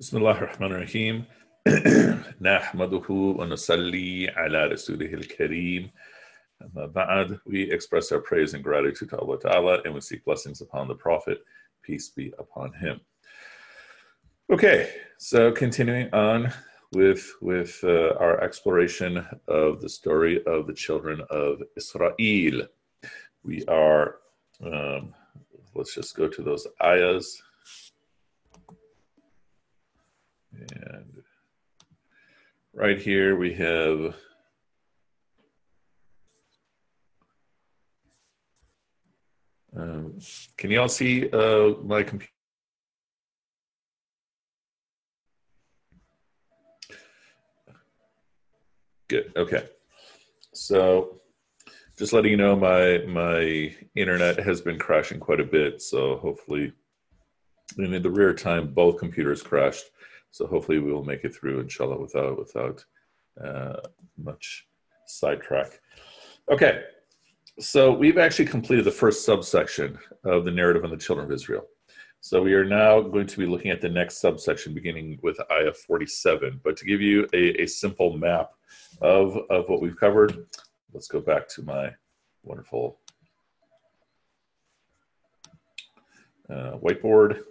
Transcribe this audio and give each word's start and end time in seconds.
بسم 0.00 0.16
الله 0.16 0.38
الرحمن 0.38 0.72
الرحيم 0.72 1.24
نحمده 2.40 3.06
ونصلي 3.10 4.28
على 4.28 4.66
رسوله 4.66 5.14
الكريم 5.14 5.90
أما 6.62 6.86
بعد 6.86 7.38
we 7.46 7.70
express 7.70 8.12
our 8.12 8.20
praise 8.20 8.54
and 8.54 8.62
gratitude 8.62 9.10
to 9.10 9.18
Allah 9.18 9.38
Ta'ala 9.38 9.82
and 9.84 9.94
we 9.94 10.00
seek 10.00 10.24
blessings 10.24 10.60
upon 10.60 10.88
the 10.88 10.94
Prophet 10.94 11.38
peace 11.82 12.08
be 12.08 12.32
upon 12.38 12.72
him 12.72 13.00
okay 14.52 14.90
so 15.18 15.52
continuing 15.52 16.08
on 16.14 16.52
with 16.92 17.34
with 17.40 17.78
uh, 17.84 18.14
our 18.18 18.40
exploration 18.40 19.26
of 19.48 19.80
the 19.80 19.88
story 19.88 20.44
of 20.46 20.66
the 20.66 20.74
children 20.74 21.22
of 21.30 21.62
Israel 21.76 22.14
we 23.44 23.64
are 23.66 24.16
um, 24.64 25.14
let's 25.74 25.94
just 25.94 26.16
go 26.16 26.28
to 26.28 26.42
those 26.42 26.66
ayahs 26.82 27.42
and 30.53 31.23
right 32.73 32.99
here 32.99 33.35
we 33.35 33.53
have 33.53 34.15
um, 39.75 40.19
can 40.57 40.71
you 40.71 40.79
all 40.81 40.87
see 40.87 41.29
uh, 41.31 41.73
my 41.83 42.03
computer? 42.03 42.31
Good. 49.07 49.31
Okay. 49.35 49.67
So 50.53 51.21
just 51.97 52.13
letting 52.13 52.31
you 52.31 52.37
know 52.37 52.55
my 52.55 52.99
my 53.07 53.75
internet 53.95 54.39
has 54.39 54.61
been 54.61 54.79
crashing 54.79 55.19
quite 55.19 55.39
a 55.39 55.45
bit 55.45 55.81
so 55.81 56.17
hopefully 56.17 56.73
in 57.77 58.01
the 58.01 58.09
rear 58.09 58.33
time 58.33 58.73
both 58.73 58.97
computers 58.97 59.43
crashed 59.43 59.85
so 60.33 60.47
hopefully 60.47 60.79
we 60.79 60.91
will 60.91 61.05
make 61.05 61.23
it 61.23 61.35
through 61.35 61.59
inshallah 61.59 62.01
without 62.01 62.39
without 62.39 62.83
uh, 63.43 63.79
much 64.17 64.67
sidetrack. 65.05 65.79
Okay. 66.51 66.81
So 67.59 67.93
we've 67.93 68.17
actually 68.17 68.45
completed 68.45 68.83
the 68.83 68.91
first 68.91 69.23
subsection 69.23 69.99
of 70.25 70.43
the 70.43 70.49
narrative 70.49 70.83
on 70.83 70.89
the 70.89 70.97
children 70.97 71.27
of 71.27 71.31
israel. 71.31 71.65
So 72.19 72.41
we 72.41 72.55
are 72.55 72.65
now 72.65 72.99
going 72.99 73.27
to 73.27 73.37
be 73.37 73.45
looking 73.45 73.69
at 73.69 73.79
the 73.79 73.89
next 73.89 74.17
subsection 74.21 74.73
beginning 74.73 75.19
with 75.21 75.39
ayah 75.51 75.73
47 75.73 76.61
but 76.63 76.77
to 76.77 76.85
give 76.85 76.99
you 76.99 77.27
a, 77.31 77.61
a 77.61 77.67
simple 77.67 78.17
map 78.17 78.49
of, 79.01 79.37
of 79.51 79.69
what 79.69 79.83
we've 79.83 79.99
covered 79.99 80.47
let's 80.93 81.07
go 81.07 81.19
back 81.19 81.47
to 81.49 81.61
my 81.61 81.91
wonderful 82.43 82.99
uh, 86.49 86.77
whiteboard. 86.77 87.41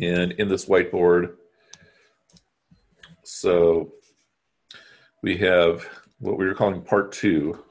And 0.00 0.32
in 0.32 0.48
this 0.48 0.66
whiteboard, 0.66 1.34
so 3.22 3.92
we 5.22 5.38
have 5.38 5.88
what 6.18 6.38
we 6.38 6.44
were 6.46 6.54
calling 6.54 6.82
part 6.82 7.12
two. 7.12 7.62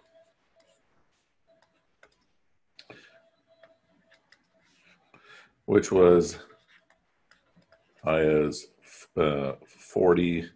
Which 5.66 5.92
was 5.92 6.38
ayahs 8.08 8.68
uh, 9.18 9.54
40. 9.68 10.50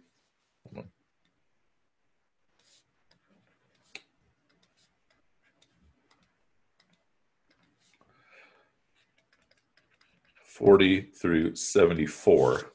Forty 10.60 11.00
through 11.00 11.56
seventy-four. 11.56 12.70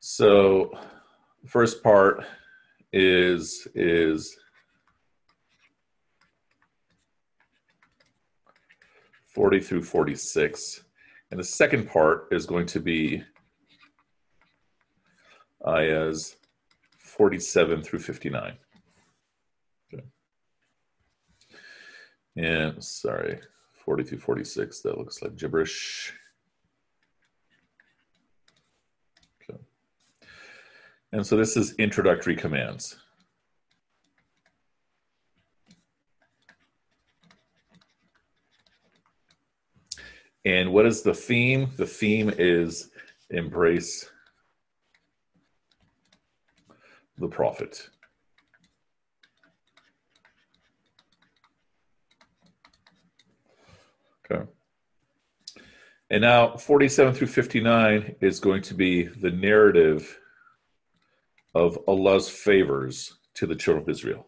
So, 0.00 0.72
first 1.46 1.82
part 1.82 2.24
is 2.94 3.68
is 3.74 4.34
40 9.34 9.60
through 9.60 9.82
46. 9.82 10.84
And 11.30 11.38
the 11.38 11.44
second 11.44 11.88
part 11.90 12.28
is 12.30 12.46
going 12.46 12.66
to 12.66 12.80
be 12.80 13.22
uh, 15.66 15.70
ayahs 15.70 16.36
47 16.98 17.82
through 17.82 17.98
59. 17.98 18.42
Okay. 18.42 18.71
And 22.36 22.82
sorry, 22.82 23.40
40 23.84 24.04
through 24.04 24.18
46, 24.18 24.80
that 24.80 24.98
looks 24.98 25.22
like 25.22 25.36
gibberish. 25.36 26.12
Okay. 29.42 29.60
And 31.12 31.26
so 31.26 31.36
this 31.36 31.56
is 31.56 31.74
introductory 31.74 32.36
commands. 32.36 32.96
And 40.44 40.72
what 40.72 40.86
is 40.86 41.02
the 41.02 41.14
theme? 41.14 41.70
The 41.76 41.86
theme 41.86 42.32
is 42.36 42.90
embrace 43.30 44.10
the 47.18 47.28
prophet. 47.28 47.88
Okay. 54.30 54.44
And 56.10 56.22
now 56.22 56.56
47 56.56 57.14
through 57.14 57.26
59 57.28 58.16
is 58.20 58.38
going 58.40 58.62
to 58.62 58.74
be 58.74 59.04
the 59.04 59.30
narrative 59.30 60.18
of 61.54 61.78
Allah's 61.86 62.28
favors 62.28 63.14
to 63.34 63.46
the 63.46 63.56
children 63.56 63.82
of 63.82 63.88
Israel. 63.88 64.26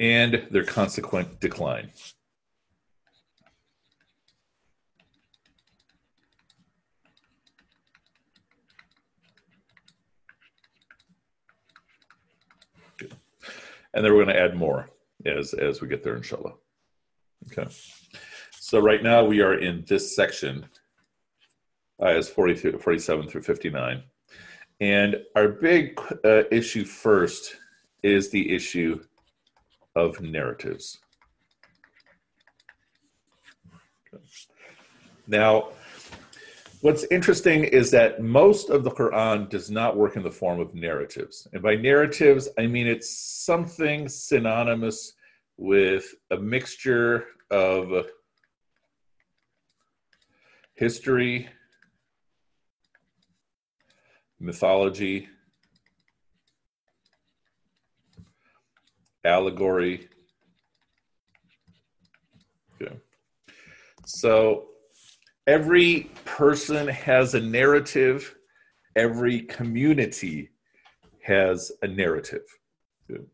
And 0.00 0.46
their 0.50 0.64
consequent 0.64 1.38
decline. 1.40 1.90
And 13.92 14.04
then 14.04 14.14
we're 14.14 14.24
going 14.24 14.34
to 14.34 14.40
add 14.40 14.56
more 14.56 14.88
as, 15.26 15.52
as 15.52 15.82
we 15.82 15.88
get 15.88 16.02
there, 16.02 16.16
inshallah. 16.16 16.54
Okay. 17.48 17.68
So 18.58 18.78
right 18.78 19.02
now 19.02 19.24
we 19.24 19.42
are 19.42 19.58
in 19.58 19.84
this 19.86 20.14
section, 20.14 20.64
40 21.98 22.78
47 22.78 23.28
through 23.28 23.42
59. 23.42 24.02
And 24.80 25.16
our 25.36 25.48
big 25.48 26.00
uh, 26.24 26.44
issue 26.50 26.84
first 26.84 27.56
is 28.02 28.30
the 28.30 28.54
issue 28.54 29.02
of 29.96 30.20
narratives. 30.20 30.98
Now, 35.26 35.68
what's 36.80 37.04
interesting 37.10 37.64
is 37.64 37.90
that 37.92 38.22
most 38.22 38.70
of 38.70 38.84
the 38.84 38.90
Quran 38.90 39.48
does 39.48 39.70
not 39.70 39.96
work 39.96 40.16
in 40.16 40.22
the 40.22 40.30
form 40.30 40.60
of 40.60 40.74
narratives. 40.74 41.46
And 41.52 41.62
by 41.62 41.76
narratives, 41.76 42.48
I 42.58 42.66
mean 42.66 42.86
it's 42.86 43.10
something 43.10 44.08
synonymous 44.08 45.14
with 45.56 46.14
a 46.30 46.36
mixture 46.36 47.26
of 47.50 48.06
history, 50.74 51.48
mythology, 54.40 55.28
allegory. 59.24 60.08
Okay. 62.80 62.96
So 64.06 64.68
every 65.46 66.10
person 66.24 66.88
has 66.88 67.34
a 67.34 67.40
narrative, 67.40 68.36
every 68.96 69.42
community 69.42 70.50
has 71.22 71.72
a 71.82 71.88
narrative. 71.88 72.42
Okay. 73.10 73.24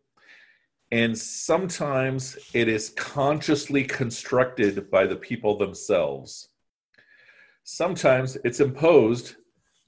And 0.93 1.17
sometimes 1.19 2.39
it 2.55 2.69
is 2.69 2.91
consciously 2.91 3.85
constructed 3.85 4.91
by 4.91 5.07
the 5.07 5.17
people 5.17 5.57
themselves. 5.57 6.49
Sometimes 7.65 8.37
it's 8.45 8.61
imposed 8.61 9.35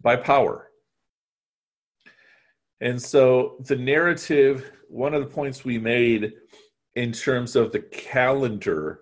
by 0.00 0.16
power. 0.16 0.67
And 2.80 3.00
so 3.00 3.56
the 3.66 3.76
narrative, 3.76 4.70
one 4.88 5.14
of 5.14 5.22
the 5.22 5.34
points 5.34 5.64
we 5.64 5.78
made 5.78 6.32
in 6.94 7.12
terms 7.12 7.56
of 7.56 7.72
the 7.72 7.80
calendar 7.80 9.00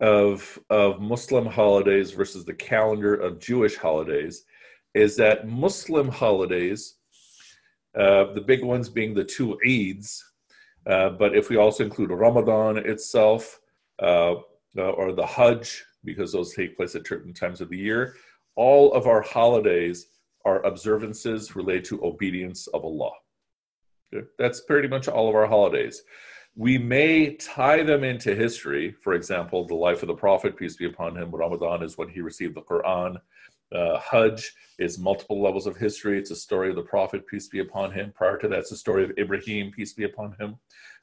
of 0.00 0.58
of 0.70 1.00
Muslim 1.00 1.44
holidays 1.44 2.12
versus 2.12 2.44
the 2.44 2.54
calendar 2.54 3.14
of 3.14 3.38
Jewish 3.38 3.76
holidays 3.76 4.44
is 4.94 5.16
that 5.16 5.46
Muslim 5.46 6.08
holidays, 6.08 6.96
uh, 7.96 8.32
the 8.32 8.40
big 8.40 8.64
ones 8.64 8.88
being 8.88 9.14
the 9.14 9.24
two 9.24 9.58
Eids, 9.66 10.20
uh, 10.86 11.10
but 11.10 11.36
if 11.36 11.50
we 11.50 11.56
also 11.56 11.84
include 11.84 12.10
Ramadan 12.10 12.78
itself 12.78 13.60
uh, 14.02 14.34
uh 14.78 14.90
or 14.98 15.12
the 15.12 15.26
Hajj, 15.26 15.84
because 16.04 16.32
those 16.32 16.54
take 16.54 16.76
place 16.76 16.94
at 16.94 17.06
certain 17.06 17.34
times 17.34 17.60
of 17.60 17.68
the 17.68 17.78
year, 17.78 18.16
all 18.56 18.92
of 18.94 19.06
our 19.06 19.20
holidays 19.20 20.06
are 20.44 20.64
observances 20.64 21.54
related 21.56 21.84
to 21.86 22.04
obedience 22.04 22.66
of 22.68 22.84
Allah. 22.84 23.12
Okay? 24.14 24.26
That's 24.38 24.60
pretty 24.60 24.88
much 24.88 25.08
all 25.08 25.28
of 25.28 25.34
our 25.34 25.46
holidays. 25.46 26.02
We 26.56 26.78
may 26.78 27.36
tie 27.36 27.82
them 27.82 28.02
into 28.02 28.34
history. 28.34 28.92
For 29.02 29.14
example, 29.14 29.66
the 29.66 29.74
life 29.74 30.02
of 30.02 30.08
the 30.08 30.14
Prophet, 30.14 30.56
peace 30.56 30.76
be 30.76 30.86
upon 30.86 31.16
him, 31.16 31.30
Ramadan 31.30 31.82
is 31.82 31.96
when 31.96 32.08
he 32.08 32.20
received 32.20 32.56
the 32.56 32.62
Quran. 32.62 33.16
Uh, 33.72 34.00
Hajj 34.00 34.52
is 34.80 34.98
multiple 34.98 35.40
levels 35.40 35.66
of 35.66 35.76
history. 35.76 36.18
It's 36.18 36.32
a 36.32 36.36
story 36.36 36.70
of 36.70 36.76
the 36.76 36.82
Prophet, 36.82 37.26
peace 37.26 37.48
be 37.48 37.60
upon 37.60 37.92
him. 37.92 38.12
Prior 38.14 38.36
to 38.38 38.48
that, 38.48 38.58
it's 38.60 38.72
a 38.72 38.76
story 38.76 39.04
of 39.04 39.12
Ibrahim, 39.16 39.70
peace 39.70 39.92
be 39.92 40.04
upon 40.04 40.34
him, 40.40 40.56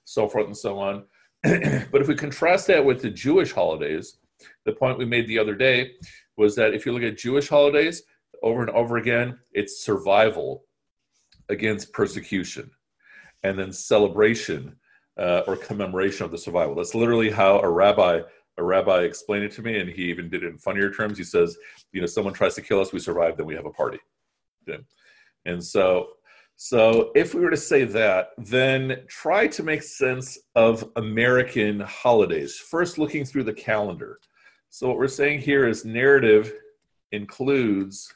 so 0.03 0.27
forth 0.27 0.47
and 0.47 0.57
so 0.57 0.77
on. 0.77 1.05
but 1.43 2.01
if 2.01 2.07
we 2.09 2.15
contrast 2.15 2.67
that 2.67 2.83
with 2.83 3.01
the 3.01 3.09
Jewish 3.09 3.53
holidays, 3.53 4.17
the 4.65 4.73
point 4.73 4.97
we 4.97 5.05
made 5.05 5.27
the 5.27 5.39
other 5.39 5.55
day 5.55 5.91
was 6.35 6.55
that 6.55 6.73
if 6.73 6.85
you 6.85 6.91
look 6.91 7.03
at 7.03 7.17
Jewish 7.17 7.47
holidays, 7.47 8.03
over 8.43 8.61
and 8.61 8.69
over 8.71 8.97
again, 8.97 9.39
it's 9.53 9.83
survival 9.83 10.63
against 11.49 11.93
persecution 11.93 12.69
and 13.43 13.57
then 13.57 13.71
celebration 13.71 14.75
uh, 15.17 15.41
or 15.47 15.55
commemoration 15.55 16.25
of 16.25 16.31
the 16.31 16.37
survival. 16.37 16.75
That's 16.75 16.95
literally 16.95 17.29
how 17.29 17.59
a 17.59 17.69
rabbi 17.69 18.21
a 18.57 18.63
rabbi 18.63 19.01
explained 19.01 19.45
it 19.45 19.51
to 19.53 19.61
me, 19.61 19.79
and 19.79 19.89
he 19.89 20.03
even 20.03 20.29
did 20.29 20.43
it 20.43 20.47
in 20.47 20.57
funnier 20.57 20.91
terms. 20.91 21.17
He 21.17 21.23
says, 21.23 21.57
you 21.91 22.01
know, 22.01 22.07
someone 22.07 22.33
tries 22.33 22.55
to 22.55 22.61
kill 22.61 22.81
us, 22.81 22.91
we 22.91 22.99
survive, 22.99 23.37
then 23.37 23.45
we 23.45 23.55
have 23.55 23.67
a 23.67 23.71
party. 23.71 23.99
Yeah. 24.65 24.77
And 25.45 25.63
so, 25.63 26.07
so 26.55 27.11
if 27.15 27.35
we 27.35 27.41
were 27.41 27.51
to 27.51 27.57
say 27.57 27.83
that, 27.83 28.29
then 28.37 29.03
try 29.07 29.45
to 29.45 29.61
make 29.61 29.83
sense 29.83 30.39
of 30.55 30.89
American 30.95 31.81
holidays. 31.81 32.57
First, 32.57 32.97
looking 32.97 33.25
through 33.25 33.43
the 33.43 33.53
calendar. 33.53 34.19
So 34.71 34.87
what 34.87 34.97
we're 34.97 35.07
saying 35.07 35.41
here 35.41 35.67
is 35.67 35.85
narrative 35.85 36.51
includes 37.11 38.11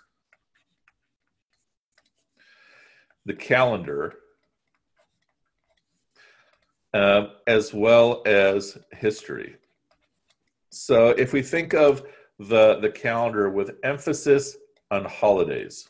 the 3.25 3.33
calendar 3.33 4.15
uh, 6.93 7.27
as 7.47 7.73
well 7.73 8.21
as 8.25 8.77
history. 8.91 9.55
So 10.69 11.09
if 11.09 11.33
we 11.33 11.41
think 11.41 11.73
of 11.73 12.03
the, 12.39 12.79
the 12.79 12.89
calendar 12.89 13.49
with 13.49 13.77
emphasis 13.83 14.57
on 14.89 15.05
holidays, 15.05 15.89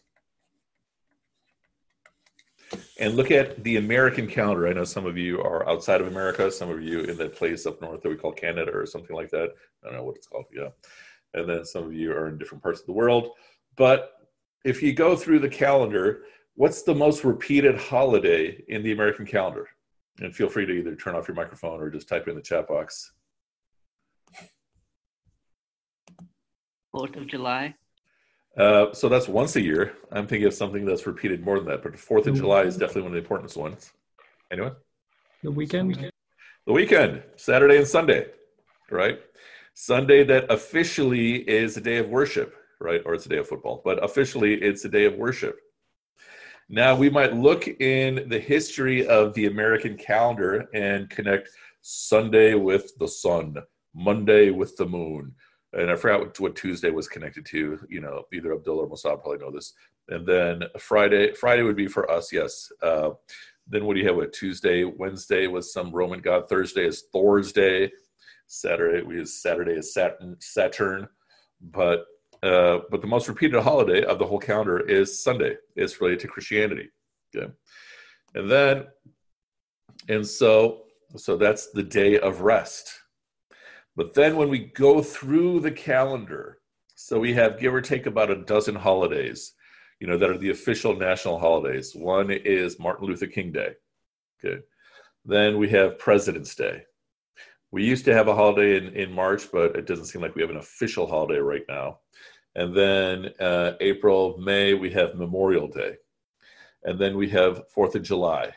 and 3.00 3.16
look 3.16 3.32
at 3.32 3.64
the 3.64 3.78
American 3.78 4.28
calendar. 4.28 4.68
I 4.68 4.74
know 4.74 4.84
some 4.84 5.06
of 5.06 5.18
you 5.18 5.42
are 5.42 5.68
outside 5.68 6.02
of 6.02 6.08
America, 6.08 6.52
some 6.52 6.70
of 6.70 6.82
you 6.82 7.02
in 7.02 7.18
that 7.18 7.36
place 7.36 7.66
up 7.66 7.82
north 7.82 8.02
that 8.02 8.10
we 8.10 8.16
call 8.16 8.32
Canada 8.32 8.72
or 8.72 8.86
something 8.86 9.16
like 9.16 9.30
that. 9.32 9.50
I 9.84 9.88
don't 9.88 9.98
know 9.98 10.04
what 10.04 10.16
it's 10.16 10.28
called. 10.28 10.46
Yeah. 10.54 10.70
And 11.34 11.50
then 11.50 11.66
some 11.66 11.84
of 11.84 11.94
you 11.94 12.12
are 12.12 12.28
in 12.28 12.38
different 12.38 12.64
parts 12.64 12.80
of 12.80 12.86
the 12.86 12.94
world. 12.94 13.32
But 13.76 14.14
if 14.64 14.82
you 14.82 14.94
go 14.94 15.16
through 15.16 15.40
the 15.40 15.50
calendar, 15.50 16.24
what's 16.62 16.84
the 16.84 16.94
most 16.94 17.24
repeated 17.24 17.76
holiday 17.76 18.64
in 18.68 18.84
the 18.84 18.92
American 18.92 19.26
calendar? 19.26 19.68
And 20.20 20.36
feel 20.36 20.48
free 20.48 20.68
to 20.68 20.72
either 20.72 20.96
turn 20.96 21.16
off 21.16 21.28
your 21.28 21.34
microphone 21.34 21.82
or 21.82 21.90
just 21.90 22.08
type 22.08 22.28
in 22.28 22.36
the 22.36 22.42
chat 22.42 22.68
box. 22.68 23.14
Fourth 26.92 27.16
of 27.16 27.26
July. 27.26 27.74
Uh, 28.56 28.94
so 28.94 29.10
that's 29.10 29.28
once 29.28 29.56
a 29.56 29.62
year. 29.62 29.94
I'm 30.12 30.28
thinking 30.28 30.46
of 30.46 30.54
something 30.54 30.86
that's 30.86 31.08
repeated 31.08 31.44
more 31.44 31.58
than 31.58 31.68
that, 31.70 31.82
but 31.82 31.94
the 31.94 31.98
Fourth 31.98 32.28
of 32.28 32.36
July 32.36 32.62
is 32.62 32.78
definitely 32.78 33.04
one 33.04 33.12
of 33.12 33.14
the 33.14 33.22
important 33.22 33.56
ones. 33.56 33.92
Anyone? 34.52 34.76
The 35.42 35.50
weekend. 35.50 36.12
The 36.68 36.74
weekend, 36.74 37.24
Saturday 37.38 37.78
and 37.78 37.88
Sunday, 37.88 38.28
right? 38.92 39.20
Sunday 39.74 40.24
that 40.26 40.52
officially 40.52 41.38
is 41.38 41.76
a 41.76 41.82
day 41.82 41.98
of 41.98 42.10
worship, 42.10 42.54
right? 42.80 43.02
Or 43.04 43.16
it's 43.16 43.26
a 43.26 43.30
day 43.30 43.38
of 43.38 43.48
football, 43.48 43.82
but 43.84 44.04
officially 44.04 44.62
it's 44.62 44.86
a 44.86 44.90
day 44.90 45.06
of 45.06 45.16
worship. 45.16 45.58
Now, 46.74 46.96
we 46.96 47.10
might 47.10 47.36
look 47.36 47.68
in 47.68 48.30
the 48.30 48.40
history 48.40 49.06
of 49.06 49.34
the 49.34 49.48
American 49.48 49.98
calendar 49.98 50.70
and 50.74 51.10
connect 51.10 51.50
Sunday 51.82 52.54
with 52.54 52.98
the 52.98 53.10
sun, 53.10 53.58
Monday 53.94 54.52
with 54.52 54.78
the 54.78 54.86
moon. 54.86 55.36
And 55.74 55.92
I 55.92 55.98
forgot 55.98 56.40
what, 56.40 56.56
Tuesday 56.56 56.90
was 56.90 57.10
connected 57.10 57.46
to. 57.48 57.78
You 57.90 58.00
know, 58.00 58.24
either 58.32 58.54
Abdullah 58.54 58.84
or 58.84 58.90
Musab 58.90 59.22
probably 59.22 59.40
know 59.40 59.52
this. 59.52 59.74
And 60.08 60.26
then 60.26 60.64
Friday, 60.80 61.34
Friday 61.34 61.64
would 61.64 61.76
be 61.76 61.88
for 61.88 62.10
us, 62.10 62.32
yes. 62.32 62.72
Uh, 62.82 63.10
then 63.68 63.84
what 63.84 63.96
do 63.96 64.00
you 64.00 64.08
have 64.08 64.16
with 64.16 64.32
Tuesday? 64.32 64.86
Wednesday 64.86 65.48
was 65.48 65.74
some 65.74 65.92
Roman 65.92 66.22
god. 66.22 66.48
Thursday 66.48 66.86
is 66.86 67.04
Thor's 67.12 67.52
day. 67.52 67.92
Saturday 68.48 69.02
we 69.02 69.20
is 69.20 69.42
Saturday 69.42 69.74
is 69.74 69.94
Saturn. 69.94 70.38
Saturn. 70.40 71.10
But 71.60 72.06
uh, 72.44 72.80
but 72.90 73.02
the 73.02 73.08
most 73.08 73.28
repeated 73.28 73.62
holiday 73.62 74.04
of 74.04 74.20
the 74.20 74.26
whole 74.26 74.40
calendar 74.40 74.80
is 74.80 75.24
Sunday. 75.24 75.58
It's 75.76 76.00
related 76.02 76.22
to 76.22 76.28
Christianity. 76.28 76.90
Okay, 77.36 77.52
and 78.36 78.50
then, 78.50 78.88
and 80.10 80.26
so, 80.26 80.84
so 81.16 81.38
that's 81.38 81.72
the 81.72 81.84
day 81.84 82.20
of 82.20 82.42
rest. 82.42 82.94
But 83.96 84.14
then 84.14 84.38
when 84.38 84.50
we 84.50 84.60
go 84.60 85.02
through 85.02 85.60
the 85.60 85.72
calendar, 85.72 86.60
so 86.96 87.20
we 87.20 87.34
have 87.34 87.60
give 87.60 87.74
or 87.74 87.82
take 87.82 88.06
about 88.06 88.32
a 88.32 88.44
dozen 88.44 88.76
holidays, 88.76 89.54
you 90.00 90.08
know, 90.08 90.18
that 90.18 90.30
are 90.30 90.38
the 90.38 90.50
official 90.50 90.96
national 90.96 91.40
holidays. 91.40 91.94
One 91.96 92.32
is 92.32 92.80
Martin 92.80 93.08
Luther 93.08 93.28
King 93.28 93.52
Day. 93.52 93.74
Okay. 94.44 94.62
Then 95.26 95.58
we 95.58 95.70
have 95.70 96.00
President's 96.00 96.56
Day. 96.56 96.84
We 97.72 97.86
used 97.86 98.06
to 98.06 98.14
have 98.14 98.28
a 98.28 98.36
holiday 98.36 98.78
in, 98.78 98.94
in 98.96 99.12
March, 99.12 99.52
but 99.52 99.76
it 99.76 99.86
doesn't 99.86 100.06
seem 100.06 100.22
like 100.22 100.36
we 100.36 100.42
have 100.42 100.50
an 100.50 100.58
official 100.58 101.08
holiday 101.08 101.40
right 101.40 101.64
now. 101.70 102.00
And 102.56 102.76
then 102.76 103.32
uh, 103.40 103.74
April, 103.80 104.38
May, 104.38 104.74
we 104.74 104.92
have 104.92 105.16
Memorial 105.16 105.68
Day. 105.68 105.98
And 106.84 107.00
then 107.00 107.18
we 107.18 107.30
have 107.30 107.70
Fourth 107.70 107.96
of 107.96 108.04
July, 108.04 108.54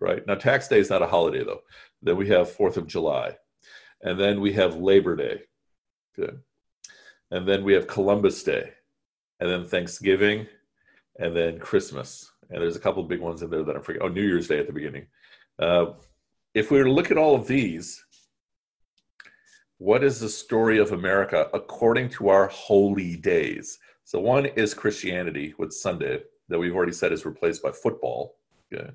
right? 0.00 0.24
Now, 0.26 0.34
tax 0.34 0.68
day 0.68 0.78
is 0.78 0.90
not 0.90 1.02
a 1.02 1.06
holiday, 1.06 1.42
though. 1.42 1.62
Then 2.02 2.16
we 2.16 2.28
have 2.28 2.50
Fourth 2.50 2.76
of 2.76 2.86
July. 2.86 3.36
And 4.02 4.20
then 4.20 4.40
we 4.40 4.52
have 4.52 4.76
Labor 4.76 5.16
Day. 5.16 5.42
Good. 6.14 6.40
And 7.30 7.48
then 7.48 7.64
we 7.64 7.72
have 7.72 7.86
Columbus 7.86 8.42
Day. 8.42 8.72
And 9.40 9.50
then 9.50 9.64
Thanksgiving. 9.64 10.46
And 11.18 11.34
then 11.34 11.58
Christmas. 11.58 12.30
And 12.50 12.60
there's 12.60 12.76
a 12.76 12.80
couple 12.80 13.02
big 13.02 13.20
ones 13.20 13.42
in 13.42 13.50
there 13.50 13.64
that 13.64 13.74
I'm 13.74 13.82
forgetting. 13.82 14.06
Oh, 14.06 14.12
New 14.12 14.22
Year's 14.22 14.48
Day 14.48 14.60
at 14.60 14.66
the 14.66 14.72
beginning. 14.72 15.06
Uh, 15.58 15.86
if 16.54 16.70
we 16.70 16.78
were 16.78 16.84
to 16.84 16.92
look 16.92 17.10
at 17.10 17.18
all 17.18 17.34
of 17.34 17.46
these, 17.46 18.04
what 19.78 20.02
is 20.02 20.20
the 20.20 20.28
story 20.28 20.78
of 20.78 20.92
America 20.92 21.48
according 21.52 22.08
to 22.10 22.28
our 22.28 22.46
holy 22.48 23.16
days? 23.16 23.78
So 24.04 24.20
one 24.20 24.46
is 24.46 24.72
Christianity 24.72 25.54
with 25.58 25.72
Sunday 25.72 26.22
that 26.48 26.58
we've 26.58 26.74
already 26.74 26.92
said 26.92 27.12
is 27.12 27.26
replaced 27.26 27.62
by 27.62 27.72
football. 27.72 28.36
Okay. 28.72 28.90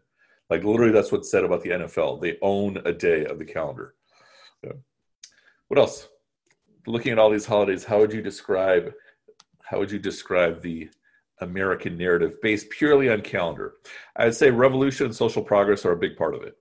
Like 0.50 0.64
literally 0.64 0.92
that's 0.92 1.12
what's 1.12 1.30
said 1.30 1.44
about 1.44 1.62
the 1.62 1.70
NFL. 1.70 2.22
They 2.22 2.38
own 2.42 2.82
a 2.86 2.92
day 2.92 3.26
of 3.26 3.38
the 3.38 3.46
calendar. 3.46 3.94
Okay. 4.64 4.78
What 5.68 5.80
else? 5.80 6.08
Looking 6.88 7.12
at 7.12 7.20
all 7.20 7.30
these 7.30 7.46
holidays, 7.46 7.84
how 7.84 8.00
would 8.00 8.14
you 8.14 8.22
describe 8.22 8.92
how 9.64 9.80
would 9.80 9.92
you 9.92 10.00
describe 10.00 10.62
the 10.62 10.90
American 11.40 11.98
narrative 11.98 12.42
based 12.42 12.70
purely 12.72 13.10
on 13.10 13.22
calendar? 13.22 13.76
I'd 14.16 14.36
say 14.36 14.50
revolution 14.50 15.06
and 15.06 15.16
social 15.16 15.44
progress 15.44 15.86
are 15.86 15.94
a 15.94 15.98
big 15.98 16.18
part 16.18 16.36
of 16.36 16.44
it. 16.44 16.58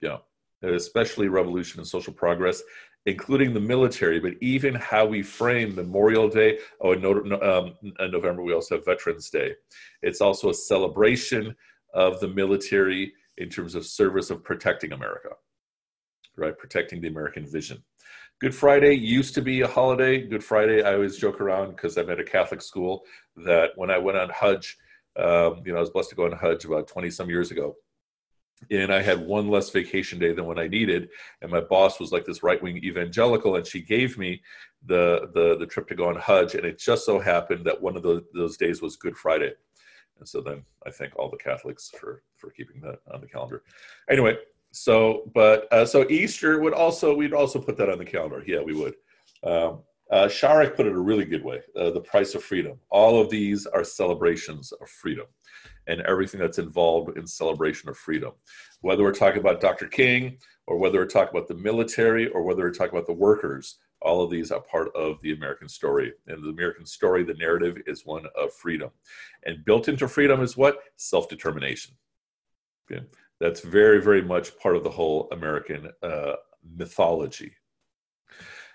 Yeah. 0.00 0.18
Especially 0.62 1.28
revolution 1.28 1.80
and 1.80 1.88
social 1.88 2.12
progress 2.12 2.62
including 3.06 3.54
the 3.54 3.60
military, 3.60 4.20
but 4.20 4.34
even 4.40 4.74
how 4.74 5.06
we 5.06 5.22
frame 5.22 5.74
Memorial 5.74 6.28
Day. 6.28 6.58
Oh, 6.80 6.92
in, 6.92 7.04
um, 7.42 7.74
in 7.82 8.10
November, 8.10 8.42
we 8.42 8.52
also 8.52 8.76
have 8.76 8.84
Veterans 8.84 9.30
Day. 9.30 9.54
It's 10.02 10.20
also 10.20 10.50
a 10.50 10.54
celebration 10.54 11.56
of 11.94 12.20
the 12.20 12.28
military 12.28 13.12
in 13.38 13.48
terms 13.48 13.74
of 13.74 13.86
service 13.86 14.30
of 14.30 14.44
protecting 14.44 14.92
America, 14.92 15.30
right? 16.36 16.56
Protecting 16.56 17.00
the 17.00 17.08
American 17.08 17.46
vision. 17.46 17.82
Good 18.40 18.54
Friday 18.54 18.94
used 18.94 19.34
to 19.34 19.42
be 19.42 19.62
a 19.62 19.66
holiday. 19.66 20.26
Good 20.26 20.44
Friday, 20.44 20.82
I 20.82 20.94
always 20.94 21.16
joke 21.16 21.40
around 21.40 21.70
because 21.70 21.96
I'm 21.96 22.10
at 22.10 22.20
a 22.20 22.24
Catholic 22.24 22.62
school 22.62 23.02
that 23.36 23.70
when 23.76 23.90
I 23.90 23.98
went 23.98 24.18
on 24.18 24.30
Hajj, 24.30 24.76
um, 25.18 25.62
you 25.64 25.72
know, 25.72 25.78
I 25.78 25.80
was 25.80 25.90
blessed 25.90 26.10
to 26.10 26.16
go 26.16 26.26
on 26.26 26.32
Hajj 26.32 26.64
about 26.64 26.88
20 26.88 27.10
some 27.10 27.28
years 27.28 27.50
ago 27.50 27.76
and 28.70 28.92
I 28.92 29.02
had 29.02 29.26
one 29.26 29.48
less 29.48 29.70
vacation 29.70 30.18
day 30.18 30.32
than 30.32 30.46
what 30.46 30.58
I 30.58 30.68
needed. 30.68 31.08
And 31.42 31.50
my 31.50 31.60
boss 31.60 31.98
was 31.98 32.12
like 32.12 32.24
this 32.24 32.42
right 32.42 32.62
wing 32.62 32.78
evangelical, 32.78 33.56
and 33.56 33.66
she 33.66 33.80
gave 33.80 34.18
me 34.18 34.42
the, 34.86 35.30
the 35.34 35.56
the 35.58 35.66
trip 35.66 35.88
to 35.88 35.94
go 35.94 36.08
on 36.08 36.16
Hajj. 36.16 36.54
And 36.54 36.64
it 36.64 36.78
just 36.78 37.06
so 37.06 37.18
happened 37.18 37.64
that 37.66 37.80
one 37.80 37.96
of 37.96 38.02
the, 38.02 38.24
those 38.34 38.56
days 38.56 38.82
was 38.82 38.96
Good 38.96 39.16
Friday. 39.16 39.52
And 40.18 40.28
so 40.28 40.40
then 40.40 40.62
I 40.86 40.90
thank 40.90 41.16
all 41.16 41.30
the 41.30 41.36
Catholics 41.36 41.90
for 41.98 42.22
for 42.36 42.50
keeping 42.50 42.80
that 42.82 42.98
on 43.12 43.20
the 43.20 43.26
calendar. 43.26 43.62
Anyway, 44.10 44.36
so 44.70 45.30
but 45.34 45.72
uh, 45.72 45.86
so 45.86 46.06
Easter 46.08 46.60
would 46.60 46.74
also 46.74 47.14
we'd 47.14 47.32
also 47.32 47.58
put 47.58 47.76
that 47.78 47.88
on 47.88 47.98
the 47.98 48.04
calendar. 48.04 48.44
Yeah, 48.46 48.60
we 48.60 48.74
would. 48.74 48.94
Um, 49.42 49.80
uh, 50.10 50.26
Sharek 50.26 50.74
put 50.74 50.86
it 50.86 50.92
a 50.92 50.98
really 50.98 51.24
good 51.24 51.44
way. 51.44 51.60
Uh, 51.76 51.90
the 51.90 52.00
price 52.00 52.34
of 52.34 52.42
freedom. 52.42 52.78
All 52.90 53.20
of 53.20 53.30
these 53.30 53.66
are 53.66 53.84
celebrations 53.84 54.72
of 54.72 54.88
freedom, 54.88 55.26
and 55.86 56.00
everything 56.02 56.40
that's 56.40 56.58
involved 56.58 57.16
in 57.16 57.26
celebration 57.26 57.88
of 57.88 57.96
freedom. 57.96 58.32
Whether 58.80 59.02
we're 59.02 59.12
talking 59.12 59.40
about 59.40 59.60
Dr. 59.60 59.86
King, 59.86 60.38
or 60.66 60.78
whether 60.78 60.98
we're 60.98 61.06
talking 61.06 61.36
about 61.36 61.48
the 61.48 61.54
military, 61.54 62.28
or 62.28 62.42
whether 62.42 62.62
we're 62.62 62.72
talking 62.72 62.94
about 62.94 63.06
the 63.06 63.12
workers, 63.12 63.78
all 64.02 64.22
of 64.22 64.30
these 64.30 64.50
are 64.50 64.60
part 64.60 64.94
of 64.94 65.20
the 65.22 65.32
American 65.32 65.68
story. 65.68 66.12
And 66.26 66.42
the 66.42 66.50
American 66.50 66.86
story, 66.86 67.22
the 67.22 67.34
narrative, 67.34 67.78
is 67.86 68.06
one 68.06 68.26
of 68.38 68.52
freedom. 68.52 68.90
And 69.44 69.64
built 69.64 69.88
into 69.88 70.08
freedom 70.08 70.40
is 70.42 70.56
what? 70.56 70.78
Self 70.96 71.28
determination. 71.28 71.94
Okay? 72.90 73.04
That's 73.40 73.60
very, 73.60 74.00
very 74.00 74.22
much 74.22 74.58
part 74.58 74.76
of 74.76 74.84
the 74.84 74.90
whole 74.90 75.28
American 75.32 75.90
uh, 76.02 76.34
mythology. 76.76 77.52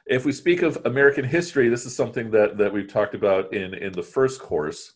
If 0.06 0.26
we 0.26 0.32
speak 0.32 0.62
of 0.62 0.80
American 0.86 1.26
history, 1.26 1.70
this 1.70 1.86
is 1.86 1.96
something 1.96 2.30
that, 2.32 2.58
that 2.58 2.72
we've 2.72 2.92
talked 2.92 3.16
about 3.16 3.54
in, 3.54 3.74
in 3.74 3.92
the 3.94 4.04
first 4.04 4.40
course, 4.40 4.94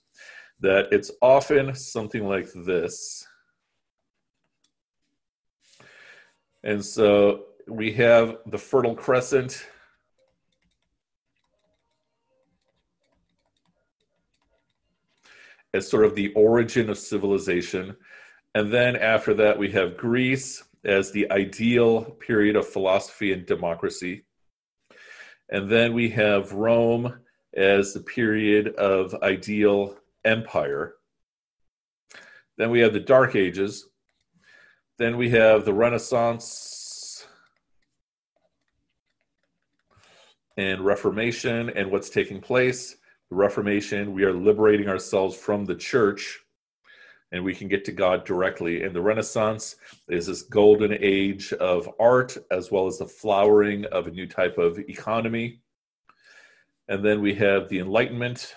that 0.62 0.88
it's 0.92 1.12
often 1.22 1.74
something 1.75 2.28
like 2.28 2.48
this. 2.54 3.25
And 6.63 6.84
so 6.84 7.46
we 7.68 7.94
have 7.94 8.38
the 8.46 8.58
Fertile 8.58 8.96
Crescent 8.96 9.66
as 15.74 15.88
sort 15.88 16.06
of 16.06 16.16
the 16.16 16.34
origin 16.34 16.89
of 16.89 16.98
civilization. 16.98 17.96
And 18.56 18.74
then 18.74 18.96
after 18.96 19.34
that, 19.36 19.58
we 19.58 19.72
have 19.72 19.98
Greece 19.98 20.63
as 20.84 21.12
the 21.12 21.32
ideal 21.32 22.01
period 22.01 22.56
of 22.56 22.68
philosophy 22.68 23.32
and 23.32 23.46
democracy. 23.46 24.25
And 25.50 25.70
then 25.70 25.94
we 25.94 26.10
have 26.10 26.54
Rome 26.54 27.20
as 27.56 27.94
the 27.94 28.00
period 28.01 28.75
of 28.75 29.16
ideal 29.22 29.98
empire. 30.26 30.96
Then 32.58 32.72
we 32.72 32.80
have 32.82 32.94
the 32.94 33.00
Dark 33.00 33.36
Ages. 33.36 33.88
Then 34.98 35.18
we 35.18 35.30
have 35.30 35.66
the 35.66 35.74
Renaissance 35.74 37.26
and 40.58 40.82
Reformation 40.82 41.70
and 41.70 41.90
what's 41.90 42.10
taking 42.10 42.42
place 42.42 42.98
the 43.30 43.36
Reformation, 43.36 44.14
we 44.14 44.24
are 44.24 44.34
liberating 44.34 44.90
ourselves 44.90 45.38
from 45.38 45.66
the 45.66 45.76
church 45.76 46.40
and 47.32 47.44
we 47.44 47.54
can 47.54 47.68
get 47.68 47.86
to 47.86 47.92
God 47.92 48.26
directly. 48.26 48.82
And 48.82 48.96
the 48.96 49.02
Renaissance 49.02 49.76
is 50.08 50.26
this 50.26 50.42
golden 50.42 50.98
age 51.00 51.54
of 51.54 51.88
art 52.00 52.36
as 52.50 52.72
well 52.72 52.88
as 52.88 52.98
the 52.98 53.06
flowering 53.06 53.86
of 53.86 54.08
a 54.08 54.12
new 54.12 54.26
type 54.26 54.58
of 54.58 54.80
economy. 54.80 55.62
And 56.88 57.06
then 57.06 57.22
we 57.22 57.36
have 57.36 57.70
the 57.70 57.80
Enlightenment. 57.80 58.56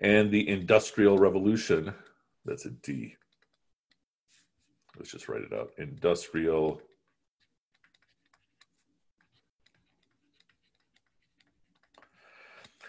And 0.00 0.30
the 0.30 0.48
Industrial 0.48 1.18
Revolution. 1.18 1.92
That's 2.44 2.66
a 2.66 2.70
D. 2.70 3.16
Let's 4.96 5.10
just 5.10 5.28
write 5.28 5.42
it 5.42 5.52
out. 5.52 5.70
Industrial 5.78 6.80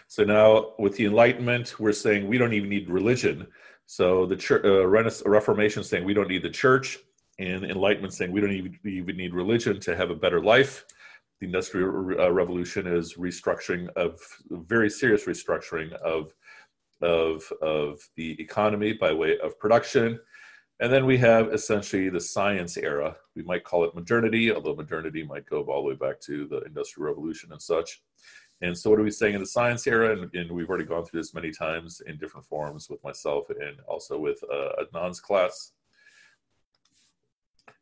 So 0.10 0.24
now 0.24 0.74
with 0.80 0.96
the 0.96 1.06
Enlightenment, 1.06 1.80
we're 1.80 1.92
saying 1.92 2.28
we 2.28 2.40
don't 2.40 2.54
even 2.54 2.68
need 2.68 2.90
religion. 2.90 3.46
So 3.86 4.26
the 4.26 4.36
church, 4.36 4.66
uh, 4.66 4.88
Reformation 4.88 5.84
saying 5.84 6.04
we 6.04 6.16
don't 6.16 6.28
need 6.28 6.42
the 6.42 6.50
church, 6.50 6.98
and 7.38 7.64
Enlightenment 7.64 8.16
saying 8.16 8.32
we 8.32 8.42
don't 8.42 8.52
even, 8.52 8.80
even 8.86 9.16
need 9.16 9.36
religion 9.36 9.80
to 9.82 9.96
have 9.96 10.10
a 10.10 10.16
better 10.16 10.42
life. 10.42 10.86
The 11.40 11.46
Industrial 11.46 12.20
uh, 12.20 12.32
Revolution 12.32 12.88
is 12.88 13.14
restructuring 13.14 13.88
of 13.96 14.20
very 14.50 14.90
serious 14.90 15.26
restructuring 15.26 15.94
of 15.94 16.34
of 17.02 17.44
of 17.62 18.00
the 18.16 18.40
economy 18.42 18.94
by 18.94 19.14
way 19.14 19.38
of 19.40 19.60
production. 19.60 20.20
And 20.82 20.94
then 20.94 21.06
we 21.06 21.18
have 21.18 21.54
essentially 21.54 22.10
the 22.10 22.22
science 22.22 22.78
era. 22.78 23.18
We 23.36 23.44
might 23.44 23.66
call 23.66 23.84
it 23.84 23.96
modernity, 23.96 24.52
although 24.52 24.76
modernity 24.76 25.24
might 25.24 25.46
go 25.46 25.64
all 25.64 25.84
the 25.84 25.90
way 25.90 25.96
back 25.96 26.22
to 26.22 26.48
the 26.48 26.62
Industrial 26.62 27.08
Revolution 27.08 27.52
and 27.52 27.62
such. 27.62 28.02
And 28.62 28.78
so, 28.78 28.90
what 28.90 29.00
are 29.00 29.04
we 29.04 29.12
saying 29.12 29.36
in 29.36 29.42
the 29.42 29.48
science 29.48 29.88
era? 29.88 30.12
And, 30.18 30.34
and, 30.34 30.52
we've 30.52 30.70
already 30.70 30.86
gone 30.86 31.06
through 31.06 31.20
this 31.20 31.34
many 31.34 31.52
times 31.52 32.02
in 32.06 32.18
different 32.18 32.46
forms 32.46 32.90
with 32.90 33.04
myself 33.04 33.50
and 33.50 33.80
also 33.88 34.18
with 34.18 34.42
uh, 34.52 34.84
Adnan's 34.84 35.22
class. 35.22 35.72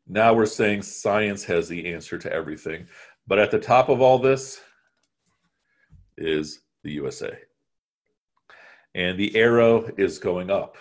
Now 0.06 0.32
we're 0.32 0.46
saying 0.46 0.82
science 0.82 1.44
has 1.44 1.68
the 1.68 1.92
answer 1.92 2.16
to 2.18 2.32
everything. 2.32 2.86
But 3.26 3.38
at 3.38 3.50
the 3.50 3.58
top 3.58 3.90
of 3.90 4.00
all 4.00 4.18
this 4.18 4.60
is 6.16 6.60
the 6.82 6.92
USA. 6.92 7.36
And 8.98 9.16
the 9.16 9.36
arrow 9.36 9.92
is 9.96 10.18
going 10.18 10.50
up. 10.50 10.76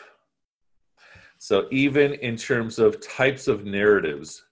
So, 1.38 1.68
even 1.70 2.16
in 2.16 2.36
terms 2.36 2.80
of 2.80 3.00
types 3.00 3.48
of 3.48 3.64
narratives, 3.64 4.44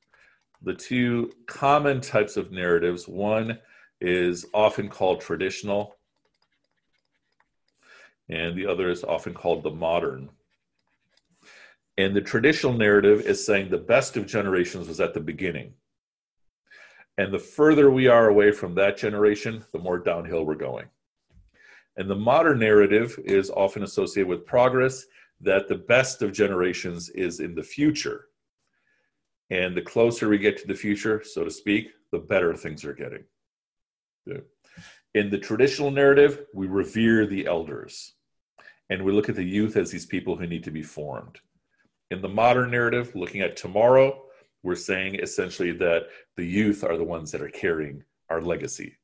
the 0.61 0.75
two 0.75 1.31
common 1.47 1.99
types 1.99 2.37
of 2.37 2.51
narratives 2.51 3.07
one, 3.07 3.57
is 3.99 4.45
often 4.53 4.87
called 4.87 5.19
traditional, 5.19 5.95
and 8.29 8.55
the 8.55 8.67
other 8.67 8.91
is 8.91 9.03
often 9.03 9.33
called 9.33 9.63
the 9.63 9.71
modern. 9.71 10.29
And 11.97 12.15
the 12.15 12.21
traditional 12.21 12.73
narrative 12.73 13.21
is 13.21 13.43
saying 13.43 13.69
the 13.69 13.79
best 13.79 14.15
of 14.15 14.27
generations 14.27 14.87
was 14.87 14.99
at 14.99 15.15
the 15.15 15.19
beginning. 15.19 15.73
And 17.17 17.33
the 17.33 17.39
further 17.39 17.89
we 17.89 18.05
are 18.09 18.29
away 18.29 18.51
from 18.51 18.75
that 18.75 18.95
generation, 18.95 19.65
the 19.71 19.79
more 19.79 19.97
downhill 19.97 20.45
we're 20.45 20.53
going. 20.53 20.85
And 21.97 22.09
the 22.09 22.15
modern 22.15 22.59
narrative 22.59 23.19
is 23.23 23.49
often 23.49 23.83
associated 23.83 24.27
with 24.27 24.45
progress, 24.45 25.05
that 25.41 25.67
the 25.67 25.75
best 25.75 26.21
of 26.21 26.31
generations 26.31 27.09
is 27.09 27.39
in 27.39 27.55
the 27.55 27.63
future. 27.63 28.27
And 29.49 29.75
the 29.75 29.81
closer 29.81 30.27
we 30.27 30.37
get 30.37 30.57
to 30.57 30.67
the 30.67 30.75
future, 30.75 31.23
so 31.23 31.43
to 31.43 31.51
speak, 31.51 31.89
the 32.11 32.19
better 32.19 32.55
things 32.55 32.83
are 32.83 32.93
getting. 32.93 33.23
In 35.13 35.29
the 35.29 35.37
traditional 35.37 35.91
narrative, 35.91 36.45
we 36.53 36.67
revere 36.67 37.25
the 37.25 37.45
elders 37.45 38.13
and 38.89 39.03
we 39.03 39.11
look 39.11 39.29
at 39.29 39.35
the 39.35 39.43
youth 39.43 39.77
as 39.77 39.91
these 39.91 40.05
people 40.05 40.35
who 40.35 40.47
need 40.47 40.63
to 40.63 40.71
be 40.71 40.83
formed. 40.83 41.39
In 42.11 42.21
the 42.21 42.29
modern 42.29 42.71
narrative, 42.71 43.15
looking 43.15 43.41
at 43.41 43.55
tomorrow, 43.55 44.23
we're 44.63 44.75
saying 44.75 45.15
essentially 45.15 45.71
that 45.73 46.07
the 46.35 46.45
youth 46.45 46.83
are 46.83 46.97
the 46.97 47.03
ones 47.03 47.31
that 47.31 47.41
are 47.41 47.49
carrying 47.49 48.03
our 48.29 48.41
legacy. 48.41 48.97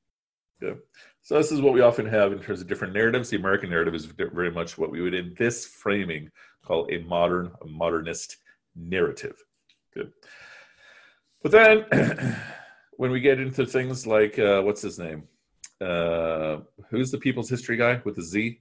So 1.24 1.36
this 1.36 1.52
is 1.52 1.62
what 1.62 1.74
we 1.74 1.82
often 1.82 2.08
have 2.08 2.32
in 2.32 2.40
terms 2.40 2.62
of 2.62 2.68
different 2.68 2.94
narratives. 2.94 3.30
The 3.30 3.38
American 3.38 3.70
narrative 3.70 3.94
is 3.94 4.06
very 4.06 4.52
much 4.52 4.78
what 4.78 4.92
we 4.92 5.02
would, 5.02 5.14
in 5.14 5.36
this 5.38 5.66
framing, 5.66 6.32
call 6.66 6.88
a 6.92 7.00
modern, 7.00 7.52
a 7.62 7.68
modernist 7.68 8.38
narrative. 8.76 9.36
Good. 9.94 10.12
But 11.44 11.52
then 11.52 12.36
when 12.98 13.12
we 13.12 13.20
get 13.20 13.40
into 13.40 13.66
things 13.66 14.08
like 14.08 14.40
uh, 14.40 14.62
what's 14.62 14.82
his 14.82 14.98
name? 14.98 15.24
Uh, 15.80 16.58
who's 16.90 17.12
the 17.12 17.18
People's 17.18 17.50
History 17.50 17.78
guy 17.78 18.02
with 18.04 18.16
the 18.16 18.24
Z? 18.24 18.60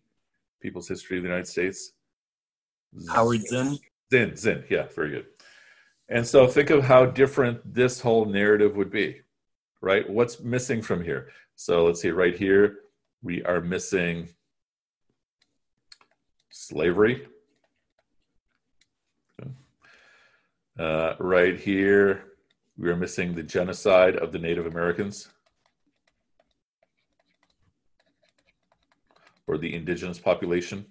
People's 0.60 0.88
History 0.88 1.16
of 1.16 1.22
the 1.22 1.28
United 1.28 1.46
States. 1.46 1.92
Howard 3.08 3.46
Zinn. 3.46 3.78
Zinn, 4.10 4.36
Zinn, 4.36 4.64
yeah, 4.68 4.86
very 4.94 5.10
good. 5.10 5.26
And 6.08 6.26
so 6.26 6.46
think 6.46 6.70
of 6.70 6.84
how 6.84 7.06
different 7.06 7.60
this 7.72 8.00
whole 8.00 8.24
narrative 8.24 8.76
would 8.76 8.90
be, 8.90 9.20
right? 9.80 10.08
What's 10.08 10.40
missing 10.40 10.82
from 10.82 11.04
here? 11.04 11.28
So 11.62 11.84
let's 11.84 12.00
see, 12.00 12.08
right 12.08 12.34
here, 12.34 12.78
we 13.22 13.42
are 13.42 13.60
missing 13.60 14.30
slavery. 16.48 17.26
Uh, 20.78 21.12
right 21.18 21.60
here, 21.60 22.24
we 22.78 22.88
are 22.88 22.96
missing 22.96 23.34
the 23.34 23.42
genocide 23.42 24.16
of 24.16 24.32
the 24.32 24.38
Native 24.38 24.64
Americans 24.64 25.28
or 29.46 29.58
the 29.58 29.74
indigenous 29.74 30.18
population. 30.18 30.86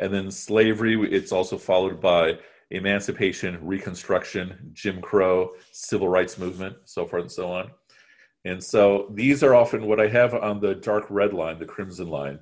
And 0.00 0.12
then 0.12 0.32
slavery, 0.32 1.00
it's 1.12 1.30
also 1.30 1.58
followed 1.58 2.00
by 2.00 2.38
emancipation, 2.74 3.58
reconstruction, 3.62 4.70
Jim 4.72 5.00
Crow, 5.00 5.52
civil 5.72 6.08
rights 6.08 6.38
movement, 6.38 6.76
so 6.84 7.06
forth 7.06 7.22
and 7.22 7.32
so 7.32 7.50
on. 7.50 7.70
And 8.44 8.62
so 8.62 9.10
these 9.14 9.42
are 9.42 9.54
often 9.54 9.86
what 9.86 10.00
I 10.00 10.08
have 10.08 10.34
on 10.34 10.60
the 10.60 10.74
dark 10.74 11.06
red 11.08 11.32
line, 11.32 11.58
the 11.58 11.66
crimson 11.66 12.08
line 12.08 12.40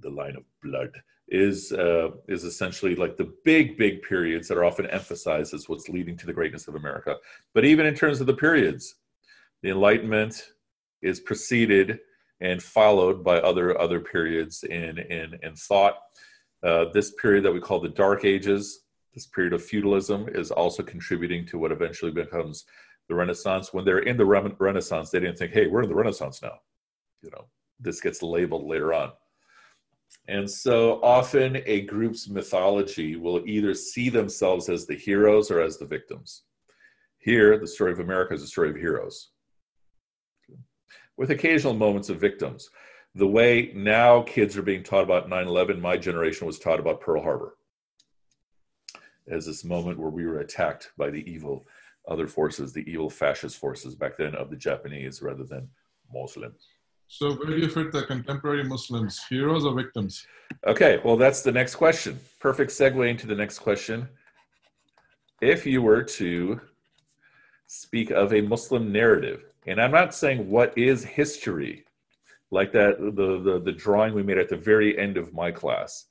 the 0.00 0.10
line 0.10 0.36
of 0.36 0.44
blood 0.62 0.90
is 1.28 1.72
uh, 1.72 2.08
is 2.28 2.44
essentially 2.44 2.94
like 2.94 3.16
the 3.16 3.32
big 3.44 3.76
big 3.76 4.02
periods 4.02 4.48
that 4.48 4.56
are 4.56 4.64
often 4.64 4.86
emphasized 4.86 5.52
as 5.52 5.68
what's 5.68 5.88
leading 5.88 6.16
to 6.16 6.26
the 6.26 6.32
greatness 6.32 6.68
of 6.68 6.74
America. 6.74 7.16
But 7.54 7.64
even 7.64 7.86
in 7.86 7.94
terms 7.94 8.20
of 8.20 8.26
the 8.26 8.34
periods, 8.34 8.94
the 9.62 9.70
Enlightenment 9.70 10.52
is 11.02 11.20
preceded 11.20 12.00
and 12.40 12.62
followed 12.62 13.22
by 13.22 13.38
other 13.38 13.78
other 13.78 14.00
periods 14.00 14.64
in 14.64 14.98
in 14.98 15.38
in 15.42 15.54
thought. 15.54 15.98
Uh, 16.62 16.86
this 16.92 17.12
period 17.22 17.44
that 17.44 17.52
we 17.52 17.60
call 17.60 17.78
the 17.78 17.88
Dark 17.88 18.24
Ages, 18.24 18.80
this 19.18 19.26
period 19.26 19.52
of 19.52 19.64
feudalism, 19.64 20.28
is 20.28 20.52
also 20.52 20.80
contributing 20.82 21.44
to 21.46 21.58
what 21.58 21.72
eventually 21.72 22.12
becomes 22.12 22.64
the 23.08 23.16
Renaissance. 23.16 23.72
When 23.72 23.84
they're 23.84 23.98
in 23.98 24.16
the 24.16 24.24
Re- 24.24 24.54
Renaissance, 24.60 25.10
they 25.10 25.18
didn't 25.18 25.38
think, 25.38 25.52
"Hey, 25.52 25.66
we're 25.66 25.82
in 25.82 25.88
the 25.88 25.94
Renaissance 25.94 26.40
now." 26.40 26.60
You 27.20 27.30
know, 27.30 27.48
this 27.80 28.00
gets 28.00 28.22
labeled 28.22 28.64
later 28.64 28.94
on. 28.94 29.12
And 30.28 30.48
so 30.48 31.02
often 31.02 31.56
a 31.66 31.80
group's 31.82 32.28
mythology 32.28 33.16
will 33.16 33.42
either 33.44 33.74
see 33.74 34.08
themselves 34.08 34.68
as 34.68 34.86
the 34.86 34.94
heroes 34.94 35.50
or 35.50 35.60
as 35.60 35.78
the 35.78 35.86
victims. 35.86 36.44
Here, 37.18 37.58
the 37.58 37.66
story 37.66 37.90
of 37.90 37.98
America 37.98 38.34
is 38.34 38.42
a 38.44 38.46
story 38.46 38.70
of 38.70 38.76
heroes, 38.76 39.32
with 41.16 41.30
occasional 41.30 41.74
moments 41.74 42.08
of 42.08 42.20
victims. 42.20 42.70
The 43.16 43.26
way 43.26 43.72
now 43.74 44.22
kids 44.22 44.56
are 44.56 44.62
being 44.62 44.84
taught 44.84 45.02
about 45.02 45.28
9 45.28 45.48
11, 45.48 45.80
my 45.80 45.96
generation 45.96 46.46
was 46.46 46.60
taught 46.60 46.78
about 46.78 47.00
Pearl 47.00 47.20
Harbor 47.20 47.57
as 49.30 49.46
this 49.46 49.64
moment 49.64 49.98
where 49.98 50.10
we 50.10 50.26
were 50.26 50.40
attacked 50.40 50.90
by 50.96 51.10
the 51.10 51.28
evil 51.30 51.66
other 52.08 52.26
forces, 52.26 52.72
the 52.72 52.90
evil 52.90 53.10
fascist 53.10 53.56
forces 53.56 53.94
back 53.94 54.16
then 54.16 54.34
of 54.34 54.50
the 54.50 54.56
Japanese 54.56 55.20
rather 55.22 55.44
than 55.44 55.68
Muslims. 56.12 56.66
So 57.08 57.34
where 57.34 57.46
do 57.46 57.58
you 57.58 57.68
fit 57.68 57.90
the 57.92 58.02
contemporary 58.02 58.64
Muslims, 58.64 59.24
heroes 59.28 59.64
or 59.64 59.74
victims? 59.74 60.26
Okay, 60.66 61.00
well, 61.04 61.16
that's 61.16 61.42
the 61.42 61.52
next 61.52 61.76
question. 61.76 62.18
Perfect 62.38 62.70
segue 62.70 63.08
into 63.08 63.26
the 63.26 63.34
next 63.34 63.60
question. 63.60 64.08
If 65.40 65.64
you 65.64 65.80
were 65.82 66.02
to 66.02 66.60
speak 67.66 68.10
of 68.10 68.32
a 68.32 68.40
Muslim 68.42 68.92
narrative, 68.92 69.44
and 69.66 69.80
I'm 69.80 69.90
not 69.90 70.14
saying 70.14 70.50
what 70.50 70.76
is 70.76 71.04
history, 71.04 71.84
like 72.50 72.72
that 72.72 72.98
the, 72.98 73.40
the, 73.40 73.60
the 73.60 73.72
drawing 73.72 74.14
we 74.14 74.22
made 74.22 74.38
at 74.38 74.48
the 74.48 74.56
very 74.56 74.98
end 74.98 75.16
of 75.16 75.32
my 75.32 75.50
class. 75.50 76.06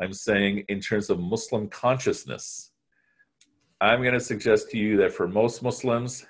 I'm 0.00 0.12
saying 0.12 0.64
in 0.68 0.80
terms 0.80 1.10
of 1.10 1.20
Muslim 1.20 1.68
consciousness. 1.68 2.70
I'm 3.80 4.02
going 4.02 4.14
to 4.14 4.20
suggest 4.20 4.70
to 4.70 4.78
you 4.78 4.96
that 4.98 5.12
for 5.12 5.28
most 5.28 5.62
Muslims, 5.62 6.26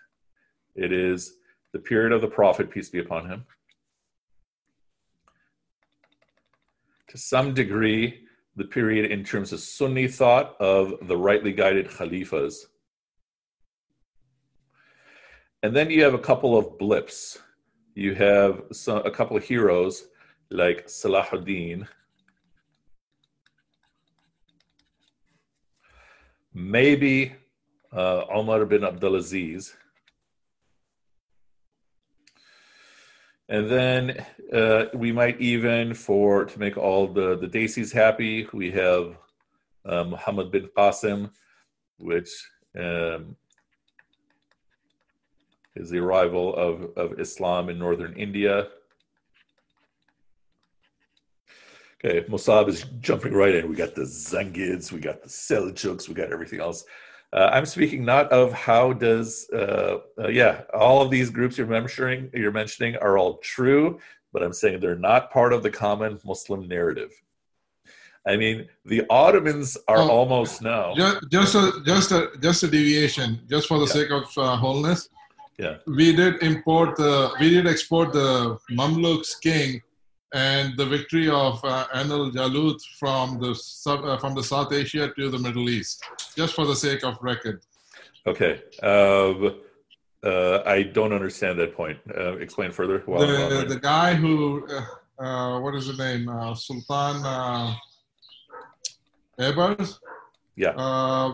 it 0.74 0.92
is 0.92 1.34
the 1.72 1.78
period 1.78 2.12
of 2.12 2.20
the 2.20 2.28
Prophet, 2.28 2.70
peace 2.70 2.88
be 2.88 2.98
upon 2.98 3.28
him, 3.28 3.44
to 7.08 7.18
some 7.18 7.54
degree 7.54 8.24
the 8.56 8.64
period 8.64 9.10
in 9.10 9.24
terms 9.24 9.52
of 9.52 9.60
Sunni 9.60 10.08
thought 10.08 10.56
of 10.60 10.94
the 11.08 11.16
rightly 11.16 11.52
guided 11.52 11.88
Khalifas. 11.88 12.66
And 15.62 15.74
then 15.74 15.90
you 15.90 16.04
have 16.04 16.14
a 16.14 16.18
couple 16.18 16.56
of 16.56 16.78
blips. 16.78 17.38
You 17.94 18.14
have 18.14 18.62
some, 18.72 18.98
a 18.98 19.10
couple 19.10 19.36
of 19.36 19.44
heroes 19.44 20.04
like 20.50 20.86
Salahuddin, 20.86 21.88
maybe 26.54 27.34
uh, 27.92 28.24
Omar 28.30 28.64
bin 28.64 28.82
Abdulaziz, 28.82 29.74
And 33.48 33.70
then 33.70 34.24
uh, 34.52 34.86
we 34.94 35.12
might 35.12 35.38
even, 35.38 35.92
for 35.92 36.46
to 36.46 36.58
make 36.58 36.78
all 36.78 37.06
the 37.06 37.36
the 37.36 37.46
Desis 37.46 37.92
happy, 37.92 38.48
we 38.52 38.70
have 38.70 39.16
uh, 39.84 40.04
Muhammad 40.04 40.50
bin 40.50 40.68
Qasim, 40.76 41.30
which 41.98 42.30
um, 42.78 43.36
is 45.76 45.90
the 45.90 45.98
arrival 45.98 46.56
of, 46.56 46.96
of 46.96 47.20
Islam 47.20 47.68
in 47.68 47.78
northern 47.78 48.14
India. 48.14 48.68
Okay, 52.04 52.22
Mossab 52.28 52.68
is 52.68 52.84
jumping 53.00 53.32
right 53.32 53.54
in. 53.54 53.68
We 53.68 53.76
got 53.76 53.94
the 53.94 54.02
Zengids, 54.02 54.92
we 54.92 55.00
got 55.00 55.22
the 55.22 55.28
Seljuks, 55.28 56.06
we 56.06 56.14
got 56.14 56.32
everything 56.32 56.60
else. 56.60 56.84
Uh, 57.32 57.48
I'm 57.50 57.64
speaking 57.64 58.04
not 58.04 58.30
of 58.30 58.52
how 58.52 58.92
does 58.92 59.48
uh, 59.50 59.98
uh, 60.18 60.28
yeah 60.28 60.62
all 60.74 61.02
of 61.02 61.10
these 61.10 61.30
groups 61.30 61.58
you're 61.58 61.66
mentioning 61.66 62.30
you're 62.32 62.52
mentioning 62.52 62.96
are 62.96 63.16
all 63.16 63.38
true, 63.38 63.98
but 64.32 64.42
I'm 64.42 64.52
saying 64.52 64.80
they're 64.80 64.94
not 64.96 65.32
part 65.32 65.52
of 65.52 65.62
the 65.62 65.70
common 65.70 66.20
Muslim 66.24 66.68
narrative. 66.68 67.10
I 68.26 68.36
mean, 68.36 68.68
the 68.84 69.04
Ottomans 69.10 69.76
are 69.88 69.98
oh, 69.98 70.08
almost 70.08 70.62
now 70.62 70.94
just 70.94 71.30
just 71.30 71.54
a 71.54 71.72
just 71.86 72.12
a 72.12 72.28
just 72.40 72.62
a 72.62 72.68
deviation, 72.68 73.40
just 73.48 73.66
for 73.66 73.78
the 73.78 73.86
yeah. 73.86 73.92
sake 73.92 74.10
of 74.10 74.24
uh, 74.36 74.56
wholeness. 74.56 75.08
Yeah, 75.58 75.78
we 75.86 76.14
did 76.14 76.42
import 76.42 76.96
the 76.96 77.32
we 77.40 77.48
did 77.48 77.66
export 77.66 78.12
the 78.12 78.58
Mamluks 78.70 79.40
king 79.40 79.80
and 80.34 80.76
the 80.76 80.84
victory 80.84 81.30
of 81.30 81.64
uh, 81.64 81.86
Ain 81.94 82.08
Jalut 82.08 82.80
from 82.98 83.38
the 83.38 83.52
uh, 83.86 84.18
from 84.18 84.34
the 84.34 84.42
South 84.42 84.72
Asia 84.72 85.08
to 85.16 85.30
the 85.30 85.38
Middle 85.38 85.70
East, 85.70 86.04
just 86.36 86.54
for 86.54 86.66
the 86.66 86.74
sake 86.74 87.04
of 87.04 87.16
record. 87.22 87.62
Okay, 88.26 88.62
uh, 88.82 89.50
uh, 90.24 90.62
I 90.66 90.82
don't 90.82 91.12
understand 91.12 91.58
that 91.60 91.74
point. 91.76 91.98
Uh, 92.18 92.36
explain 92.38 92.72
further. 92.72 92.98
the, 92.98 93.64
the 93.68 93.78
guy 93.80 94.14
who, 94.14 94.66
uh, 95.18 95.60
what 95.60 95.74
is 95.76 95.86
the 95.86 95.96
name? 96.04 96.26
Sultan 96.56 97.24
uh, 97.24 97.74
Baibars. 99.38 99.98
Yeah. 100.56 100.72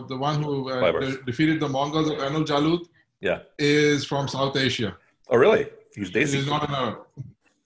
the 0.09 0.17
one 0.17 0.43
who 0.43 0.69
de- 0.69 1.23
defeated 1.23 1.59
the 1.59 1.69
Mongols 1.69 2.09
of 2.09 2.19
Ain 2.19 2.45
Jalut. 2.45 2.85
Yeah. 3.19 3.39
Is 3.57 4.03
from 4.05 4.27
South 4.27 4.57
Asia. 4.57 4.97
Oh, 5.29 5.37
really? 5.37 5.67
He's 5.95 6.11
basically. 6.11 6.41
He's 6.41 6.49
not 6.49 6.67
an 6.67 6.75
Arab. 6.75 6.97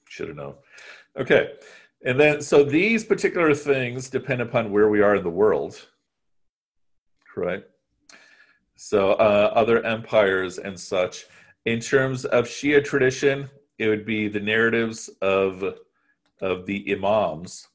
Should 0.10 0.28
have 0.28 0.38
known. 0.38 0.56
Okay. 1.17 1.54
And 2.04 2.19
then, 2.19 2.41
so 2.41 2.63
these 2.63 3.04
particular 3.04 3.56
things 3.56 4.10
depend 4.10 4.41
upon 4.41 4.71
where 4.71 4.89
we 4.89 5.01
are 5.01 5.15
in 5.15 5.23
the 5.23 5.30
world, 5.30 5.88
right? 7.36 7.63
So, 8.75 9.13
uh, 9.13 9.51
other 9.56 9.84
empires 9.84 10.58
and 10.58 10.80
such. 10.80 11.25
In 11.65 11.80
terms 11.80 12.25
of 12.25 12.45
Shia 12.45 12.84
tradition, 12.84 13.49
it 13.80 13.88
would 13.88 14.06
be 14.06 14.28
the 14.28 14.39
narratives 14.39 15.10
of 15.21 15.63
of 16.41 16.65
the 16.65 16.93
imams. 16.93 17.67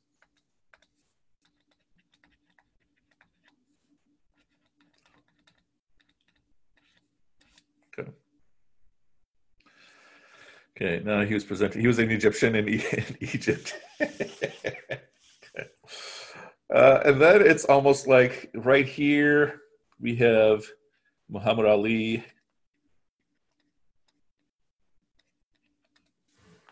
Okay. 7.98 8.10
Okay, 10.82 11.02
no, 11.04 11.26
he 11.26 11.34
was 11.34 11.44
presenting. 11.44 11.82
He 11.82 11.86
was 11.86 11.98
an 11.98 12.10
Egyptian 12.10 12.54
in, 12.54 12.66
in 12.68 13.16
Egypt. 13.20 13.74
uh, 16.74 17.00
and 17.04 17.20
then 17.20 17.42
it's 17.42 17.66
almost 17.66 18.06
like 18.06 18.50
right 18.54 18.86
here 18.88 19.60
we 20.00 20.16
have 20.16 20.64
Muhammad 21.28 21.66
Ali. 21.66 22.24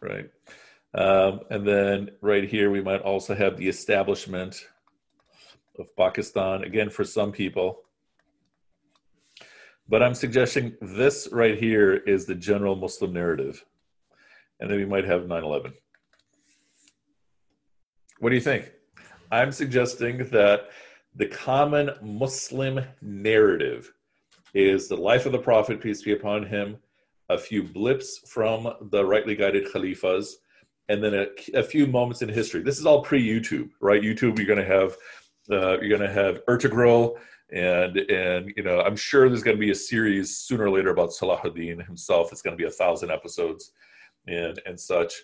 Right. 0.00 0.30
Um, 0.94 1.40
and 1.50 1.68
then 1.68 2.10
right 2.22 2.48
here 2.48 2.70
we 2.70 2.80
might 2.80 3.02
also 3.02 3.34
have 3.34 3.58
the 3.58 3.68
establishment 3.68 4.68
of 5.78 5.94
Pakistan, 5.96 6.64
again, 6.64 6.88
for 6.88 7.04
some 7.04 7.30
people. 7.30 7.82
But 9.86 10.02
I'm 10.02 10.14
suggesting 10.14 10.78
this 10.80 11.28
right 11.30 11.58
here 11.58 11.92
is 11.92 12.24
the 12.24 12.34
general 12.34 12.74
Muslim 12.74 13.12
narrative 13.12 13.66
and 14.60 14.70
then 14.70 14.78
we 14.78 14.86
might 14.86 15.04
have 15.04 15.26
9 15.26 15.44
11. 15.44 15.72
What 18.20 18.30
do 18.30 18.34
you 18.34 18.40
think? 18.40 18.72
I'm 19.30 19.52
suggesting 19.52 20.28
that 20.30 20.70
the 21.14 21.26
common 21.26 21.90
Muslim 22.02 22.80
narrative 23.00 23.92
is 24.54 24.88
the 24.88 24.96
life 24.96 25.26
of 25.26 25.32
the 25.32 25.38
Prophet, 25.38 25.80
peace 25.80 26.02
be 26.02 26.12
upon 26.12 26.44
him, 26.44 26.78
a 27.28 27.38
few 27.38 27.62
blips 27.62 28.18
from 28.30 28.72
the 28.90 29.04
rightly 29.04 29.36
guided 29.36 29.66
Khalifas, 29.72 30.34
and 30.88 31.04
then 31.04 31.14
a, 31.14 31.26
a 31.54 31.62
few 31.62 31.86
moments 31.86 32.22
in 32.22 32.28
history. 32.28 32.62
This 32.62 32.78
is 32.78 32.86
all 32.86 33.02
pre-YouTube, 33.02 33.70
right? 33.80 34.02
YouTube, 34.02 34.38
you're 34.38 34.46
going 34.46 34.58
to 34.58 34.64
have 34.64 34.96
uh, 35.50 35.80
you're 35.80 35.96
going 35.96 36.00
to 36.00 36.12
have 36.12 36.44
Ertugrul, 36.46 37.16
and 37.52 37.96
and 37.96 38.52
you 38.56 38.62
know 38.62 38.80
I'm 38.80 38.96
sure 38.96 39.28
there's 39.28 39.42
going 39.42 39.56
to 39.56 39.60
be 39.60 39.70
a 39.70 39.74
series 39.74 40.36
sooner 40.36 40.64
or 40.64 40.70
later 40.70 40.90
about 40.90 41.10
Salahuddin 41.10 41.86
himself. 41.86 42.32
It's 42.32 42.42
going 42.42 42.56
to 42.56 42.62
be 42.62 42.68
a 42.68 42.72
thousand 42.72 43.10
episodes 43.10 43.72
and 44.28 44.60
and 44.66 44.78
such. 44.78 45.14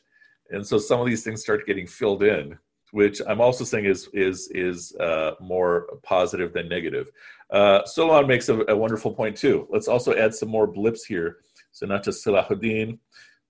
And 0.51 0.67
so 0.67 0.79
some 0.79 1.01
of 1.01 1.07
these 1.07 1.23
things 1.23 1.43
start 1.43 1.67
getting 1.67 1.87
filled 1.87 2.23
in 2.23 2.59
which 2.95 3.21
i'm 3.27 3.41
also 3.41 3.65
saying 3.65 3.87
is 3.87 4.09
is 4.13 4.49
is 4.55 4.95
uh, 5.01 5.33
more 5.41 5.87
positive 6.05 6.53
than 6.53 6.69
negative. 6.69 7.11
Uh, 7.51 7.85
solon 7.85 8.27
makes 8.27 8.49
a, 8.49 8.61
a, 8.69 8.77
wonderful 8.77 9.13
point 9.13 9.37
too. 9.37 9.67
Let's 9.69 9.89
also 9.89 10.15
add 10.15 10.33
some 10.33 10.49
more 10.49 10.67
blips 10.69 11.05
here. 11.05 11.39
So 11.73 11.87
not 11.87 12.05
just 12.05 12.25
salahuddin 12.25 12.99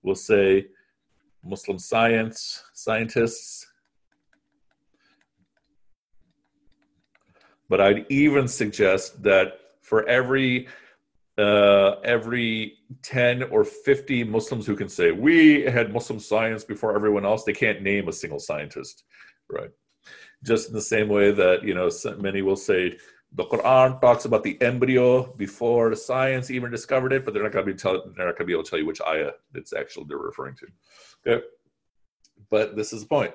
we'll 0.01 0.15
say 0.15 0.65
muslim 1.43 1.77
science 1.77 2.63
scientists. 2.73 3.67
But 7.69 7.81
i'd 7.81 8.05
even 8.09 8.47
suggest 8.47 9.21
that 9.21 9.59
for 9.81 10.09
every 10.09 10.67
uh, 11.37 11.99
every 12.03 12.77
10 13.03 13.43
or 13.43 13.63
50 13.63 14.23
Muslims 14.23 14.65
who 14.65 14.75
can 14.75 14.89
say, 14.89 15.11
we 15.11 15.63
had 15.63 15.91
Muslim 15.91 16.19
science 16.19 16.63
before 16.63 16.95
everyone 16.95 17.25
else, 17.25 17.43
they 17.43 17.53
can't 17.53 17.81
name 17.81 18.07
a 18.07 18.13
single 18.13 18.39
scientist, 18.39 19.03
right? 19.49 19.69
Just 20.43 20.69
in 20.69 20.73
the 20.73 20.81
same 20.81 21.09
way 21.09 21.31
that, 21.31 21.63
you 21.63 21.73
know, 21.73 21.89
many 22.19 22.41
will 22.41 22.55
say, 22.55 22.97
the 23.33 23.45
Quran 23.45 23.99
talks 23.99 24.23
about 24.23 24.43
the 24.43 24.59
embryo 24.61 25.33
before 25.33 25.89
the 25.89 25.95
science 25.95 26.49
even 26.49 26.71
discovered 26.71 27.11
it, 27.11 27.25
but 27.25 27.33
they're 27.33 27.43
not 27.43 27.51
going 27.51 27.65
to 27.65 27.73
be 27.73 27.77
tell, 27.77 27.93
they're 28.15 28.25
not 28.25 28.37
going 28.37 28.45
to 28.45 28.45
be 28.45 28.53
able 28.53 28.63
to 28.63 28.69
tell 28.69 28.79
you 28.79 28.85
which 28.85 29.01
ayah 29.05 29.31
it's 29.53 29.73
actually 29.73 30.05
they're 30.07 30.17
referring 30.17 30.55
to. 30.55 30.67
Okay, 31.27 31.45
but 32.49 32.77
this 32.77 32.93
is 32.93 33.01
the 33.01 33.07
point. 33.07 33.33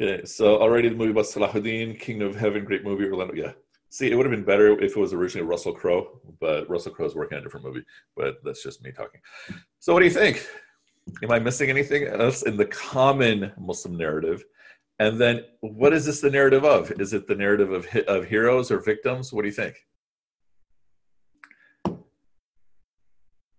Okay, 0.00 0.24
so 0.24 0.58
already 0.58 0.88
the 0.88 0.94
movie 0.94 1.10
about 1.10 1.26
Salahuddin, 1.26 2.00
Kingdom 2.00 2.28
of 2.28 2.36
Heaven, 2.36 2.64
great 2.64 2.84
movie. 2.84 3.04
Orlando, 3.04 3.34
yeah, 3.34 3.52
See, 3.92 4.08
it 4.10 4.14
would 4.14 4.24
have 4.24 4.30
been 4.30 4.44
better 4.44 4.80
if 4.80 4.96
it 4.96 5.00
was 5.00 5.12
originally 5.12 5.46
Russell 5.46 5.72
Crowe, 5.72 6.20
but 6.40 6.70
Russell 6.70 6.92
Crowe's 6.92 7.16
working 7.16 7.36
on 7.36 7.42
a 7.42 7.44
different 7.44 7.66
movie. 7.66 7.84
But 8.16 8.36
that's 8.44 8.62
just 8.62 8.82
me 8.84 8.92
talking. 8.92 9.20
So, 9.80 9.92
what 9.92 9.98
do 9.98 10.06
you 10.06 10.12
think? 10.12 10.46
Am 11.24 11.32
I 11.32 11.40
missing 11.40 11.70
anything 11.70 12.04
else 12.04 12.42
in 12.42 12.56
the 12.56 12.66
common 12.66 13.52
Muslim 13.58 13.96
narrative? 13.96 14.44
And 15.00 15.20
then, 15.20 15.44
what 15.60 15.92
is 15.92 16.06
this 16.06 16.20
the 16.20 16.30
narrative 16.30 16.64
of? 16.64 16.92
Is 17.00 17.12
it 17.12 17.26
the 17.26 17.34
narrative 17.34 17.72
of 17.72 17.86
of 18.06 18.26
heroes 18.26 18.70
or 18.70 18.78
victims? 18.80 19.32
What 19.32 19.42
do 19.42 19.48
you 19.48 19.54
think? 19.54 19.76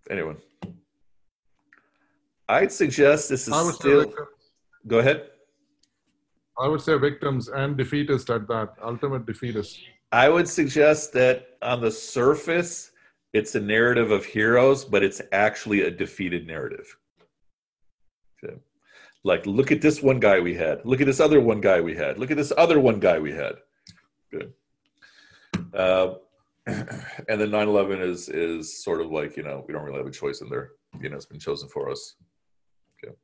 Anyone? 0.09 0.37
I'd 2.47 2.71
suggest 2.71 3.27
this 3.27 3.49
is 3.49 3.75
still. 3.75 4.13
Go 4.87 4.99
ahead. 4.99 5.27
I 6.57 6.67
would 6.69 6.81
say 6.81 6.97
victims 6.97 7.49
and 7.49 7.77
defeatists 7.77 8.33
at 8.33 8.47
that, 8.47 8.75
ultimate 8.81 9.25
defeatists. 9.25 9.79
I 10.11 10.29
would 10.29 10.47
suggest 10.47 11.13
that 11.13 11.57
on 11.61 11.81
the 11.81 11.91
surface, 11.91 12.91
it's 13.33 13.55
a 13.55 13.61
narrative 13.61 14.11
of 14.11 14.25
heroes, 14.25 14.83
but 14.83 15.03
it's 15.03 15.21
actually 15.31 15.81
a 15.81 15.91
defeated 15.91 16.47
narrative. 16.47 16.97
Okay. 18.43 18.55
Like, 19.23 19.45
look 19.45 19.71
at 19.71 19.81
this 19.81 20.01
one 20.01 20.19
guy 20.19 20.39
we 20.39 20.55
had. 20.55 20.85
Look 20.85 20.99
at 20.99 21.07
this 21.07 21.19
other 21.19 21.39
one 21.39 21.61
guy 21.61 21.79
we 21.79 21.95
had. 21.95 22.17
Look 22.17 22.31
at 22.31 22.37
this 22.37 22.51
other 22.57 22.79
one 22.79 22.99
guy 22.99 23.19
we 23.19 23.31
had. 23.31 23.53
Good. 24.31 24.53
Uh, 25.73 26.15
and 26.67 27.41
then 27.41 27.49
9-11 27.49 28.01
is 28.01 28.29
is 28.29 28.83
sort 28.83 29.01
of 29.01 29.11
like 29.11 29.35
you 29.35 29.41
know 29.41 29.65
we 29.67 29.73
don't 29.73 29.83
really 29.83 29.97
have 29.97 30.07
a 30.07 30.11
choice 30.11 30.41
in 30.41 30.49
there. 30.49 30.71
You 30.99 31.09
know, 31.09 31.15
it's 31.15 31.25
been 31.25 31.39
chosen 31.39 31.67
for 31.69 31.89
us. 31.89 32.15
Okay, 33.03 33.15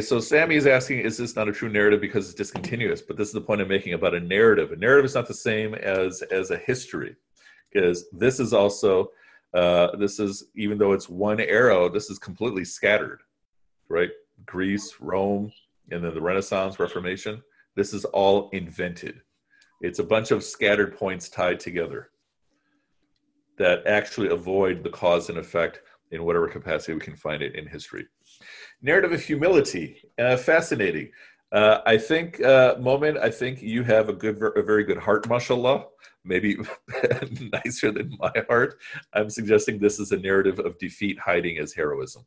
so 0.00 0.18
Sammy 0.20 0.56
is 0.56 0.66
asking, 0.66 1.00
is 1.00 1.16
this 1.18 1.36
not 1.36 1.48
a 1.48 1.52
true 1.52 1.68
narrative 1.68 2.00
because 2.00 2.26
it's 2.26 2.34
discontinuous? 2.34 3.02
But 3.02 3.16
this 3.16 3.28
is 3.28 3.34
the 3.34 3.40
point 3.40 3.60
I'm 3.60 3.68
making 3.68 3.92
about 3.92 4.14
a 4.14 4.20
narrative. 4.20 4.72
A 4.72 4.76
narrative 4.76 5.04
is 5.04 5.14
not 5.14 5.28
the 5.28 5.34
same 5.34 5.74
as 5.74 6.22
as 6.22 6.50
a 6.50 6.56
history, 6.56 7.16
because 7.70 8.06
this 8.12 8.40
is 8.40 8.52
also 8.52 9.10
uh, 9.54 9.94
this 9.96 10.18
is 10.18 10.44
even 10.54 10.78
though 10.78 10.92
it's 10.92 11.08
one 11.08 11.40
arrow, 11.40 11.88
this 11.88 12.10
is 12.10 12.18
completely 12.18 12.64
scattered, 12.64 13.20
right? 13.88 14.10
Greece, 14.46 14.94
Rome, 15.00 15.52
and 15.90 16.04
then 16.04 16.14
the 16.14 16.20
Renaissance, 16.20 16.78
Reformation. 16.80 17.42
This 17.76 17.92
is 17.92 18.04
all 18.06 18.50
invented. 18.50 19.20
It's 19.80 20.00
a 20.00 20.04
bunch 20.04 20.30
of 20.32 20.42
scattered 20.42 20.96
points 20.96 21.28
tied 21.28 21.60
together 21.60 22.10
that 23.58 23.86
actually 23.86 24.28
avoid 24.28 24.82
the 24.82 24.90
cause 24.90 25.28
and 25.28 25.38
effect 25.38 25.80
in 26.10 26.24
whatever 26.24 26.48
capacity 26.48 26.94
we 26.94 27.00
can 27.00 27.14
find 27.14 27.42
it 27.42 27.54
in 27.54 27.66
history 27.66 28.06
narrative 28.82 29.12
of 29.12 29.22
humility, 29.22 30.02
uh, 30.18 30.36
fascinating. 30.36 31.10
Uh, 31.50 31.78
I 31.86 31.96
think, 31.96 32.42
uh, 32.42 32.76
Moment, 32.78 33.18
I 33.18 33.30
think 33.30 33.62
you 33.62 33.82
have 33.84 34.08
a 34.08 34.12
good, 34.12 34.40
a 34.56 34.62
very 34.62 34.84
good 34.84 34.98
heart, 34.98 35.28
mashallah. 35.28 35.86
Maybe 36.24 36.58
nicer 37.64 37.90
than 37.90 38.14
my 38.18 38.32
heart. 38.48 38.78
I'm 39.14 39.30
suggesting 39.30 39.78
this 39.78 39.98
is 39.98 40.12
a 40.12 40.18
narrative 40.18 40.58
of 40.58 40.78
defeat 40.78 41.18
hiding 41.18 41.58
as 41.58 41.72
heroism. 41.72 42.26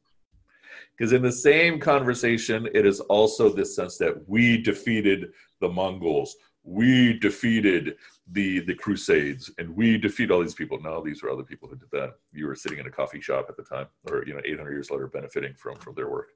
Because 0.97 1.13
in 1.13 1.21
the 1.21 1.31
same 1.31 1.79
conversation, 1.79 2.67
it 2.73 2.85
is 2.85 2.99
also 3.01 3.49
this 3.49 3.75
sense 3.75 3.97
that 3.97 4.27
we 4.27 4.61
defeated 4.61 5.31
the 5.59 5.69
Mongols, 5.69 6.35
we 6.63 7.17
defeated 7.19 7.95
the 8.31 8.59
the 8.61 8.75
Crusades, 8.75 9.51
and 9.57 9.75
we 9.75 9.97
defeat 9.97 10.31
all 10.31 10.41
these 10.41 10.53
people. 10.53 10.79
No, 10.81 11.03
these 11.03 11.23
were 11.23 11.29
other 11.29 11.43
people 11.43 11.67
who 11.67 11.75
did 11.75 11.89
that. 11.91 12.15
You 12.31 12.47
were 12.47 12.55
sitting 12.55 12.77
in 12.79 12.85
a 12.85 12.91
coffee 12.91 13.21
shop 13.21 13.47
at 13.49 13.57
the 13.57 13.63
time, 13.63 13.87
or 14.09 14.23
you 14.27 14.33
know, 14.33 14.41
800 14.45 14.71
years 14.71 14.91
later, 14.91 15.07
benefiting 15.07 15.53
from 15.55 15.75
from 15.77 15.95
their 15.95 16.09
work. 16.09 16.29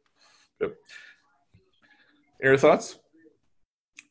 Yep. 0.62 0.76
Any 2.44 2.58
thoughts? 2.58 3.00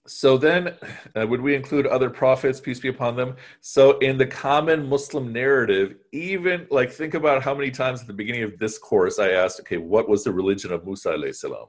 So 0.06 0.36
then, 0.36 0.74
uh, 1.16 1.26
would 1.26 1.40
we 1.40 1.54
include 1.54 1.86
other 1.86 2.10
prophets, 2.10 2.60
peace 2.60 2.78
be 2.78 2.88
upon 2.88 3.16
them? 3.16 3.36
So 3.60 3.98
in 3.98 4.18
the 4.18 4.26
common 4.26 4.86
Muslim 4.86 5.32
narrative, 5.32 5.96
even 6.12 6.66
like 6.70 6.92
think 6.92 7.14
about 7.14 7.42
how 7.42 7.54
many 7.54 7.70
times 7.70 8.02
at 8.02 8.06
the 8.06 8.12
beginning 8.12 8.42
of 8.42 8.58
this 8.58 8.76
course 8.76 9.18
I 9.18 9.30
asked, 9.30 9.60
okay, 9.60 9.78
what 9.78 10.08
was 10.08 10.22
the 10.22 10.32
religion 10.32 10.72
of 10.72 10.84
Musa 10.84 11.32
salam? 11.32 11.68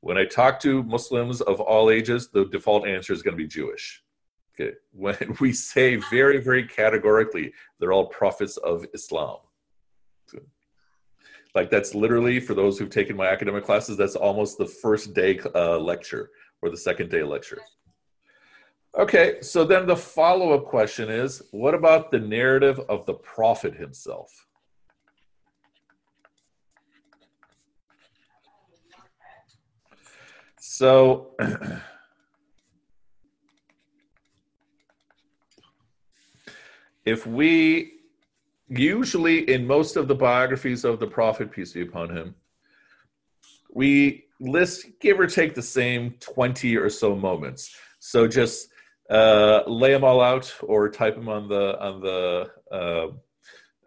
When 0.00 0.18
I 0.18 0.26
talk 0.26 0.60
to 0.60 0.82
Muslims 0.82 1.40
of 1.40 1.58
all 1.60 1.90
ages, 1.90 2.28
the 2.28 2.44
default 2.44 2.86
answer 2.86 3.14
is 3.14 3.22
going 3.22 3.36
to 3.36 3.42
be 3.42 3.48
Jewish. 3.48 4.02
Okay. 4.60 4.74
When 4.92 5.16
we 5.40 5.52
say 5.54 5.96
very, 6.10 6.38
very 6.38 6.64
categorically, 6.64 7.52
they're 7.80 7.92
all 7.92 8.06
prophets 8.06 8.58
of 8.58 8.84
Islam. 8.92 9.38
Like 11.54 11.70
that's 11.70 11.94
literally 11.94 12.40
for 12.40 12.54
those 12.54 12.78
who've 12.78 12.90
taken 12.90 13.16
my 13.16 13.26
academic 13.26 13.64
classes, 13.64 13.96
that's 13.96 14.16
almost 14.16 14.58
the 14.58 14.66
first 14.66 15.14
day 15.14 15.40
uh, 15.54 15.78
lecture 15.78 16.30
or 16.62 16.70
the 16.70 16.76
second 16.76 17.10
day 17.10 17.22
lecture. 17.22 17.58
Okay, 18.96 19.40
so 19.42 19.64
then 19.64 19.86
the 19.86 19.96
follow 19.96 20.52
up 20.52 20.64
question 20.64 21.08
is 21.08 21.42
what 21.50 21.74
about 21.74 22.10
the 22.10 22.18
narrative 22.18 22.80
of 22.88 23.06
the 23.06 23.14
prophet 23.14 23.74
himself? 23.74 24.46
So, 30.60 31.34
if 37.04 37.26
we 37.26 37.97
usually 38.68 39.50
in 39.50 39.66
most 39.66 39.96
of 39.96 40.08
the 40.08 40.14
biographies 40.14 40.84
of 40.84 41.00
the 41.00 41.06
prophet 41.06 41.50
peace 41.50 41.72
be 41.72 41.82
upon 41.82 42.14
him 42.14 42.34
we 43.72 44.24
list 44.40 44.86
give 45.00 45.18
or 45.18 45.26
take 45.26 45.54
the 45.54 45.62
same 45.62 46.14
20 46.20 46.76
or 46.76 46.88
so 46.90 47.14
moments. 47.14 47.74
So 47.98 48.26
just 48.26 48.68
uh, 49.10 49.62
lay 49.66 49.92
them 49.92 50.04
all 50.04 50.20
out 50.20 50.54
or 50.62 50.88
type 50.90 51.14
them 51.14 51.28
on 51.28 51.48
the 51.48 51.80
on 51.80 52.00
the 52.00 52.50
uh, 52.70 53.08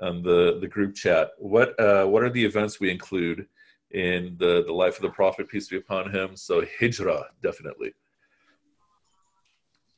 on 0.05 0.23
the 0.23 0.59
the 0.59 0.67
group 0.67 0.95
chat. 0.95 1.31
What 1.37 1.79
uh, 1.79 2.05
what 2.05 2.23
are 2.23 2.29
the 2.29 2.43
events 2.43 2.79
we 2.79 2.89
include 2.89 3.47
in 3.91 4.35
the 4.39 4.63
the 4.65 4.73
life 4.73 4.95
of 4.95 5.03
the 5.03 5.09
prophet 5.09 5.47
peace 5.49 5.67
be 5.69 5.77
upon 5.77 6.11
him? 6.11 6.35
So 6.35 6.65
hijrah 6.79 7.27
definitely. 7.41 7.93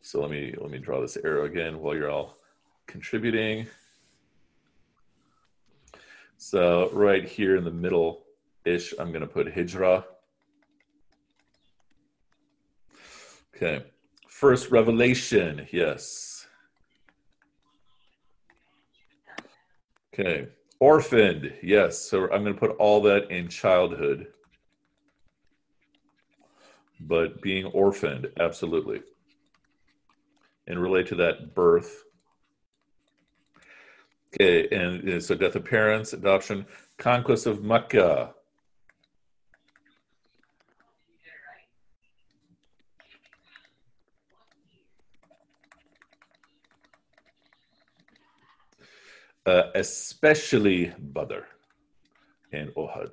So 0.01 0.21
let 0.21 0.31
me 0.31 0.53
let 0.59 0.69
me 0.69 0.79
draw 0.79 0.99
this 1.01 1.17
arrow 1.17 1.45
again 1.45 1.79
while 1.79 1.95
you're 1.95 2.09
all 2.09 2.37
contributing 2.87 3.67
so 6.43 6.89
right 6.91 7.23
here 7.23 7.55
in 7.55 7.63
the 7.63 7.71
middle 7.71 8.25
ish, 8.65 8.93
I'm 8.99 9.13
going 9.13 9.21
to 9.21 9.27
put 9.27 9.53
Hijrah. 9.53 10.03
Okay. 13.55 13.85
First 14.27 14.69
revelation, 14.69 15.67
yes. 15.71 16.45
Okay. 20.13 20.49
Orphaned, 20.81 21.53
yes. 21.63 21.97
So 21.97 22.23
I'm 22.23 22.43
going 22.43 22.53
to 22.53 22.59
put 22.59 22.71
all 22.71 23.01
that 23.03 23.31
in 23.31 23.47
childhood. 23.47 24.27
But 26.99 27.41
being 27.41 27.67
orphaned, 27.67 28.27
absolutely. 28.37 29.01
And 30.67 30.77
relate 30.77 31.07
to 31.07 31.15
that 31.15 31.55
birth. 31.55 32.03
Okay, 34.33 34.67
and 34.69 35.21
so 35.21 35.35
death 35.35 35.55
of 35.55 35.63
parents, 35.65 36.13
adoption, 36.13 36.65
conquest 36.97 37.45
of 37.45 37.63
Mecca. 37.63 38.33
Uh, 49.45 49.63
especially 49.75 50.93
Badr 50.97 51.41
and 52.53 52.69
Uhud. 52.75 53.11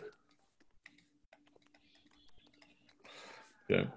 Okay. 3.70 3.88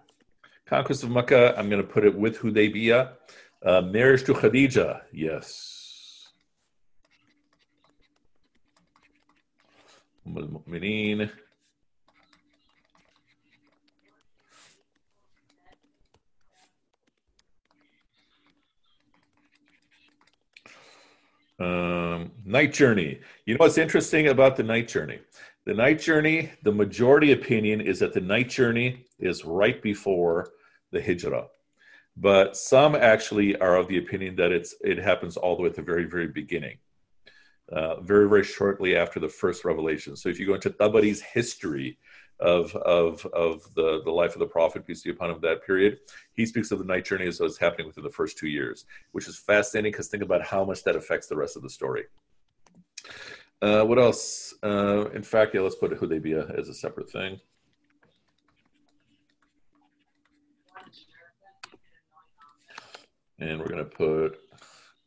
Conquest 0.65 1.03
of 1.03 1.11
Mecca, 1.11 1.53
I'm 1.57 1.69
going 1.69 1.81
to 1.81 1.87
put 1.87 2.03
it 2.03 2.17
with 2.17 2.39
Hudaybiyah. 2.39 3.11
Uh, 3.63 3.81
marriage 3.81 4.23
to 4.25 4.33
Khadija, 4.33 5.01
yes. 5.13 5.82
Um, 21.59 22.31
night 22.45 22.73
journey. 22.73 23.19
You 23.45 23.53
know 23.53 23.59
what's 23.59 23.77
interesting 23.77 24.27
about 24.27 24.55
the 24.55 24.63
night 24.63 24.87
journey? 24.87 25.19
The 25.65 25.73
night 25.73 26.01
journey, 26.01 26.51
the 26.63 26.71
majority 26.71 27.31
opinion 27.31 27.79
is 27.79 27.99
that 27.99 28.13
the 28.13 28.21
night 28.21 28.49
journey 28.49 29.05
is 29.19 29.45
right 29.45 29.81
before 29.81 30.49
the 30.91 31.01
hijrah. 31.01 31.47
But 32.17 32.57
some 32.57 32.95
actually 32.95 33.55
are 33.57 33.77
of 33.77 33.87
the 33.87 33.97
opinion 33.97 34.35
that 34.37 34.51
it's 34.51 34.75
it 34.81 34.97
happens 34.97 35.37
all 35.37 35.55
the 35.55 35.63
way 35.63 35.69
at 35.69 35.75
the 35.75 35.81
very, 35.81 36.05
very 36.05 36.27
beginning. 36.27 36.77
Uh, 37.71 38.01
very, 38.01 38.27
very 38.27 38.43
shortly 38.43 38.95
after 38.95 39.19
the 39.19 39.29
first 39.29 39.63
revelation. 39.63 40.15
So 40.17 40.27
if 40.27 40.37
you 40.37 40.45
go 40.45 40.53
into 40.53 40.69
Tabari's 40.69 41.21
history 41.21 41.97
of, 42.39 42.75
of, 42.75 43.25
of 43.27 43.63
the, 43.73 44.01
the 44.03 44.11
life 44.11 44.33
of 44.33 44.39
the 44.39 44.45
Prophet, 44.45 44.85
peace 44.85 45.01
be 45.01 45.11
upon 45.11 45.31
him, 45.31 45.39
that 45.41 45.65
period, 45.65 45.99
he 46.33 46.45
speaks 46.45 46.71
of 46.71 46.79
the 46.79 46.85
night 46.85 47.05
journey 47.05 47.25
as 47.25 47.39
was 47.39 47.57
happening 47.57 47.87
within 47.87 48.03
the 48.03 48.09
first 48.09 48.37
two 48.37 48.49
years, 48.49 48.85
which 49.13 49.29
is 49.29 49.37
fascinating 49.39 49.93
because 49.93 50.09
think 50.09 50.23
about 50.23 50.43
how 50.43 50.65
much 50.65 50.83
that 50.83 50.97
affects 50.97 51.27
the 51.27 51.37
rest 51.37 51.55
of 51.55 51.63
the 51.63 51.69
story. 51.69 52.03
Uh, 53.61 53.83
what 53.85 53.97
else? 53.97 54.53
Uh, 54.61 55.09
in 55.11 55.23
fact, 55.23 55.55
yeah, 55.55 55.61
let's 55.61 55.75
put 55.75 55.97
Hudaybiyah 55.97 56.59
as 56.59 56.67
a 56.67 56.73
separate 56.73 57.09
thing. 57.09 57.39
And 63.39 63.59
we're 63.59 63.69
going 63.69 63.77
to 63.77 63.85
put 63.85 64.37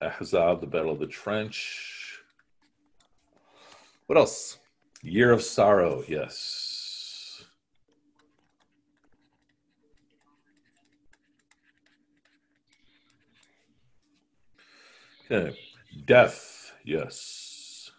Ahzab, 0.03 0.62
the 0.62 0.66
Battle 0.66 0.92
of 0.92 0.99
the 0.99 1.07
Trench. 1.07 1.95
What 4.07 4.19
else? 4.19 4.59
Year 5.03 5.33
of 5.33 5.42
Sorrow, 5.42 6.05
yes. 6.07 7.45
Okay. 15.31 15.59
Death, 16.05 16.73
yes. 16.85 17.90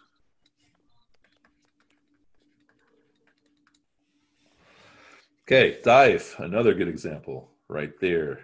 Okay, 5.42 5.78
dive, 5.82 6.34
another 6.38 6.74
good 6.74 6.88
example 6.88 7.50
right 7.68 7.92
there. 8.00 8.40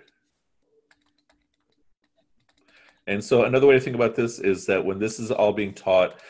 And 3.07 3.22
so 3.22 3.44
another 3.44 3.66
way 3.66 3.74
to 3.74 3.81
think 3.81 3.96
about 3.96 4.14
this 4.14 4.38
is 4.38 4.66
that 4.66 4.85
when 4.85 4.98
this 4.98 5.20
is 5.20 5.31
all 5.31 5.53
being 5.53 5.74
taught 5.74 6.20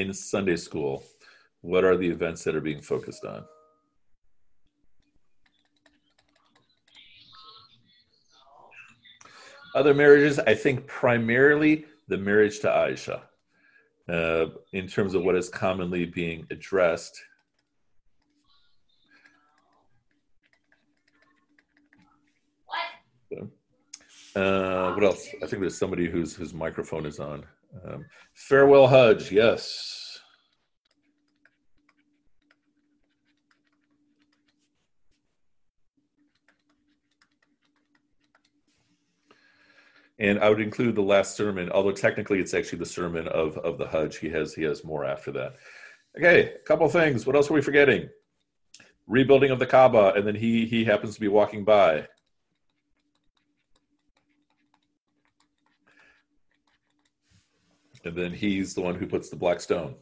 in 0.00 0.14
Sunday 0.14 0.56
school, 0.56 1.04
what 1.60 1.84
are 1.84 1.96
the 1.96 2.08
events 2.08 2.44
that 2.44 2.56
are 2.56 2.60
being 2.60 2.80
focused 2.80 3.24
on? 3.24 3.44
Other 9.74 9.94
marriages, 9.94 10.38
I 10.38 10.54
think 10.54 10.86
primarily 10.86 11.84
the 12.08 12.16
marriage 12.16 12.60
to 12.60 12.68
Aisha, 12.68 13.22
uh, 14.08 14.46
in 14.72 14.86
terms 14.86 15.14
of 15.14 15.22
what 15.24 15.36
is 15.36 15.48
commonly 15.48 16.06
being 16.06 16.46
addressed. 16.50 17.22
Uh, 24.34 24.92
what 24.94 25.04
else? 25.04 25.28
I 25.42 25.46
think 25.46 25.60
there's 25.60 25.76
somebody 25.76 26.06
whose 26.10 26.34
whose 26.34 26.54
microphone 26.54 27.04
is 27.04 27.18
on. 27.20 27.44
Um, 27.84 28.06
farewell 28.34 28.86
Hajj, 28.86 29.32
yes. 29.32 30.20
And 40.18 40.38
I 40.38 40.48
would 40.48 40.60
include 40.60 40.94
the 40.94 41.02
last 41.02 41.36
sermon, 41.36 41.70
although 41.70 41.90
technically 41.90 42.38
it's 42.38 42.54
actually 42.54 42.78
the 42.78 42.86
sermon 42.86 43.26
of, 43.28 43.58
of 43.58 43.76
the 43.78 43.88
Hajj. 43.88 44.18
He 44.18 44.28
has 44.30 44.54
he 44.54 44.62
has 44.62 44.84
more 44.84 45.04
after 45.04 45.32
that. 45.32 45.56
Okay, 46.16 46.52
a 46.54 46.58
couple 46.60 46.88
things. 46.88 47.26
What 47.26 47.34
else 47.34 47.50
are 47.50 47.54
we 47.54 47.62
forgetting? 47.62 48.08
Rebuilding 49.08 49.50
of 49.50 49.58
the 49.58 49.66
Kaaba, 49.66 50.12
and 50.14 50.26
then 50.26 50.36
he 50.36 50.66
he 50.66 50.84
happens 50.84 51.14
to 51.14 51.20
be 51.20 51.28
walking 51.28 51.64
by. 51.64 52.06
And 58.04 58.16
then 58.16 58.32
he's 58.32 58.74
the 58.74 58.80
one 58.80 58.96
who 58.96 59.06
puts 59.06 59.30
the 59.30 59.36
black 59.36 59.60
stone. 59.60 59.94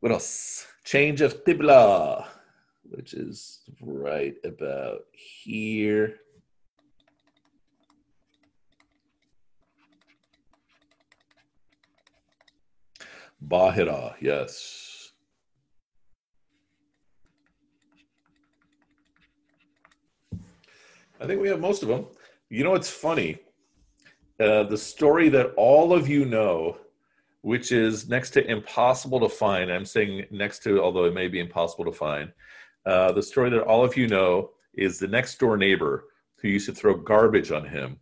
What 0.00 0.12
else? 0.12 0.66
Change 0.84 1.20
of 1.20 1.44
Qibla, 1.44 2.26
which 2.82 3.14
is 3.14 3.60
right 3.80 4.34
about 4.44 5.02
here. 5.12 6.16
Bahira, 13.46 14.14
yes. 14.20 15.12
I 21.20 21.26
think 21.26 21.40
we 21.40 21.48
have 21.48 21.60
most 21.60 21.82
of 21.82 21.88
them. 21.88 22.06
You 22.48 22.64
know 22.64 22.70
what's 22.70 22.90
funny? 22.90 23.38
Uh, 24.40 24.62
the 24.62 24.78
story 24.78 25.28
that 25.28 25.52
all 25.56 25.92
of 25.92 26.08
you 26.08 26.24
know, 26.24 26.78
which 27.42 27.72
is 27.72 28.08
next 28.08 28.30
to 28.30 28.50
impossible 28.50 29.20
to 29.20 29.28
find. 29.28 29.70
I'm 29.70 29.84
saying 29.84 30.26
next 30.30 30.62
to, 30.64 30.82
although 30.82 31.04
it 31.04 31.14
may 31.14 31.28
be 31.28 31.40
impossible 31.40 31.84
to 31.84 31.92
find. 31.92 32.32
Uh, 32.86 33.12
the 33.12 33.22
story 33.22 33.50
that 33.50 33.62
all 33.62 33.84
of 33.84 33.96
you 33.96 34.06
know 34.06 34.50
is 34.74 34.98
the 34.98 35.08
next 35.08 35.38
door 35.38 35.56
neighbor 35.56 36.04
who 36.36 36.48
used 36.48 36.66
to 36.66 36.74
throw 36.74 36.94
garbage 36.94 37.50
on 37.50 37.66
him. 37.66 37.98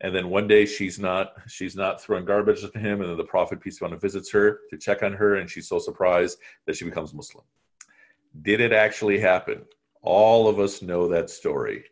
And 0.00 0.14
then 0.14 0.28
one 0.28 0.46
day 0.46 0.66
she's 0.66 0.98
not 0.98 1.34
she's 1.48 1.74
not 1.74 2.02
throwing 2.02 2.26
garbage 2.26 2.62
on 2.64 2.80
him, 2.80 3.00
and 3.00 3.08
then 3.08 3.16
the 3.16 3.24
prophet 3.24 3.60
peace 3.60 3.78
be 3.78 3.86
upon 3.86 3.94
him 3.94 4.00
visits 4.00 4.30
her 4.32 4.60
to 4.70 4.76
check 4.76 5.02
on 5.02 5.12
her, 5.14 5.36
and 5.36 5.48
she's 5.48 5.68
so 5.68 5.78
surprised 5.78 6.38
that 6.66 6.76
she 6.76 6.84
becomes 6.84 7.14
Muslim. 7.14 7.44
Did 8.42 8.60
it 8.60 8.72
actually 8.72 9.18
happen? 9.18 9.62
All 10.02 10.48
of 10.48 10.60
us 10.60 10.82
know 10.82 11.08
that 11.08 11.30
story. 11.30 11.84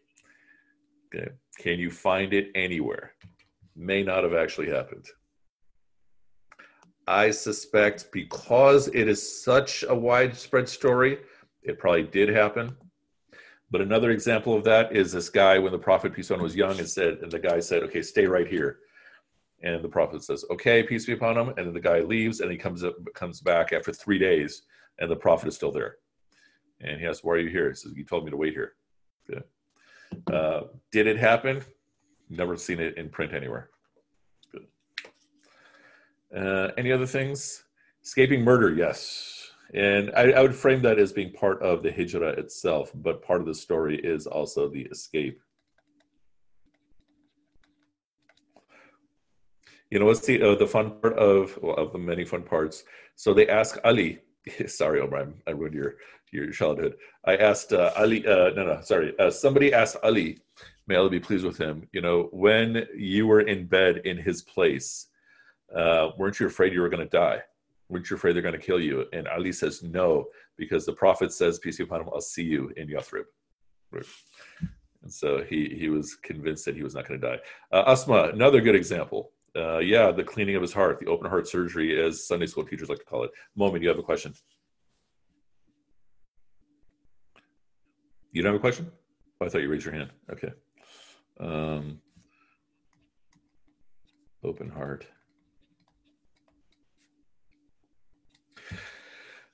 Okay. 1.14 1.30
Can 1.58 1.78
you 1.78 1.90
find 1.90 2.34
it 2.34 2.50
anywhere? 2.54 3.14
May 3.76 4.02
not 4.02 4.24
have 4.24 4.34
actually 4.34 4.70
happened. 4.70 5.06
I 7.06 7.30
suspect 7.30 8.10
because 8.12 8.88
it 8.88 9.08
is 9.08 9.44
such 9.44 9.84
a 9.86 9.94
widespread 9.94 10.68
story, 10.68 11.18
it 11.62 11.78
probably 11.78 12.04
did 12.04 12.28
happen. 12.28 12.76
But 13.70 13.80
another 13.80 14.10
example 14.10 14.54
of 14.54 14.64
that 14.64 14.94
is 14.94 15.12
this 15.12 15.28
guy 15.28 15.58
when 15.58 15.72
the 15.72 15.78
prophet 15.78 16.14
peace 16.14 16.30
on 16.30 16.40
was 16.40 16.54
young 16.54 16.78
and 16.78 16.88
said, 16.88 17.18
and 17.22 17.30
the 17.30 17.38
guy 17.38 17.60
said, 17.60 17.82
"Okay, 17.82 18.02
stay 18.02 18.26
right 18.26 18.46
here." 18.46 18.78
And 19.62 19.82
the 19.82 19.88
prophet 19.88 20.22
says, 20.22 20.44
"Okay, 20.50 20.82
peace 20.82 21.06
be 21.06 21.12
upon 21.12 21.36
him." 21.36 21.48
And 21.48 21.66
then 21.66 21.74
the 21.74 21.80
guy 21.80 22.00
leaves, 22.00 22.40
and 22.40 22.50
he 22.50 22.56
comes 22.56 22.84
up, 22.84 22.94
comes 23.14 23.40
back 23.40 23.72
after 23.72 23.92
three 23.92 24.18
days, 24.18 24.62
and 24.98 25.10
the 25.10 25.16
prophet 25.16 25.48
is 25.48 25.56
still 25.56 25.72
there. 25.72 25.96
And 26.80 27.00
he 27.00 27.06
asks, 27.06 27.24
"Why 27.24 27.34
are 27.34 27.38
you 27.38 27.50
here?" 27.50 27.70
He 27.70 27.74
says, 27.74 27.92
"You 27.96 28.04
told 28.04 28.24
me 28.24 28.30
to 28.30 28.36
wait 28.36 28.54
here." 28.54 28.76
Uh, 30.32 30.64
did 30.92 31.06
it 31.06 31.16
happen? 31.16 31.64
Never 32.30 32.56
seen 32.56 32.80
it 32.80 32.96
in 32.96 33.08
print 33.08 33.32
anywhere. 33.32 33.70
Good. 34.52 34.66
Uh, 36.36 36.70
any 36.76 36.92
other 36.92 37.06
things? 37.06 37.64
Escaping 38.02 38.42
murder, 38.42 38.72
yes. 38.72 39.50
And 39.72 40.10
I, 40.16 40.32
I, 40.32 40.42
would 40.42 40.54
frame 40.54 40.82
that 40.82 40.98
as 40.98 41.12
being 41.12 41.32
part 41.32 41.60
of 41.62 41.82
the 41.82 41.90
hijrah 41.90 42.30
itself, 42.30 42.92
but 42.94 43.22
part 43.22 43.40
of 43.40 43.46
the 43.46 43.54
story 43.54 43.98
is 43.98 44.26
also 44.26 44.68
the 44.68 44.82
escape. 44.82 45.40
You 49.90 49.98
know 49.98 50.06
what's 50.06 50.20
the 50.20 50.42
uh, 50.42 50.54
the 50.56 50.66
fun 50.66 50.92
part 51.00 51.16
of 51.18 51.58
well, 51.62 51.76
of 51.76 51.92
the 51.92 51.98
many 51.98 52.24
fun 52.24 52.42
parts? 52.42 52.84
So 53.16 53.32
they 53.32 53.48
ask 53.48 53.78
Ali. 53.84 54.18
sorry, 54.66 55.00
Omar, 55.00 55.28
I 55.46 55.52
ruined 55.52 55.74
your 55.74 55.94
your 56.32 56.50
childhood. 56.50 56.96
I 57.24 57.36
asked 57.36 57.72
uh, 57.72 57.92
Ali. 57.96 58.26
Uh, 58.26 58.50
no, 58.50 58.64
no, 58.66 58.80
sorry. 58.82 59.14
Uh, 59.18 59.30
somebody 59.30 59.72
asked 59.72 59.96
Ali 60.02 60.38
may 60.86 60.96
Allah 60.96 61.10
be 61.10 61.20
pleased 61.20 61.44
with 61.44 61.58
him, 61.58 61.88
you 61.92 62.00
know, 62.00 62.28
when 62.32 62.86
you 62.96 63.26
were 63.26 63.40
in 63.40 63.66
bed 63.66 64.02
in 64.04 64.18
his 64.18 64.42
place, 64.42 65.08
uh, 65.74 66.10
weren't 66.18 66.38
you 66.40 66.46
afraid 66.46 66.72
you 66.72 66.80
were 66.80 66.88
going 66.88 67.08
to 67.08 67.16
die? 67.16 67.40
Weren't 67.88 68.08
you 68.10 68.16
afraid 68.16 68.34
they're 68.34 68.42
going 68.42 68.54
to 68.54 68.66
kill 68.66 68.80
you? 68.80 69.06
And 69.12 69.28
Ali 69.28 69.52
says, 69.52 69.82
no, 69.82 70.26
because 70.56 70.86
the 70.86 70.92
Prophet 70.92 71.32
says, 71.32 71.58
peace 71.58 71.78
be 71.78 71.84
upon 71.84 72.02
him, 72.02 72.08
I'll 72.12 72.20
see 72.20 72.42
you 72.44 72.72
in 72.76 72.88
Yathrib. 72.88 73.24
And 75.02 75.12
so 75.12 75.42
he, 75.42 75.76
he 75.78 75.88
was 75.88 76.14
convinced 76.14 76.64
that 76.64 76.76
he 76.76 76.82
was 76.82 76.94
not 76.94 77.06
going 77.06 77.20
to 77.20 77.26
die. 77.26 77.38
Uh, 77.70 77.84
Asma, 77.86 78.30
another 78.32 78.60
good 78.60 78.74
example. 78.74 79.32
Uh, 79.56 79.78
yeah, 79.78 80.10
the 80.10 80.24
cleaning 80.24 80.56
of 80.56 80.62
his 80.62 80.72
heart, 80.72 80.98
the 80.98 81.06
open 81.06 81.28
heart 81.28 81.46
surgery, 81.46 82.02
as 82.02 82.26
Sunday 82.26 82.46
school 82.46 82.64
teachers 82.64 82.88
like 82.88 82.98
to 82.98 83.04
call 83.04 83.22
it. 83.22 83.30
Moment, 83.54 83.82
you 83.82 83.88
have 83.88 83.98
a 83.98 84.02
question? 84.02 84.34
You 88.32 88.42
don't 88.42 88.52
have 88.52 88.58
a 88.58 88.60
question? 88.60 88.90
Oh, 89.40 89.46
I 89.46 89.48
thought 89.48 89.62
you 89.62 89.68
raised 89.68 89.84
your 89.84 89.94
hand. 89.94 90.10
Okay. 90.32 90.52
Um, 91.40 92.00
open 94.42 94.70
heart. 94.70 95.06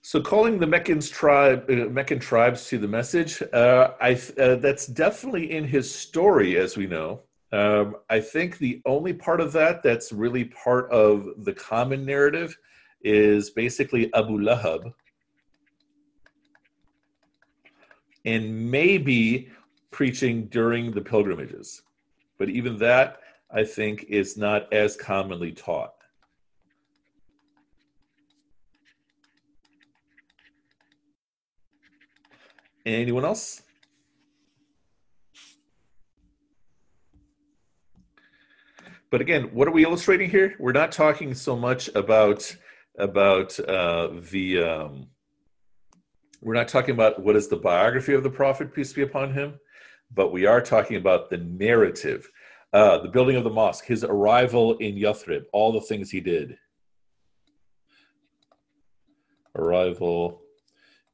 So 0.02 0.20
calling 0.20 0.58
the 0.58 0.66
Meccan 0.66 1.00
tribe, 1.00 1.70
uh, 1.70 1.88
Meccan 1.88 2.18
tribes 2.18 2.66
to 2.68 2.78
the 2.78 2.88
message, 2.88 3.42
uh, 3.52 3.92
I 4.00 4.20
uh, 4.40 4.56
that's 4.56 4.86
definitely 4.86 5.52
in 5.52 5.64
his 5.64 5.94
story, 5.94 6.56
as 6.56 6.76
we 6.76 6.86
know. 6.86 7.22
Um, 7.52 7.96
I 8.08 8.20
think 8.20 8.58
the 8.58 8.80
only 8.86 9.12
part 9.12 9.40
of 9.40 9.52
that 9.52 9.82
that's 9.82 10.12
really 10.12 10.44
part 10.46 10.90
of 10.90 11.28
the 11.44 11.52
common 11.52 12.04
narrative 12.04 12.56
is 13.02 13.50
basically 13.50 14.12
Abu 14.14 14.38
Lahab. 14.38 14.92
And 18.24 18.70
maybe 18.70 19.50
preaching 19.90 20.46
during 20.46 20.92
the 20.92 21.00
pilgrimages. 21.00 21.82
But 22.38 22.48
even 22.48 22.78
that, 22.78 23.20
I 23.50 23.64
think, 23.64 24.04
is 24.08 24.36
not 24.36 24.72
as 24.72 24.96
commonly 24.96 25.52
taught. 25.52 25.94
Anyone 32.86 33.24
else? 33.24 33.62
But 39.10 39.20
again, 39.20 39.50
what 39.52 39.66
are 39.66 39.72
we 39.72 39.84
illustrating 39.84 40.30
here? 40.30 40.54
We're 40.58 40.72
not 40.72 40.92
talking 40.92 41.34
so 41.34 41.56
much 41.56 41.90
about 41.94 42.56
about 42.96 43.58
uh, 43.60 44.10
the. 44.30 44.62
Um, 44.62 45.08
we're 46.40 46.54
not 46.54 46.68
talking 46.68 46.94
about 46.94 47.20
what 47.20 47.36
is 47.36 47.48
the 47.48 47.56
biography 47.56 48.14
of 48.14 48.22
the 48.22 48.30
prophet, 48.30 48.72
peace 48.72 48.94
be 48.94 49.02
upon 49.02 49.34
him, 49.34 49.60
but 50.12 50.32
we 50.32 50.46
are 50.46 50.60
talking 50.60 50.96
about 50.96 51.30
the 51.30 51.38
narrative, 51.38 52.28
uh, 52.72 52.98
the 52.98 53.08
building 53.08 53.36
of 53.36 53.44
the 53.44 53.50
mosque, 53.50 53.86
his 53.86 54.04
arrival 54.04 54.76
in 54.78 54.96
Yathrib, 54.96 55.44
all 55.52 55.72
the 55.72 55.80
things 55.80 56.10
he 56.10 56.20
did. 56.20 56.56
Arrival 59.56 60.42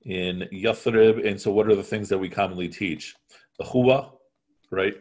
in 0.02 0.48
Yathrib, 0.52 1.26
and 1.26 1.40
so 1.40 1.50
what 1.50 1.68
are 1.68 1.74
the 1.74 1.82
things 1.82 2.08
that 2.08 2.18
we 2.18 2.28
commonly 2.28 2.68
teach? 2.68 3.14
The 3.58 3.64
huwa, 3.64 4.12
right? 4.70 4.94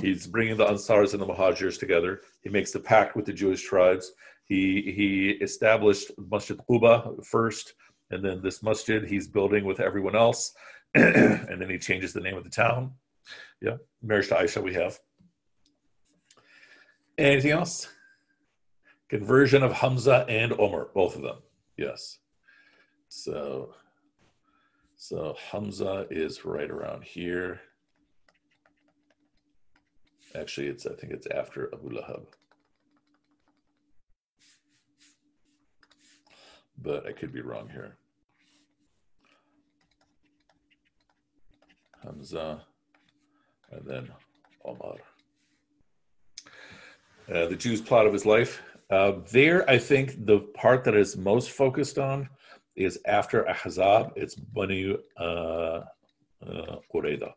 He's 0.00 0.26
bringing 0.26 0.56
the 0.56 0.66
Ansars 0.66 1.12
and 1.12 1.22
the 1.22 1.26
Muhajirs 1.26 1.78
together. 1.78 2.20
He 2.42 2.48
makes 2.48 2.72
the 2.72 2.80
pact 2.80 3.16
with 3.16 3.26
the 3.26 3.32
Jewish 3.32 3.62
tribes. 3.62 4.12
He 4.44 4.92
he 4.94 5.30
established 5.42 6.10
Masjid 6.30 6.58
Quba 6.68 7.24
first, 7.24 7.74
and 8.10 8.24
then 8.24 8.42
this 8.42 8.62
masjid 8.62 9.04
he's 9.04 9.26
building 9.26 9.64
with 9.64 9.80
everyone 9.80 10.16
else, 10.16 10.52
and 10.94 11.60
then 11.60 11.70
he 11.70 11.78
changes 11.78 12.12
the 12.12 12.20
name 12.20 12.36
of 12.36 12.44
the 12.44 12.50
town. 12.50 12.92
Yeah, 13.60 13.76
marriage 14.02 14.28
to 14.28 14.34
Aisha 14.34 14.62
we 14.62 14.74
have. 14.74 14.98
Anything 17.18 17.52
else? 17.52 17.88
Conversion 19.08 19.62
of 19.62 19.72
Hamza 19.72 20.24
and 20.28 20.52
Omar, 20.58 20.88
both 20.94 21.16
of 21.16 21.22
them. 21.22 21.36
Yes. 21.76 22.18
So, 23.08 23.74
so 24.96 25.36
Hamza 25.50 26.06
is 26.10 26.44
right 26.44 26.70
around 26.70 27.04
here. 27.04 27.60
Actually, 30.34 30.68
it's 30.68 30.86
I 30.86 30.94
think 30.94 31.12
it's 31.12 31.26
after 31.26 31.68
Abu 31.74 31.90
Lahab. 31.90 32.24
But 36.78 37.06
I 37.06 37.12
could 37.12 37.32
be 37.32 37.42
wrong 37.42 37.68
here. 37.68 37.96
Hamza, 42.02 42.62
and 43.72 43.86
then 43.86 44.08
Omar. 44.64 44.96
Uh, 47.32 47.46
the 47.46 47.56
Jew's 47.56 47.80
plot 47.80 48.06
of 48.06 48.12
his 48.12 48.26
life. 48.26 48.62
Uh, 48.90 49.12
there, 49.30 49.68
I 49.70 49.78
think 49.78 50.26
the 50.26 50.40
part 50.54 50.84
that 50.84 50.94
is 50.94 51.16
most 51.16 51.50
focused 51.50 51.98
on 51.98 52.28
is 52.76 52.98
after 53.06 53.44
Ahzab. 53.44 54.12
It's 54.16 54.34
Bani 54.34 54.96
uh, 55.18 55.22
uh, 55.22 55.82
Qurayda. 56.92 57.32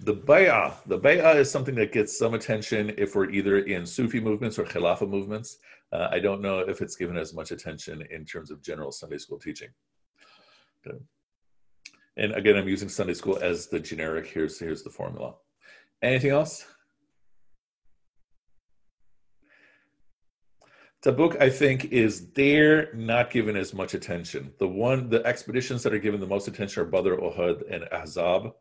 The 0.00 0.14
bay'ah, 0.14 0.74
the 0.84 0.98
bay'ah 0.98 1.36
is 1.36 1.50
something 1.50 1.74
that 1.76 1.90
gets 1.90 2.18
some 2.18 2.34
attention 2.34 2.92
if 2.98 3.14
we're 3.14 3.30
either 3.30 3.60
in 3.60 3.86
Sufi 3.86 4.20
movements 4.20 4.58
or 4.58 4.64
Khilafah 4.64 5.08
movements. 5.08 5.56
Uh, 5.90 6.08
I 6.10 6.18
don't 6.18 6.42
know 6.42 6.58
if 6.58 6.82
it's 6.82 6.96
given 6.96 7.16
as 7.16 7.32
much 7.32 7.50
attention 7.50 8.02
in 8.10 8.26
terms 8.26 8.50
of 8.50 8.60
general 8.60 8.92
Sunday 8.92 9.16
school 9.16 9.38
teaching. 9.38 9.70
And 12.16 12.32
again, 12.32 12.56
I'm 12.56 12.68
using 12.68 12.88
Sunday 12.88 13.14
school 13.14 13.38
as 13.40 13.66
the 13.66 13.80
generic. 13.80 14.26
Here's 14.26 14.58
here's 14.58 14.82
the 14.82 14.90
formula. 14.90 15.34
Anything 16.02 16.30
else? 16.30 16.66
Tabuk, 21.02 21.40
I 21.40 21.50
think, 21.50 21.86
is 21.92 22.32
there 22.32 22.92
not 22.94 23.30
given 23.30 23.56
as 23.56 23.72
much 23.72 23.94
attention. 23.94 24.52
The 24.58 24.66
one, 24.66 25.08
the 25.08 25.24
expeditions 25.24 25.82
that 25.84 25.94
are 25.94 26.00
given 26.00 26.20
the 26.20 26.26
most 26.26 26.48
attention 26.48 26.82
are 26.82 26.86
Badr, 26.86 27.14
Uhud, 27.14 27.62
and 27.70 27.84
Ahzab. 27.92 28.52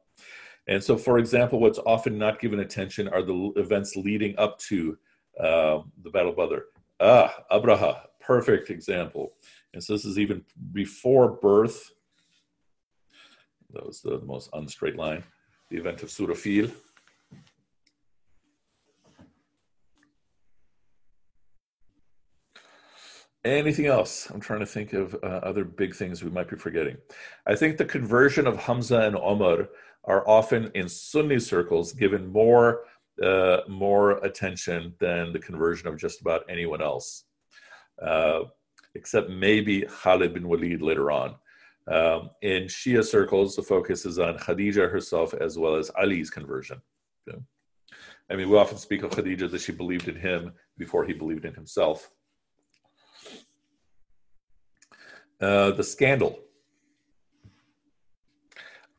And 0.68 0.84
so, 0.84 0.98
for 0.98 1.18
example, 1.18 1.60
what's 1.60 1.80
often 1.86 2.18
not 2.18 2.40
given 2.40 2.60
attention 2.60 3.08
are 3.08 3.24
the 3.24 3.52
events 3.56 3.96
leading 3.96 4.38
up 4.38 4.60
to 4.60 4.98
uh, 5.40 5.80
the 6.04 6.10
Battle 6.12 6.32
of 6.32 6.38
Badr. 6.38 6.60
Ah, 7.00 7.34
Abraha, 7.52 8.02
perfect 8.20 8.70
example. 8.70 9.34
And 9.74 9.84
so 9.84 9.94
this 9.94 10.06
is 10.06 10.20
even 10.20 10.44
before 10.72 11.32
birth. 11.32 11.92
That 13.76 13.86
was 13.86 14.00
the 14.00 14.22
most 14.22 14.50
unstraight 14.54 14.96
line. 14.96 15.24
The 15.70 15.78
event 15.78 16.02
of 16.02 16.10
Surafil. 16.10 16.72
Anything 23.44 23.86
else? 23.86 24.30
I'm 24.32 24.40
trying 24.40 24.62
to 24.62 24.66
think 24.66 24.94
of 24.94 25.14
uh, 25.22 25.28
other 25.44 25.66
big 25.66 25.94
things 25.94 26.24
we 26.24 26.32
might 26.32 26.50
be 26.50 26.56
forgetting. 26.56 26.98
I 27.46 27.56
think 27.56 27.78
the 27.78 27.86
conversion 27.86 28.48
of 28.48 28.58
Hamza 28.58 29.02
and 29.02 29.18
Omar 29.18 29.68
are 30.06 30.28
often 30.28 30.72
in 30.74 30.88
Sunni 30.88 31.40
circles 31.40 31.92
given 31.92 32.28
more 32.28 32.86
uh, 33.22 33.60
more 33.70 34.12
attention 34.26 34.94
than 35.00 35.32
the 35.32 35.40
conversion 35.40 35.88
of 35.88 35.98
just 35.98 36.20
about 36.20 36.44
anyone 36.50 36.82
else, 36.82 37.24
uh, 38.02 38.42
except 38.94 39.30
maybe 39.30 39.84
Khalid 39.84 40.34
bin 40.34 40.48
Walid 40.50 40.82
later 40.82 41.12
on. 41.12 41.36
Um, 41.88 42.32
in 42.42 42.64
Shia 42.64 43.04
circles, 43.04 43.56
the 43.56 43.62
focus 43.62 44.06
is 44.06 44.18
on 44.18 44.38
Khadija 44.38 44.90
herself 44.92 45.34
as 45.34 45.58
well 45.58 45.76
as 45.76 45.92
Ali's 45.92 46.30
conversion. 46.30 46.82
Okay? 47.30 47.38
I 48.30 48.36
mean, 48.36 48.50
we 48.50 48.58
often 48.58 48.78
speak 48.78 49.04
of 49.04 49.12
Khadija 49.12 49.52
that 49.52 49.62
she 49.62 49.72
believed 49.72 50.08
in 50.08 50.16
him 50.16 50.54
before 50.78 51.06
he 51.06 51.14
believed 51.14 51.46
in 51.46 51.54
himself. 51.54 52.10
Uh, 55.40 55.72
the 55.72 55.84
scandal. 55.84 56.40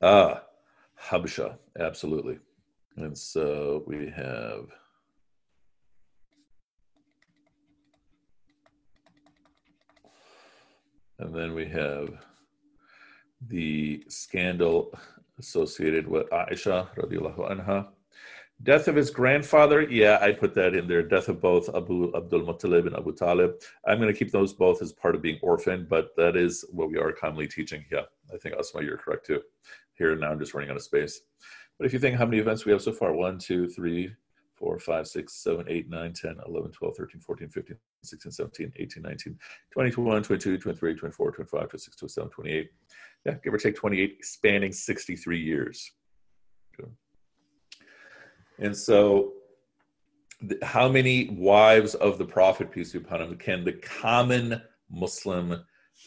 Ah, 0.01 0.43
Habsha, 1.01 1.57
absolutely. 1.79 2.39
And 2.97 3.17
so 3.17 3.83
we 3.87 4.11
have 4.15 4.67
and 11.19 11.35
then 11.35 11.55
we 11.55 11.67
have 11.67 12.11
the 13.49 14.05
scandal 14.09 14.93
associated 15.39 16.07
with 16.07 16.29
Aisha 16.31 16.89
radiallahu 16.97 17.51
anha. 17.51 17.89
Death 18.63 18.89
of 18.89 18.97
his 18.97 19.11
grandfather, 19.11 19.83
yeah, 19.83 20.19
I 20.23 20.33
put 20.33 20.55
that 20.55 20.75
in 20.75 20.89
there. 20.89 21.03
Death 21.03 21.29
of 21.29 21.43
both 21.43 21.69
Abu 21.75 22.11
Abdul 22.17 22.41
Muttalib 22.41 22.87
and 22.87 22.97
Abu 22.97 23.15
Talib. 23.15 23.53
I'm 23.87 23.99
going 23.99 24.11
to 24.13 24.19
keep 24.19 24.33
those 24.33 24.55
both 24.55 24.81
as 24.81 24.95
part 24.95 25.15
of 25.15 25.21
being 25.21 25.39
orphaned, 25.43 25.91
but 25.91 26.17
that 26.17 26.37
is 26.37 26.65
what 26.71 26.89
we 26.89 26.97
are 26.97 27.13
commonly 27.13 27.49
teaching. 27.49 27.85
Yeah, 27.93 28.05
I 28.33 28.39
think 28.39 28.55
Asma, 28.59 28.83
you're 28.83 28.97
correct 28.97 29.27
too 29.27 29.43
here 29.97 30.13
and 30.13 30.21
now 30.21 30.31
I'm 30.31 30.39
just 30.39 30.55
running 30.55 30.71
out 30.71 30.77
of 30.77 30.83
space. 30.83 31.21
But 31.79 31.87
if 31.87 31.93
you 31.93 31.99
think 31.99 32.17
how 32.17 32.25
many 32.25 32.39
events 32.39 32.65
we 32.65 32.73
have 32.73 32.83
so 32.83 32.93
far 32.93 33.13
1, 33.13 33.39
2, 33.39 33.69
3, 33.69 34.13
4, 34.55 34.79
5, 34.79 35.07
6, 35.07 35.35
7, 35.35 35.67
8, 35.69 35.91
9, 35.91 36.13
10, 36.13 36.37
11, 36.47 36.73
12, 36.73 36.97
13, 36.97 37.21
14, 37.21 37.49
15, 37.49 37.77
16, 38.03 38.33
17, 38.33 38.73
18, 38.77 39.03
19, 39.03 39.39
20, 39.73 39.91
21, 39.91 40.23
22, 40.23 40.59
23, 40.59 40.95
24, 40.95 41.33
25, 41.33 41.61
26, 41.69 41.97
27, 41.97 42.31
28. 42.31 42.71
Yeah, 43.27 43.35
give 43.43 43.53
or 43.53 43.59
take 43.59 43.75
28, 43.75 44.25
spanning 44.25 44.73
63 44.73 45.41
years. 45.41 45.91
And 48.59 48.75
so, 48.75 49.33
how 50.63 50.89
many 50.89 51.29
wives 51.31 51.95
of 51.97 52.19
the 52.19 52.25
Prophet, 52.25 52.71
peace 52.71 52.93
be 52.93 52.99
upon 52.99 53.21
him, 53.21 53.37
can 53.37 53.65
the 53.65 53.73
common 53.73 54.63
Muslim 54.89 55.65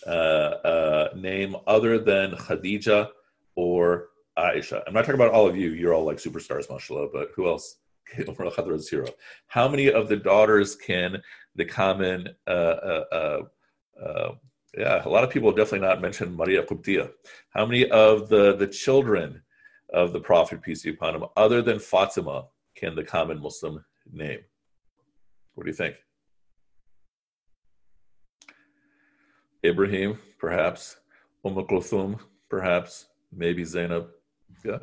uh, 0.08 0.10
uh, 0.10 1.10
name 1.16 1.56
other 1.68 2.00
than 2.00 2.32
Khadija 2.32 3.10
or 3.56 4.10
Aisha. 4.38 4.82
I'm 4.88 4.94
not 4.94 5.02
talking 5.02 5.16
about 5.16 5.34
all 5.34 5.48
of 5.48 5.58
you. 5.58 5.72
You're 5.72 5.94
all 5.94 6.06
like 6.06 6.18
superstars, 6.18 6.70
mashallah, 6.70 7.10
but 7.12 7.30
who 7.36 7.48
else? 7.48 7.78
How 9.48 9.68
many 9.68 9.92
of 9.92 10.10
the 10.10 10.18
daughters 10.18 10.76
can 10.76 11.22
the 11.56 11.66
common, 11.66 12.30
uh, 12.48 12.50
uh, 12.50 13.04
uh, 13.12 13.42
uh, 14.04 14.32
yeah, 14.80 15.06
a 15.06 15.10
lot 15.10 15.26
of 15.26 15.30
people 15.30 15.52
definitely 15.52 15.86
not 15.86 16.02
mention 16.02 16.34
Maria 16.34 16.64
Qubtiya. 16.64 17.12
How 17.50 17.66
many 17.66 17.90
of 17.90 18.30
the, 18.30 18.56
the 18.56 18.66
children 18.66 19.42
of 19.94 20.14
the 20.14 20.22
Prophet, 20.22 20.62
peace 20.62 20.84
be 20.84 20.92
upon 20.92 21.16
him, 21.16 21.26
other 21.36 21.62
than 21.62 21.80
Fatima, 21.80 22.46
can 22.78 22.96
the 22.96 23.04
common 23.04 23.42
Muslim 23.42 23.84
name? 24.10 24.40
What 25.54 25.66
do 25.66 25.70
you 25.70 25.76
think? 25.76 25.96
Ibrahim, 29.66 30.18
perhaps. 30.40 30.96
Umm 31.46 31.56
Kulthum, 31.56 32.18
perhaps 32.50 33.08
maybe 33.34 33.66
Zainab. 33.66 34.08
Yeah. 34.64 34.80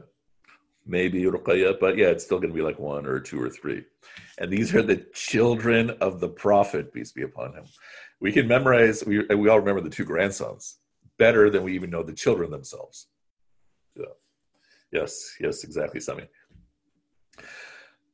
Maybe 0.86 1.22
Ruqayya, 1.24 1.80
but 1.80 1.96
yeah, 1.96 2.06
it's 2.06 2.24
still 2.24 2.38
going 2.38 2.50
to 2.50 2.56
be 2.56 2.62
like 2.62 2.78
one 2.78 3.06
or 3.06 3.20
two 3.20 3.42
or 3.42 3.50
three. 3.50 3.84
And 4.38 4.52
these 4.52 4.74
are 4.74 4.82
the 4.82 5.04
children 5.12 5.90
of 6.00 6.20
the 6.20 6.28
prophet, 6.28 6.92
peace 6.92 7.12
be 7.12 7.22
upon 7.22 7.54
him. 7.54 7.64
We 8.20 8.32
can 8.32 8.46
memorize, 8.46 9.04
we, 9.04 9.24
we 9.24 9.48
all 9.48 9.58
remember 9.58 9.80
the 9.80 9.90
two 9.90 10.04
grandsons 10.04 10.78
better 11.18 11.50
than 11.50 11.62
we 11.62 11.74
even 11.74 11.90
know 11.90 12.02
the 12.02 12.12
children 12.12 12.50
themselves. 12.50 13.08
Yeah. 13.96 14.04
Yes, 14.92 15.34
yes, 15.40 15.64
exactly, 15.64 16.00
Sami. 16.00 16.24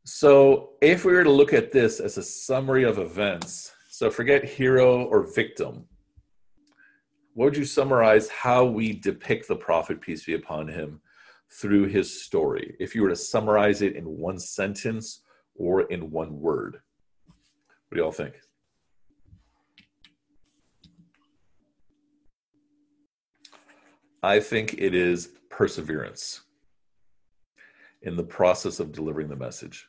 So 0.05 0.71
if 0.81 1.05
we 1.05 1.13
were 1.13 1.25
to 1.25 1.31
look 1.31 1.53
at 1.53 1.73
this 1.73 2.01
as 2.01 2.17
a 2.19 2.23
summary 2.23 2.85
of 2.85 2.99
events, 2.99 3.73
so 3.91 4.11
forget 4.11 4.45
hero 4.45 5.05
or 5.05 5.33
victim, 5.33 5.85
what 7.35 7.47
would 7.47 7.57
you 7.57 7.65
summarize 7.65 8.29
how 8.29 8.65
we 8.65 8.93
depict 8.93 9.49
the 9.49 9.57
prophet, 9.57 10.01
peace 10.01 10.25
be 10.25 10.35
upon 10.35 10.69
him, 10.69 11.01
through 11.61 11.89
his 11.89 12.23
story? 12.23 12.77
If 12.81 12.95
you 12.95 13.03
were 13.03 13.09
to 13.09 13.17
summarize 13.17 13.83
it 13.83 13.97
in 13.97 14.05
one 14.05 14.39
sentence 14.39 15.23
or 15.55 15.83
in 15.83 16.11
one 16.11 16.41
word, 16.41 16.81
what 17.89 17.97
do 17.97 18.03
y'all 18.03 18.13
think? 18.13 18.35
I 24.23 24.39
think 24.41 24.75
it 24.79 24.95
is 24.95 25.31
perseverance 25.51 26.43
in 28.03 28.17
the 28.17 28.23
process 28.23 28.79
of 28.81 28.93
delivering 28.93 29.29
the 29.29 29.37
message. 29.37 29.89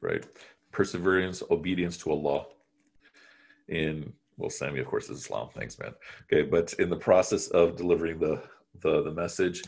Right? 0.00 0.24
Perseverance, 0.70 1.42
obedience 1.50 1.96
to 1.98 2.12
Allah. 2.12 2.46
In 3.68 4.12
well, 4.36 4.50
Sami, 4.50 4.80
of 4.80 4.86
course, 4.86 5.10
is 5.10 5.18
Islam. 5.18 5.48
Thanks, 5.52 5.78
man. 5.78 5.92
Okay, 6.24 6.42
but 6.42 6.72
in 6.74 6.88
the 6.88 6.96
process 6.96 7.48
of 7.48 7.76
delivering 7.76 8.18
the 8.18 8.42
the, 8.80 9.02
the 9.02 9.12
message, 9.12 9.62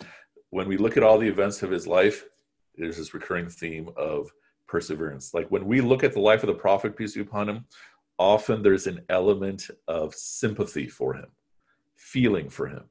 when 0.50 0.68
we 0.68 0.76
look 0.76 0.96
at 0.96 1.02
all 1.02 1.18
the 1.18 1.28
events 1.28 1.62
of 1.62 1.70
his 1.70 1.86
life, 1.86 2.24
there's 2.76 2.96
this 2.96 3.14
recurring 3.14 3.48
theme 3.48 3.90
of 3.96 4.30
perseverance. 4.66 5.34
Like 5.34 5.48
when 5.50 5.66
we 5.66 5.80
look 5.80 6.04
at 6.04 6.12
the 6.12 6.20
life 6.20 6.42
of 6.42 6.48
the 6.48 6.54
Prophet, 6.54 6.96
peace 6.96 7.14
be 7.14 7.20
upon 7.20 7.48
him, 7.48 7.66
often 8.18 8.62
there's 8.62 8.86
an 8.86 9.00
element 9.08 9.68
of 9.88 10.14
sympathy 10.14 10.88
for 10.88 11.14
him, 11.14 11.26
feeling 11.96 12.48
for 12.48 12.66
him. 12.66 12.84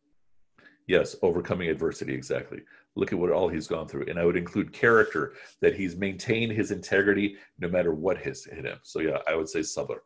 Yes, 0.87 1.15
overcoming 1.21 1.69
adversity, 1.69 2.13
exactly. 2.13 2.61
Look 2.95 3.13
at 3.13 3.19
what 3.19 3.31
all 3.31 3.47
he's 3.47 3.67
gone 3.67 3.87
through. 3.87 4.05
And 4.09 4.19
I 4.19 4.25
would 4.25 4.35
include 4.35 4.73
character, 4.73 5.33
that 5.61 5.75
he's 5.75 5.95
maintained 5.95 6.51
his 6.51 6.71
integrity 6.71 7.37
no 7.57 7.69
matter 7.69 7.93
what 7.93 8.17
has 8.17 8.43
hit 8.43 8.65
him. 8.65 8.79
So, 8.83 8.99
yeah, 8.99 9.19
I 9.27 9.35
would 9.35 9.47
say 9.47 9.61
sabr 9.61 9.99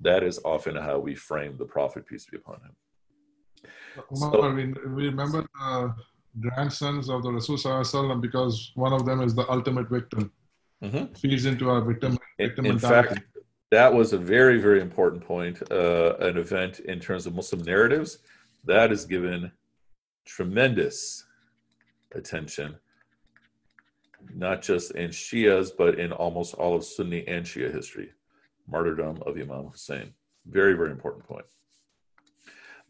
that 0.00 0.22
is 0.22 0.40
often 0.44 0.76
how 0.76 0.98
we 0.98 1.14
frame 1.14 1.56
the 1.56 1.64
prophet, 1.64 2.06
peace 2.06 2.26
be 2.26 2.36
upon 2.36 2.56
him. 2.56 2.74
We, 4.10 4.74
remember 4.84 5.46
the 5.58 5.94
grandsons 6.40 7.08
of 7.08 7.22
the 7.22 7.32
Rasul 7.32 8.16
because 8.16 8.72
one 8.74 8.92
of 8.92 9.04
them 9.04 9.20
is 9.20 9.34
the 9.34 9.50
ultimate 9.50 9.88
victim. 9.88 10.32
Mm-hmm. 10.82 11.14
Feeds 11.14 11.46
into 11.46 11.70
our 11.70 11.80
victim. 11.80 12.18
victim 12.38 12.66
in, 12.66 12.72
in 12.72 12.78
fact, 12.78 13.20
that 13.70 13.92
was 13.92 14.12
a 14.12 14.18
very, 14.18 14.58
very 14.60 14.80
important 14.80 15.24
point, 15.24 15.60
uh, 15.70 16.16
an 16.20 16.38
event 16.38 16.80
in 16.80 17.00
terms 17.00 17.26
of 17.26 17.34
Muslim 17.34 17.62
narratives. 17.62 18.18
That 18.64 18.92
is 18.92 19.04
given 19.04 19.50
tremendous 20.24 21.24
attention, 22.14 22.76
not 24.34 24.62
just 24.62 24.92
in 24.92 25.10
Shias, 25.10 25.70
but 25.76 25.98
in 25.98 26.12
almost 26.12 26.54
all 26.54 26.76
of 26.76 26.84
Sunni 26.84 27.26
and 27.26 27.44
Shia 27.44 27.72
history 27.72 28.12
martyrdom 28.70 29.22
of 29.26 29.36
Imam 29.36 29.64
Hussein. 29.64 30.12
Very, 30.46 30.74
very 30.74 30.90
important 30.90 31.24
point. 31.24 31.46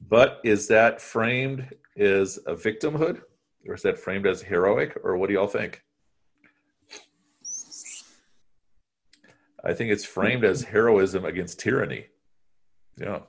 But 0.01 0.41
is 0.45 0.69
that 0.69 1.01
framed 1.01 1.75
as 1.97 2.39
a 2.47 2.55
victimhood 2.55 3.23
or 3.67 3.75
is 3.75 3.83
that 3.83 3.99
framed 3.99 4.27
as 4.27 4.43
heroic 4.43 4.97
or 5.03 5.17
what 5.17 5.29
do 5.29 5.35
y'all 5.35 5.47
think? 5.47 5.83
I 9.65 9.75
think 9.75 9.91
it's 9.91 10.05
framed 10.05 10.45
as 10.45 10.63
heroism 10.63 11.25
against 11.25 11.59
tyranny. 11.59 12.07
Yeah. 12.97 13.21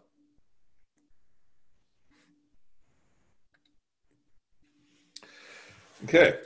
Okay. 6.03 6.39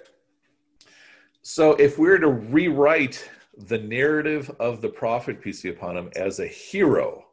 So 1.41 1.73
if 1.73 1.99
we 1.99 2.07
were 2.07 2.19
to 2.19 2.29
rewrite 2.29 3.29
the 3.55 3.77
narrative 3.77 4.49
of 4.59 4.81
the 4.81 4.89
prophet, 4.89 5.41
peace 5.41 5.61
be 5.61 5.69
upon 5.69 5.97
him, 5.97 6.09
as 6.15 6.39
a 6.39 6.47
hero, 6.47 7.25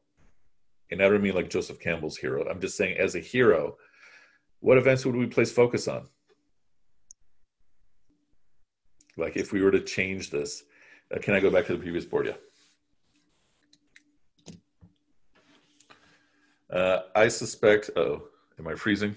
and 0.91 1.03
I 1.03 1.09
don't 1.09 1.23
mean 1.23 1.35
like 1.35 1.51
Joseph 1.51 1.81
Campbell's 1.81 2.17
hero, 2.17 2.49
I'm 2.49 2.61
just 2.61 2.77
saying 2.77 2.99
as 2.99 3.15
a 3.15 3.21
hero, 3.21 3.77
what 4.61 4.79
events 4.79 5.05
would 5.07 5.17
we 5.17 5.27
place 5.27 5.51
focus 5.51 5.89
on? 5.89 6.07
Like 9.17 9.37
if 9.37 9.53
we 9.53 9.63
were 9.63 9.71
to 9.71 9.81
change 9.81 10.31
this, 10.31 10.65
uh, 11.15 11.19
can 11.21 11.35
I 11.35 11.41
go 11.41 11.51
back 11.51 11.67
to 11.67 11.73
the 11.73 11.79
previous 11.79 12.05
board? 12.05 12.27
Yeah. 12.27 12.37
Uh, 16.73 17.03
I 17.17 17.29
suspect, 17.29 17.91
oh, 17.97 18.23
am 18.59 18.69
I 18.69 18.75
freezing? 18.75 19.17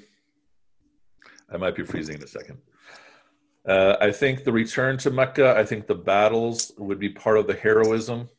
I 1.51 1.57
might 1.57 1.75
be 1.75 1.83
freezing 1.83 2.15
in 2.15 2.23
a 2.23 2.27
second. 2.27 2.57
Uh, 3.67 3.95
I 4.01 4.11
think 4.11 4.43
the 4.43 4.51
return 4.51 4.97
to 4.99 5.11
Mecca, 5.11 5.55
I 5.55 5.63
think 5.63 5.87
the 5.87 5.95
battles 5.95 6.71
would 6.77 6.99
be 6.99 7.09
part 7.09 7.37
of 7.37 7.47
the 7.47 7.53
heroism. 7.53 8.29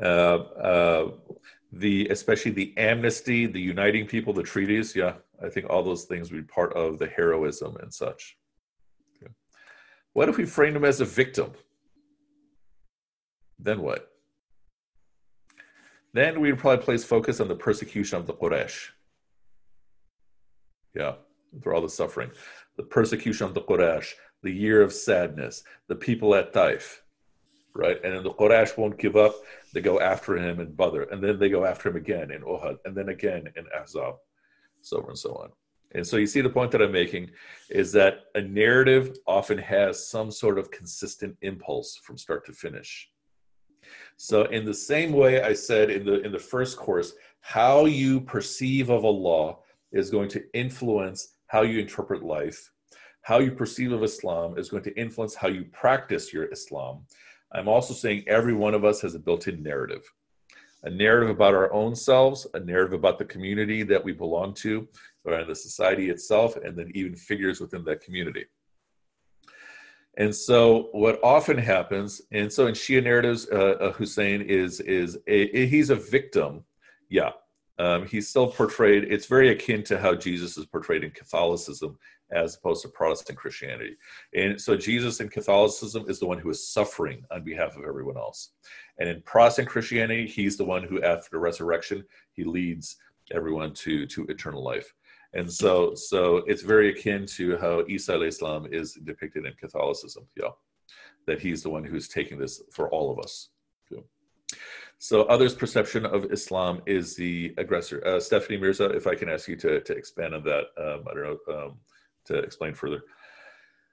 Uh, 0.00 0.04
uh, 0.04 1.10
the 1.72 2.08
especially 2.08 2.52
the 2.52 2.72
amnesty, 2.76 3.46
the 3.46 3.60
uniting 3.60 4.06
people, 4.06 4.32
the 4.32 4.42
treaties. 4.42 4.96
Yeah, 4.96 5.14
I 5.42 5.48
think 5.48 5.68
all 5.68 5.82
those 5.82 6.04
things 6.04 6.30
would 6.30 6.46
be 6.46 6.52
part 6.52 6.72
of 6.74 6.98
the 6.98 7.06
heroism 7.06 7.76
and 7.76 7.92
such. 7.92 8.36
Okay. 9.16 9.32
What 10.12 10.28
if 10.28 10.38
we 10.38 10.46
framed 10.46 10.76
him 10.76 10.84
as 10.84 11.00
a 11.00 11.04
victim? 11.04 11.52
Then 13.58 13.82
what? 13.82 14.10
Then 16.14 16.40
we'd 16.40 16.58
probably 16.58 16.84
place 16.84 17.04
focus 17.04 17.40
on 17.40 17.48
the 17.48 17.54
persecution 17.54 18.18
of 18.18 18.26
the 18.26 18.32
Quraysh. 18.32 18.90
Yeah, 20.94 21.14
through 21.62 21.74
all 21.74 21.82
the 21.82 21.90
suffering 21.90 22.30
the 22.78 22.84
persecution 22.84 23.46
of 23.46 23.54
the 23.54 23.60
Quraysh, 23.60 24.14
the 24.42 24.52
year 24.52 24.80
of 24.80 24.92
sadness, 24.92 25.64
the 25.88 25.96
people 25.96 26.34
at 26.34 26.52
Taif, 26.54 27.02
right? 27.78 28.04
And 28.04 28.24
the 28.24 28.30
Quraysh 28.30 28.76
won't 28.76 28.98
give 28.98 29.16
up. 29.16 29.34
They 29.72 29.80
go 29.80 30.00
after 30.00 30.36
him 30.36 30.58
in 30.60 30.74
Badr, 30.74 31.02
and 31.02 31.22
then 31.22 31.38
they 31.38 31.48
go 31.48 31.64
after 31.64 31.88
him 31.88 31.96
again 31.96 32.32
in 32.32 32.42
Uhud, 32.42 32.78
and 32.84 32.94
then 32.94 33.08
again 33.08 33.44
in 33.56 33.64
Ahzab, 33.80 34.16
so 34.82 34.98
on 34.98 35.08
and 35.10 35.18
so 35.18 35.34
on. 35.36 35.50
And 35.92 36.06
so 36.06 36.16
you 36.18 36.26
see 36.26 36.42
the 36.42 36.50
point 36.50 36.72
that 36.72 36.82
I'm 36.82 36.92
making 36.92 37.30
is 37.70 37.92
that 37.92 38.24
a 38.34 38.42
narrative 38.42 39.16
often 39.26 39.56
has 39.56 40.08
some 40.08 40.30
sort 40.30 40.58
of 40.58 40.70
consistent 40.70 41.36
impulse 41.40 41.96
from 42.04 42.18
start 42.18 42.44
to 42.46 42.52
finish. 42.52 43.08
So 44.16 44.42
in 44.46 44.66
the 44.66 44.74
same 44.74 45.12
way 45.12 45.40
I 45.40 45.54
said 45.54 45.88
in 45.88 46.04
the 46.04 46.20
in 46.20 46.32
the 46.32 46.38
first 46.38 46.76
course, 46.76 47.14
how 47.40 47.86
you 47.86 48.20
perceive 48.20 48.90
of 48.90 49.04
Allah 49.04 49.56
is 49.92 50.10
going 50.10 50.28
to 50.30 50.42
influence 50.52 51.36
how 51.46 51.62
you 51.62 51.78
interpret 51.78 52.22
life, 52.22 52.70
how 53.22 53.38
you 53.38 53.52
perceive 53.52 53.92
of 53.92 54.02
Islam 54.02 54.58
is 54.58 54.68
going 54.68 54.82
to 54.82 54.94
influence 54.98 55.34
how 55.34 55.48
you 55.48 55.64
practice 55.72 56.32
your 56.32 56.52
Islam. 56.52 57.06
I'm 57.52 57.68
also 57.68 57.94
saying 57.94 58.24
every 58.26 58.54
one 58.54 58.74
of 58.74 58.84
us 58.84 59.00
has 59.00 59.14
a 59.14 59.18
built 59.18 59.48
in 59.48 59.62
narrative 59.62 60.02
a 60.84 60.90
narrative 60.90 61.30
about 61.30 61.54
our 61.54 61.72
own 61.72 61.94
selves, 61.94 62.46
a 62.54 62.60
narrative 62.60 62.92
about 62.92 63.18
the 63.18 63.24
community 63.24 63.82
that 63.82 64.02
we 64.02 64.12
belong 64.12 64.54
to, 64.54 64.86
or 65.24 65.44
the 65.44 65.54
society 65.54 66.10
itself, 66.10 66.56
and 66.56 66.76
then 66.76 66.90
even 66.94 67.14
figures 67.16 67.60
within 67.60 67.84
that 67.84 68.00
community. 68.00 68.44
And 70.16 70.34
so, 70.34 70.88
what 70.92 71.20
often 71.22 71.58
happens, 71.58 72.22
and 72.32 72.52
so 72.52 72.66
in 72.66 72.74
Shia 72.74 73.02
narratives, 73.02 73.48
uh, 73.50 73.76
uh, 73.80 73.92
Hussein 73.92 74.42
is 74.42 74.80
is 74.80 75.18
a, 75.26 75.66
he's 75.66 75.90
a 75.90 75.96
victim, 75.96 76.64
yeah, 77.08 77.30
um, 77.78 78.06
he's 78.06 78.28
still 78.28 78.48
portrayed, 78.48 79.04
it's 79.04 79.26
very 79.26 79.50
akin 79.50 79.82
to 79.84 79.98
how 79.98 80.14
Jesus 80.14 80.58
is 80.58 80.66
portrayed 80.66 81.04
in 81.04 81.10
Catholicism 81.10 81.98
as 82.30 82.56
opposed 82.56 82.82
to 82.82 82.88
Protestant 82.88 83.38
Christianity. 83.38 83.96
And 84.34 84.60
so 84.60 84.76
Jesus 84.76 85.20
in 85.20 85.28
Catholicism 85.28 86.04
is 86.08 86.18
the 86.18 86.26
one 86.26 86.38
who 86.38 86.50
is 86.50 86.68
suffering 86.68 87.24
on 87.30 87.44
behalf 87.44 87.76
of 87.76 87.84
everyone 87.84 88.16
else. 88.16 88.50
And 88.98 89.08
in 89.08 89.22
Protestant 89.22 89.68
Christianity, 89.68 90.26
he's 90.26 90.56
the 90.56 90.64
one 90.64 90.82
who, 90.82 91.02
after 91.02 91.28
the 91.30 91.38
resurrection, 91.38 92.04
he 92.32 92.44
leads 92.44 92.96
everyone 93.32 93.72
to, 93.74 94.06
to 94.06 94.26
eternal 94.26 94.62
life. 94.62 94.92
And 95.34 95.50
so, 95.50 95.94
so 95.94 96.38
it's 96.46 96.62
very 96.62 96.90
akin 96.90 97.26
to 97.26 97.56
how 97.58 97.84
Isa 97.86 98.20
Islam 98.22 98.66
is 98.70 98.94
depicted 98.94 99.44
in 99.44 99.52
Catholicism. 99.54 100.26
Yeah, 100.36 100.50
that 101.26 101.40
he's 101.40 101.62
the 101.62 101.70
one 101.70 101.84
who's 101.84 102.08
taking 102.08 102.38
this 102.38 102.62
for 102.72 102.90
all 102.90 103.12
of 103.12 103.18
us. 103.18 103.50
So 105.00 105.22
others' 105.24 105.54
perception 105.54 106.04
of 106.04 106.32
Islam 106.32 106.82
is 106.84 107.14
the 107.14 107.54
aggressor. 107.56 108.04
Uh, 108.04 108.18
Stephanie 108.18 108.58
Mirza, 108.58 108.86
if 108.90 109.06
I 109.06 109.14
can 109.14 109.28
ask 109.28 109.46
you 109.46 109.54
to, 109.56 109.80
to 109.80 109.92
expand 109.92 110.34
on 110.34 110.42
that, 110.42 110.64
um, 110.76 111.04
I 111.08 111.14
don't 111.14 111.38
know, 111.48 111.54
um, 111.54 111.78
to 112.24 112.38
explain 112.38 112.74
further. 112.74 113.02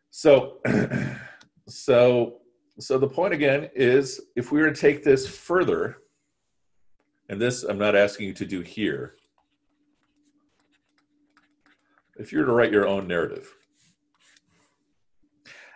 So, 0.10 0.58
so, 1.68 2.38
so 2.80 2.98
the 2.98 3.08
point 3.08 3.36
again 3.36 3.70
is 3.76 4.20
if 4.36 4.52
we 4.52 4.60
were 4.62 4.72
to 4.72 4.82
take 4.82 5.04
this 5.04 5.28
further, 5.28 5.98
and 7.30 7.40
this 7.40 7.64
I'm 7.64 7.78
not 7.78 7.96
asking 7.96 8.28
you 8.28 8.34
to 8.34 8.46
do 8.46 8.62
here, 8.62 9.16
if 12.18 12.32
you 12.32 12.40
were 12.40 12.46
to 12.46 12.52
write 12.52 12.72
your 12.72 12.88
own 12.88 13.08
narrative, 13.08 13.54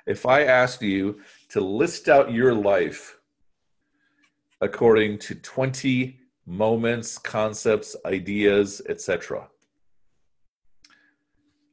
if 0.08 0.26
I 0.26 0.46
asked 0.46 0.82
you 0.82 1.22
to 1.50 1.62
list 1.62 2.10
out 2.10 2.32
your 2.32 2.56
life 2.56 3.19
according 4.62 5.20
to 5.20 5.36
20 5.36 6.20
moments, 6.46 7.18
concepts, 7.18 7.96
ideas, 8.06 8.82
etc. 8.90 9.48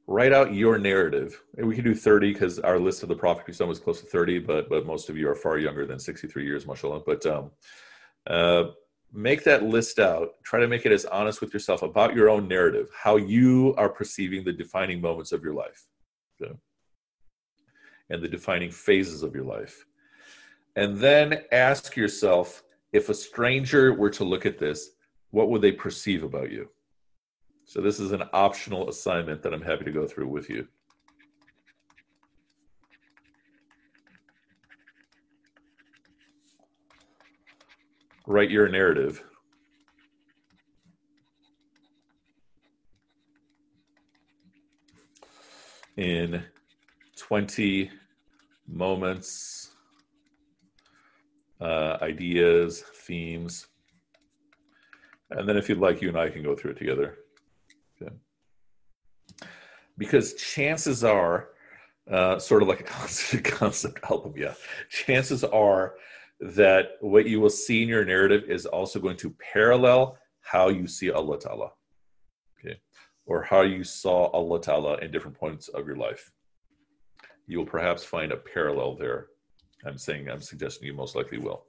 Write 0.07 0.33
out 0.33 0.55
your 0.55 0.79
narrative. 0.79 1.43
We 1.57 1.75
can 1.75 1.85
do 1.85 1.95
30 1.95 2.33
because 2.33 2.59
our 2.61 2.79
list 2.79 3.03
of 3.03 3.09
the 3.09 3.17
Prophet 3.17 3.47
Wisdom 3.47 3.69
was 3.69 3.81
close 3.81 4.01
to 4.01 4.07
30, 4.07 4.41
but 4.41 4.69
but 4.69 4.87
most 4.87 5.09
of 5.09 5.17
you 5.17 5.29
are 5.29 5.35
far 5.35 5.59
younger 5.59 5.87
than 5.87 5.99
63 5.99 6.45
years, 6.45 6.67
mashallah. 6.67 7.01
But 7.05 7.27
um, 7.27 7.51
uh, 8.29 8.65
make 9.13 9.43
that 9.45 9.65
list 9.65 9.99
out. 9.99 10.35
Try 10.45 10.61
to 10.61 10.69
make 10.69 10.87
it 10.87 10.93
as 10.93 11.05
honest 11.07 11.41
with 11.41 11.53
yourself 11.53 11.83
about 11.83 12.15
your 12.15 12.29
own 12.29 12.47
narrative, 12.47 12.89
how 12.97 13.17
you 13.17 13.75
are 13.77 13.89
perceiving 13.89 14.45
the 14.45 14.53
defining 14.53 15.01
moments 15.01 15.33
of 15.33 15.43
your 15.43 15.55
life. 15.55 15.87
Okay? 16.41 16.53
And 18.11 18.23
the 18.23 18.29
defining 18.29 18.71
phases 18.71 19.23
of 19.23 19.35
your 19.35 19.45
life. 19.45 19.87
And 20.77 20.99
then 20.99 21.43
ask 21.51 21.97
yourself 21.97 22.63
if 22.93 23.09
a 23.09 23.15
stranger 23.15 23.93
were 23.93 24.11
to 24.11 24.25
look 24.25 24.47
at 24.47 24.59
this, 24.59 24.91
what 25.31 25.51
would 25.51 25.63
they 25.63 25.73
perceive 25.73 26.23
about 26.23 26.51
you? 26.51 26.71
So, 27.65 27.81
this 27.81 27.99
is 27.99 28.13
an 28.13 28.23
optional 28.33 28.89
assignment 28.89 29.43
that 29.43 29.53
I'm 29.53 29.63
happy 29.63 29.85
to 29.85 29.93
go 29.93 30.07
through 30.07 30.29
with 30.29 30.49
you. 30.49 30.69
Write 38.27 38.51
your 38.51 38.69
narrative. 38.69 39.25
In 45.97 46.45
20 47.17 47.91
moments 48.69 49.66
uh, 51.61 51.99
ideas, 52.03 52.83
themes. 52.83 53.67
And 55.31 55.49
then 55.49 55.57
if 55.57 55.69
you'd 55.69 55.79
like, 55.79 56.03
you 56.03 56.09
and 56.09 56.19
I 56.19 56.29
can 56.29 56.43
go 56.43 56.55
through 56.55 56.73
it 56.73 56.79
together. 56.79 57.19
Okay. 58.01 58.15
Because 59.99 60.35
chances 60.35 61.03
are, 61.03 61.49
uh, 62.11 62.39
sort 62.39 62.63
of 62.63 62.69
like 62.69 62.81
a 62.81 62.85
concept, 62.99 63.45
concept 63.45 64.01
album, 64.11 64.35
yeah. 64.37 64.55
Chances 64.89 65.43
are 65.45 65.95
that 66.41 66.93
what 67.01 67.27
you 67.27 67.41
will 67.41 67.51
see 67.51 67.83
in 67.83 67.89
your 67.89 68.05
narrative 68.05 68.45
is 68.49 68.67
also 68.67 69.01
going 69.01 69.17
to 69.17 69.31
parallel 69.53 70.19
how 70.43 70.69
you 70.69 70.87
see 70.87 71.11
Allah 71.11 71.39
Ta'ala. 71.39 71.71
Okay. 72.61 72.79
Or 73.25 73.43
how 73.43 73.63
you 73.63 73.83
saw 73.83 74.27
Allah 74.27 74.61
Ta'ala 74.61 74.97
in 74.99 75.11
different 75.11 75.39
points 75.39 75.69
of 75.69 75.87
your 75.87 75.97
life. 75.97 76.31
You 77.47 77.59
will 77.59 77.67
perhaps 77.67 78.05
find 78.05 78.33
a 78.33 78.37
parallel 78.37 78.97
there 78.97 79.29
I'm 79.87 79.99
saying, 79.99 80.29
I'm 80.29 80.41
suggesting 80.41 80.87
you 80.87 80.95
most 80.95 81.17
likely 81.17 81.39
will. 81.39 81.65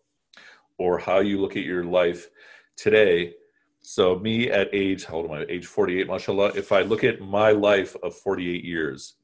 Or 0.78 0.98
how 0.98 1.20
you 1.20 1.40
look 1.40 1.56
at 1.56 1.64
your 1.64 1.84
life 1.84 2.28
today. 2.76 3.34
So, 3.82 4.20
me 4.20 4.50
at 4.50 4.70
age, 4.74 5.06
how 5.06 5.16
old 5.16 5.26
am 5.26 5.32
I? 5.32 5.46
Age 5.50 5.66
48, 5.66 6.08
mashallah. 6.08 6.52
If 6.56 6.72
I 6.72 6.82
look 6.82 7.04
at 7.04 7.22
my 7.22 7.52
life 7.52 7.96
of 8.04 8.16
48 8.16 8.64
years, 8.64 9.16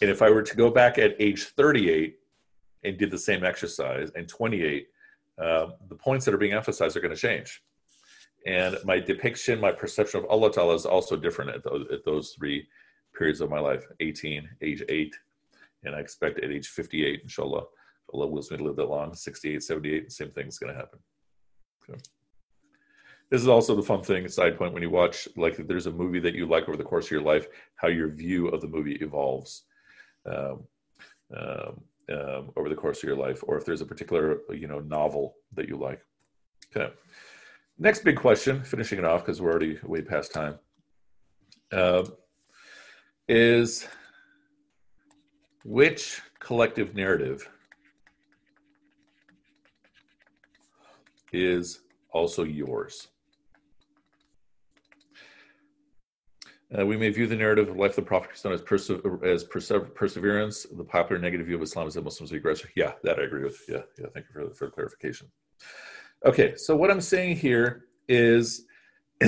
and 0.00 0.10
if 0.10 0.22
I 0.22 0.30
were 0.30 0.42
to 0.42 0.56
go 0.56 0.70
back 0.70 0.98
at 0.98 1.16
age 1.18 1.44
38 1.44 2.16
and 2.82 2.98
did 2.98 3.10
the 3.10 3.18
same 3.18 3.44
exercise 3.44 4.10
and 4.14 4.28
28, 4.28 4.88
uh, 5.40 5.66
the 5.88 5.94
points 5.94 6.24
that 6.24 6.34
are 6.34 6.38
being 6.38 6.52
emphasized 6.52 6.96
are 6.96 7.00
going 7.00 7.14
to 7.14 7.20
change. 7.20 7.62
And 8.46 8.76
my 8.84 9.00
depiction, 9.00 9.60
my 9.60 9.72
perception 9.72 10.20
of 10.20 10.26
Allah 10.26 10.52
Ta'ala 10.52 10.74
is 10.74 10.84
also 10.84 11.16
different 11.16 11.50
at 11.50 11.66
at 11.92 12.04
those 12.04 12.34
three 12.38 12.68
periods 13.16 13.40
of 13.40 13.48
my 13.48 13.60
life 13.60 13.84
18, 14.00 14.48
age 14.60 14.82
8, 14.88 15.14
and 15.84 15.94
I 15.94 16.00
expect 16.00 16.38
at 16.40 16.50
age 16.50 16.68
58, 16.68 17.20
inshallah, 17.22 17.64
Me 18.14 18.56
to 18.56 18.64
live 18.64 18.76
that 18.76 18.88
long, 18.88 19.14
68, 19.14 19.62
78, 19.62 20.12
same 20.12 20.30
thing's 20.30 20.58
going 20.58 20.72
to 20.72 20.78
happen. 20.78 20.98
Okay. 21.88 22.00
This 23.30 23.40
is 23.40 23.48
also 23.48 23.74
the 23.74 23.82
fun 23.82 24.02
thing, 24.02 24.28
side 24.28 24.56
point, 24.56 24.72
when 24.72 24.82
you 24.82 24.90
watch, 24.90 25.26
like 25.36 25.56
there's 25.56 25.86
a 25.86 25.92
movie 25.92 26.20
that 26.20 26.34
you 26.34 26.46
like 26.46 26.68
over 26.68 26.76
the 26.76 26.84
course 26.84 27.06
of 27.06 27.10
your 27.10 27.22
life, 27.22 27.46
how 27.76 27.88
your 27.88 28.08
view 28.08 28.48
of 28.48 28.60
the 28.60 28.68
movie 28.68 28.96
evolves 29.00 29.64
um, 30.26 30.64
um, 31.36 31.80
um, 32.12 32.50
over 32.56 32.68
the 32.68 32.74
course 32.74 32.98
of 32.98 33.08
your 33.08 33.16
life, 33.16 33.42
or 33.46 33.56
if 33.56 33.64
there's 33.64 33.80
a 33.80 33.86
particular, 33.86 34.38
you 34.50 34.68
know, 34.68 34.80
novel 34.80 35.34
that 35.54 35.68
you 35.68 35.76
like. 35.76 36.00
Okay. 36.74 36.92
Next 37.78 38.04
big 38.04 38.16
question, 38.16 38.62
finishing 38.62 38.98
it 38.98 39.04
off 39.04 39.24
because 39.24 39.40
we're 39.40 39.50
already 39.50 39.78
way 39.82 40.02
past 40.02 40.32
time, 40.32 40.58
uh, 41.72 42.04
is 43.26 43.88
which 45.64 46.20
collective 46.38 46.94
narrative 46.94 47.48
is 51.34 51.80
also 52.12 52.44
yours. 52.44 53.08
Uh, 56.76 56.84
we 56.86 56.96
may 56.96 57.10
view 57.10 57.26
the 57.26 57.36
narrative 57.36 57.68
of 57.68 57.76
life 57.76 57.90
of 57.90 57.96
the 57.96 58.02
Prophet 58.02 58.30
as, 58.44 58.62
perse- 58.62 58.90
as 59.22 59.44
perse- 59.44 59.72
perseverance. 59.94 60.66
The 60.76 60.84
popular 60.84 61.20
negative 61.20 61.46
view 61.46 61.56
of 61.56 61.62
Islam 61.62 61.86
is 61.86 61.94
that 61.94 62.02
Muslims 62.02 62.32
are 62.32 62.36
aggressive. 62.36 62.70
Yeah, 62.74 62.92
that 63.04 63.18
I 63.18 63.22
agree 63.22 63.44
with. 63.44 63.60
Yeah, 63.68 63.82
yeah. 63.98 64.06
Thank 64.12 64.26
you 64.26 64.32
for 64.32 64.48
the, 64.48 64.54
for 64.54 64.70
clarification. 64.70 65.28
Okay, 66.24 66.56
so 66.56 66.74
what 66.74 66.90
I'm 66.90 67.00
saying 67.02 67.36
here 67.36 67.84
is 68.08 68.66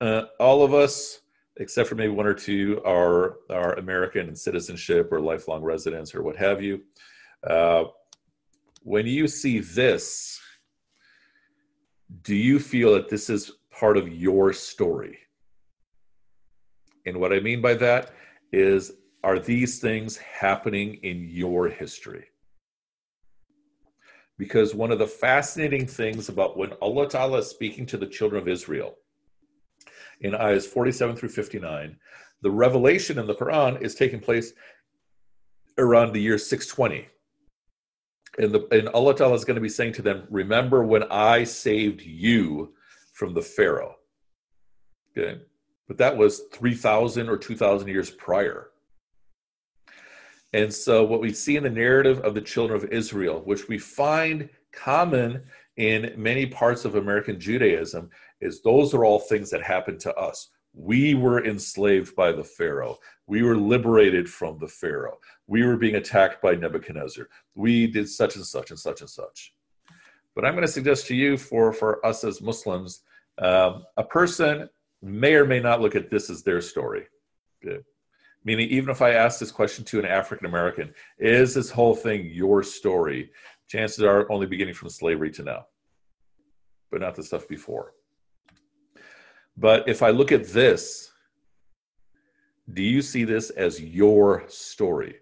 uh, 0.00 0.22
all 0.38 0.62
of 0.62 0.74
us, 0.74 1.20
except 1.56 1.88
for 1.88 1.94
maybe 1.94 2.12
one 2.12 2.26
or 2.26 2.34
two, 2.34 2.82
are 2.84 3.36
are 3.48 3.74
American 3.74 4.28
in 4.28 4.34
citizenship 4.34 5.10
or 5.12 5.20
lifelong 5.20 5.62
residents 5.62 6.14
or 6.14 6.22
what 6.22 6.36
have 6.36 6.60
you. 6.60 6.82
Uh, 7.46 7.84
when 8.82 9.06
you 9.06 9.28
see 9.28 9.60
this, 9.60 10.39
do 12.22 12.34
you 12.34 12.58
feel 12.58 12.94
that 12.94 13.08
this 13.08 13.30
is 13.30 13.52
part 13.70 13.96
of 13.96 14.08
your 14.08 14.52
story? 14.52 15.18
And 17.06 17.18
what 17.20 17.32
I 17.32 17.40
mean 17.40 17.60
by 17.60 17.74
that 17.74 18.10
is, 18.52 18.92
are 19.22 19.38
these 19.38 19.78
things 19.78 20.16
happening 20.16 20.94
in 21.02 21.28
your 21.28 21.68
history? 21.68 22.26
Because 24.38 24.74
one 24.74 24.90
of 24.90 24.98
the 24.98 25.06
fascinating 25.06 25.86
things 25.86 26.28
about 26.28 26.56
when 26.56 26.72
Allah 26.80 27.08
Ta'ala 27.08 27.38
is 27.38 27.48
speaking 27.48 27.86
to 27.86 27.96
the 27.96 28.06
children 28.06 28.40
of 28.40 28.48
Israel 28.48 28.96
in 30.20 30.34
ayahs 30.34 30.66
47 30.66 31.16
through 31.16 31.28
59, 31.28 31.96
the 32.42 32.50
revelation 32.50 33.18
in 33.18 33.26
the 33.26 33.34
Quran 33.34 33.80
is 33.82 33.94
taking 33.94 34.20
place 34.20 34.52
around 35.78 36.12
the 36.12 36.20
year 36.20 36.38
620 36.38 37.06
and, 38.40 38.52
the, 38.52 38.66
and 38.70 38.88
Allah 38.88 39.14
Ta'ala 39.14 39.34
is 39.34 39.44
going 39.44 39.56
to 39.56 39.60
be 39.60 39.68
saying 39.68 39.92
to 39.94 40.02
them, 40.02 40.26
Remember 40.30 40.82
when 40.82 41.04
I 41.04 41.44
saved 41.44 42.02
you 42.02 42.74
from 43.12 43.34
the 43.34 43.42
Pharaoh. 43.42 43.96
Okay. 45.16 45.42
But 45.86 45.98
that 45.98 46.16
was 46.16 46.42
3,000 46.52 47.28
or 47.28 47.36
2,000 47.36 47.88
years 47.88 48.10
prior. 48.10 48.70
And 50.52 50.72
so, 50.72 51.04
what 51.04 51.20
we 51.20 51.32
see 51.32 51.56
in 51.56 51.62
the 51.62 51.70
narrative 51.70 52.20
of 52.20 52.34
the 52.34 52.40
children 52.40 52.82
of 52.82 52.90
Israel, 52.90 53.42
which 53.44 53.68
we 53.68 53.78
find 53.78 54.48
common 54.72 55.42
in 55.76 56.14
many 56.16 56.46
parts 56.46 56.84
of 56.84 56.94
American 56.94 57.38
Judaism, 57.38 58.08
is 58.40 58.62
those 58.62 58.94
are 58.94 59.04
all 59.04 59.18
things 59.18 59.50
that 59.50 59.62
happened 59.62 60.00
to 60.00 60.14
us. 60.14 60.48
We 60.72 61.14
were 61.14 61.44
enslaved 61.44 62.14
by 62.14 62.32
the 62.32 62.44
Pharaoh. 62.44 62.98
We 63.26 63.42
were 63.42 63.56
liberated 63.56 64.28
from 64.28 64.58
the 64.58 64.68
Pharaoh. 64.68 65.18
We 65.46 65.64
were 65.64 65.76
being 65.76 65.96
attacked 65.96 66.40
by 66.40 66.54
Nebuchadnezzar. 66.54 67.28
We 67.54 67.86
did 67.86 68.08
such 68.08 68.36
and 68.36 68.46
such 68.46 68.70
and 68.70 68.78
such 68.78 69.00
and 69.00 69.10
such. 69.10 69.52
But 70.34 70.44
I'm 70.44 70.54
going 70.54 70.66
to 70.66 70.72
suggest 70.72 71.06
to 71.08 71.14
you, 71.14 71.36
for, 71.36 71.72
for 71.72 72.04
us 72.06 72.22
as 72.22 72.40
Muslims, 72.40 73.02
um, 73.38 73.84
a 73.96 74.04
person 74.04 74.68
may 75.02 75.34
or 75.34 75.44
may 75.44 75.60
not 75.60 75.80
look 75.80 75.96
at 75.96 76.10
this 76.10 76.30
as 76.30 76.42
their 76.42 76.60
story. 76.60 77.06
Good. 77.62 77.84
Meaning, 78.44 78.68
even 78.70 78.90
if 78.90 79.02
I 79.02 79.12
ask 79.12 79.38
this 79.38 79.50
question 79.50 79.84
to 79.86 79.98
an 79.98 80.06
African 80.06 80.46
American, 80.46 80.94
is 81.18 81.54
this 81.54 81.70
whole 81.70 81.94
thing 81.94 82.26
your 82.26 82.62
story? 82.62 83.32
Chances 83.68 84.02
are 84.02 84.30
only 84.32 84.46
beginning 84.46 84.74
from 84.74 84.88
slavery 84.88 85.30
to 85.32 85.42
now, 85.42 85.66
but 86.90 87.00
not 87.00 87.14
the 87.14 87.22
stuff 87.22 87.46
before. 87.48 87.92
But 89.60 89.86
if 89.86 90.02
I 90.02 90.08
look 90.08 90.32
at 90.32 90.48
this, 90.48 91.12
do 92.72 92.82
you 92.82 93.02
see 93.02 93.24
this 93.24 93.50
as 93.50 93.78
your 93.78 94.44
story? 94.48 95.16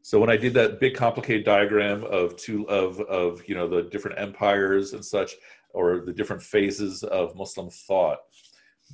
So 0.00 0.18
when 0.18 0.30
I 0.30 0.38
did 0.38 0.54
that 0.54 0.80
big 0.80 0.94
complicated 0.94 1.44
diagram 1.44 2.02
of 2.04 2.34
two 2.36 2.66
of 2.68 2.98
of 3.00 3.46
you 3.46 3.54
know 3.54 3.68
the 3.68 3.82
different 3.82 4.18
empires 4.18 4.94
and 4.94 5.04
such, 5.04 5.32
or 5.74 6.00
the 6.00 6.14
different 6.14 6.42
phases 6.42 7.02
of 7.02 7.36
Muslim 7.36 7.68
thought, 7.68 8.18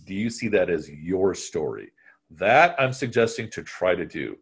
do 0.07 0.14
you 0.14 0.28
see 0.28 0.49
that 0.49 0.68
as 0.68 0.91
your 0.91 1.36
story? 1.36 1.93
That 2.28 2.74
I'm 2.76 2.93
suggesting 2.93 3.49
to 3.51 3.62
try 3.62 3.95
to 3.95 4.05
do. 4.05 4.38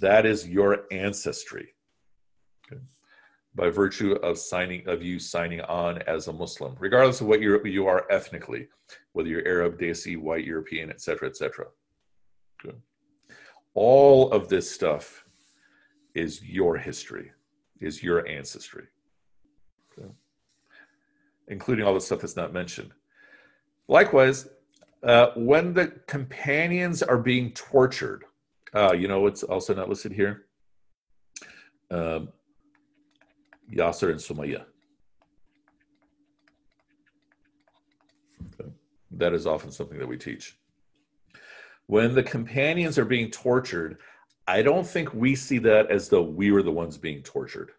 That 0.00 0.24
is 0.24 0.48
your 0.48 0.84
ancestry. 0.90 1.71
By 3.54 3.68
virtue 3.68 4.12
of 4.22 4.38
signing 4.38 4.88
of 4.88 5.02
you 5.02 5.18
signing 5.18 5.60
on 5.62 6.00
as 6.02 6.28
a 6.28 6.32
Muslim, 6.32 6.74
regardless 6.78 7.20
of 7.20 7.26
what 7.26 7.42
you 7.42 7.62
you 7.64 7.86
are 7.86 8.06
ethnically, 8.10 8.68
whether 9.12 9.28
you're 9.28 9.46
Arab, 9.46 9.78
Desi, 9.78 10.16
white, 10.18 10.44
European, 10.44 10.88
etc., 10.90 11.28
etc. 11.28 11.66
All 13.74 14.30
of 14.32 14.48
this 14.48 14.70
stuff 14.70 15.24
is 16.14 16.42
your 16.42 16.76
history, 16.76 17.32
is 17.80 18.02
your 18.02 18.26
ancestry, 18.26 18.86
okay? 19.98 20.08
including 21.48 21.84
all 21.84 21.94
the 21.94 22.00
stuff 22.00 22.20
that's 22.20 22.36
not 22.36 22.52
mentioned. 22.52 22.90
Likewise, 23.88 24.48
uh, 25.02 25.28
when 25.36 25.72
the 25.72 25.88
companions 26.06 27.02
are 27.02 27.18
being 27.18 27.50
tortured, 27.52 28.24
uh, 28.74 28.92
you 28.92 29.08
know 29.08 29.20
what's 29.20 29.42
also 29.42 29.74
not 29.74 29.88
listed 29.88 30.12
here? 30.12 30.46
Um, 31.90 32.28
Yasser 33.70 34.10
and 34.10 34.20
Sumaya. 34.20 34.64
Okay. 38.60 38.70
That 39.12 39.34
is 39.34 39.46
often 39.46 39.70
something 39.70 39.98
that 39.98 40.08
we 40.08 40.16
teach. 40.16 40.56
When 41.86 42.14
the 42.14 42.22
companions 42.22 42.98
are 42.98 43.04
being 43.04 43.30
tortured, 43.30 43.98
I 44.46 44.62
don't 44.62 44.86
think 44.86 45.14
we 45.14 45.34
see 45.34 45.58
that 45.58 45.90
as 45.90 46.08
though 46.08 46.22
we 46.22 46.50
were 46.50 46.62
the 46.62 46.72
ones 46.72 46.98
being 46.98 47.22
tortured. 47.22 47.72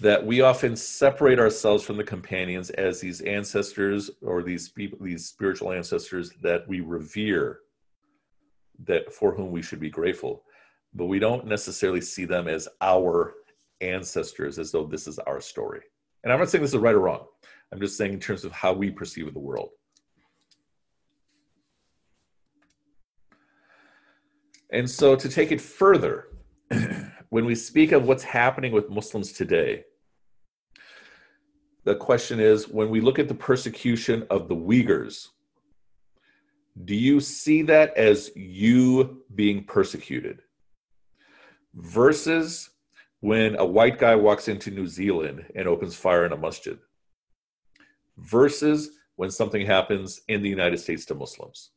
That 0.00 0.24
we 0.24 0.40
often 0.40 0.74
separate 0.76 1.38
ourselves 1.38 1.84
from 1.84 1.96
the 1.96 2.04
companions 2.04 2.70
as 2.70 3.00
these 3.00 3.20
ancestors 3.20 4.10
or 4.20 4.42
these 4.42 4.68
people, 4.68 4.98
these 5.00 5.26
spiritual 5.26 5.72
ancestors 5.72 6.30
that 6.42 6.66
we 6.66 6.80
revere, 6.80 7.60
that 8.84 9.12
for 9.12 9.34
whom 9.34 9.50
we 9.50 9.62
should 9.62 9.80
be 9.80 9.90
grateful, 9.90 10.44
but 10.94 11.06
we 11.06 11.18
don't 11.18 11.46
necessarily 11.46 12.00
see 12.00 12.24
them 12.24 12.48
as 12.48 12.68
our 12.80 13.34
ancestors, 13.82 14.58
as 14.58 14.72
though 14.72 14.86
this 14.86 15.06
is 15.06 15.18
our 15.20 15.40
story. 15.40 15.80
And 16.24 16.32
I'm 16.32 16.38
not 16.38 16.48
saying 16.48 16.62
this 16.62 16.72
is 16.72 16.78
right 16.78 16.94
or 16.94 17.00
wrong. 17.00 17.26
I'm 17.72 17.80
just 17.80 17.96
saying 17.96 18.12
in 18.12 18.20
terms 18.20 18.44
of 18.44 18.52
how 18.52 18.72
we 18.72 18.90
perceive 18.90 19.32
the 19.32 19.40
world. 19.40 19.70
And 24.70 24.88
so 24.88 25.16
to 25.16 25.28
take 25.28 25.52
it 25.52 25.60
further, 25.60 26.28
when 27.28 27.44
we 27.44 27.54
speak 27.54 27.92
of 27.92 28.04
what's 28.04 28.24
happening 28.24 28.72
with 28.72 28.88
Muslims 28.88 29.32
today, 29.32 29.84
the 31.84 31.94
question 31.96 32.40
is 32.40 32.68
when 32.68 32.88
we 32.90 33.00
look 33.00 33.18
at 33.18 33.28
the 33.28 33.34
persecution 33.34 34.26
of 34.30 34.48
the 34.48 34.54
Uyghurs, 34.54 35.28
do 36.84 36.94
you 36.94 37.20
see 37.20 37.62
that 37.62 37.94
as 37.96 38.30
you 38.34 39.22
being 39.34 39.64
persecuted? 39.64 40.40
Versus 41.74 42.70
when 43.22 43.54
a 43.56 43.64
white 43.64 43.98
guy 43.98 44.16
walks 44.16 44.48
into 44.48 44.72
New 44.72 44.88
Zealand 44.88 45.46
and 45.54 45.68
opens 45.68 45.94
fire 45.94 46.26
in 46.26 46.32
a 46.32 46.36
masjid? 46.36 46.76
Versus 48.18 48.90
when 49.14 49.30
something 49.30 49.64
happens 49.64 50.20
in 50.26 50.42
the 50.42 50.48
United 50.48 50.78
States 50.78 51.04
to 51.06 51.14
Muslims? 51.14 51.70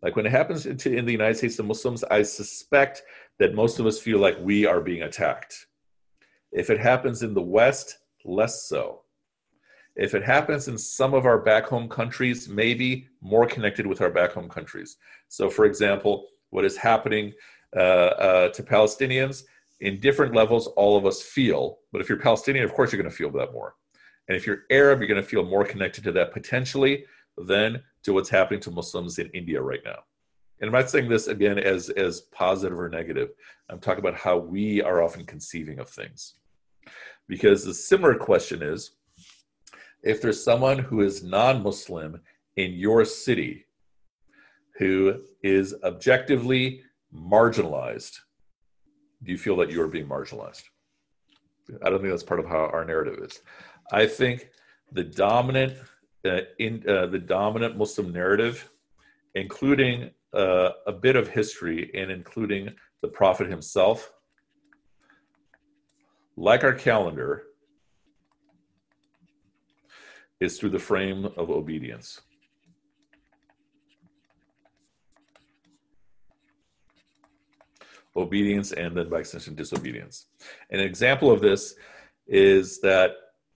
Like 0.00 0.16
when 0.16 0.24
it 0.24 0.32
happens 0.32 0.62
to, 0.62 0.96
in 0.96 1.04
the 1.04 1.12
United 1.12 1.36
States 1.36 1.56
to 1.56 1.62
Muslims, 1.62 2.04
I 2.04 2.22
suspect 2.22 3.02
that 3.38 3.54
most 3.54 3.78
of 3.78 3.84
us 3.84 4.00
feel 4.00 4.18
like 4.18 4.38
we 4.40 4.64
are 4.64 4.80
being 4.80 5.02
attacked. 5.02 5.66
If 6.52 6.70
it 6.70 6.80
happens 6.80 7.22
in 7.22 7.34
the 7.34 7.42
West, 7.42 7.98
less 8.24 8.66
so. 8.66 9.02
If 9.94 10.14
it 10.14 10.24
happens 10.24 10.68
in 10.68 10.78
some 10.78 11.12
of 11.12 11.26
our 11.26 11.38
back 11.38 11.66
home 11.66 11.88
countries, 11.88 12.48
maybe 12.48 13.08
more 13.20 13.46
connected 13.46 13.86
with 13.86 14.00
our 14.00 14.10
back 14.10 14.32
home 14.32 14.48
countries. 14.48 14.96
So, 15.28 15.50
for 15.50 15.66
example, 15.66 16.28
what 16.48 16.64
is 16.64 16.78
happening 16.78 17.34
uh, 17.76 17.80
uh, 17.80 18.48
to 18.50 18.62
Palestinians 18.62 19.42
in 19.80 20.00
different 20.00 20.34
levels, 20.34 20.66
all 20.68 20.96
of 20.96 21.06
us 21.06 21.22
feel. 21.22 21.78
But 21.92 22.00
if 22.00 22.08
you're 22.08 22.18
Palestinian, 22.18 22.64
of 22.64 22.72
course, 22.72 22.92
you're 22.92 23.00
going 23.00 23.10
to 23.10 23.16
feel 23.16 23.30
that 23.32 23.52
more. 23.52 23.74
And 24.28 24.36
if 24.36 24.46
you're 24.46 24.64
Arab, 24.70 25.00
you're 25.00 25.08
going 25.08 25.22
to 25.22 25.28
feel 25.28 25.44
more 25.44 25.64
connected 25.64 26.04
to 26.04 26.12
that 26.12 26.32
potentially 26.32 27.04
than 27.36 27.82
to 28.02 28.12
what's 28.12 28.30
happening 28.30 28.60
to 28.60 28.70
Muslims 28.70 29.18
in 29.18 29.28
India 29.30 29.60
right 29.60 29.82
now. 29.84 29.98
And 30.60 30.68
I'm 30.68 30.72
not 30.72 30.90
saying 30.90 31.08
this 31.08 31.26
again 31.26 31.58
as, 31.58 31.90
as 31.90 32.22
positive 32.32 32.78
or 32.78 32.88
negative. 32.88 33.30
I'm 33.68 33.78
talking 33.78 34.00
about 34.00 34.18
how 34.18 34.38
we 34.38 34.80
are 34.80 35.02
often 35.02 35.26
conceiving 35.26 35.78
of 35.78 35.88
things. 35.90 36.34
Because 37.28 37.64
the 37.64 37.74
similar 37.74 38.14
question 38.14 38.62
is 38.62 38.92
if 40.02 40.22
there's 40.22 40.42
someone 40.42 40.78
who 40.78 41.02
is 41.02 41.22
non 41.22 41.62
Muslim 41.62 42.20
in 42.56 42.72
your 42.72 43.04
city 43.04 43.66
who 44.78 45.22
is 45.42 45.74
objectively 45.84 46.82
marginalized, 47.14 48.18
do 49.26 49.32
you 49.32 49.38
feel 49.38 49.56
that 49.56 49.70
you 49.70 49.82
are 49.82 49.88
being 49.88 50.06
marginalized? 50.06 50.62
I 51.82 51.90
don't 51.90 52.00
think 52.00 52.10
that's 52.10 52.22
part 52.22 52.40
of 52.40 52.46
how 52.46 52.70
our 52.72 52.84
narrative 52.84 53.18
is. 53.22 53.40
I 53.92 54.06
think 54.06 54.50
the 54.92 55.02
dominant 55.02 55.76
uh, 56.24 56.40
in 56.58 56.84
uh, 56.88 57.06
the 57.06 57.18
dominant 57.18 57.76
Muslim 57.76 58.12
narrative, 58.12 58.70
including 59.34 60.10
uh, 60.32 60.70
a 60.86 60.92
bit 60.92 61.16
of 61.16 61.28
history 61.28 61.90
and 61.94 62.10
including 62.10 62.74
the 63.02 63.08
Prophet 63.08 63.48
himself, 63.48 64.12
like 66.36 66.62
our 66.62 66.72
calendar, 66.72 67.44
is 70.40 70.58
through 70.58 70.70
the 70.70 70.78
frame 70.78 71.24
of 71.36 71.50
obedience. 71.50 72.20
Obedience 78.16 78.72
and 78.72 78.96
then 78.96 79.08
by 79.08 79.20
extension 79.20 79.54
disobedience. 79.54 80.26
An 80.70 80.80
example 80.80 81.30
of 81.30 81.40
this 81.40 81.74
is 82.26 82.80
that 82.80 83.12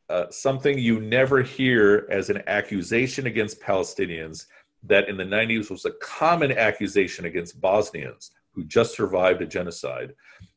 uh, 0.08 0.28
something 0.30 0.78
you 0.78 1.00
never 1.00 1.42
hear 1.42 2.06
as 2.10 2.30
an 2.30 2.42
accusation 2.46 3.26
against 3.26 3.60
Palestinians 3.60 4.46
that 4.82 5.08
in 5.08 5.16
the 5.16 5.24
90s 5.24 5.70
was 5.70 5.84
a 5.84 5.92
common 6.02 6.52
accusation 6.52 7.26
against 7.26 7.60
Bosnians 7.60 8.32
who 8.52 8.64
just 8.64 8.96
survived 8.96 9.42
a 9.42 9.46
genocide 9.46 10.14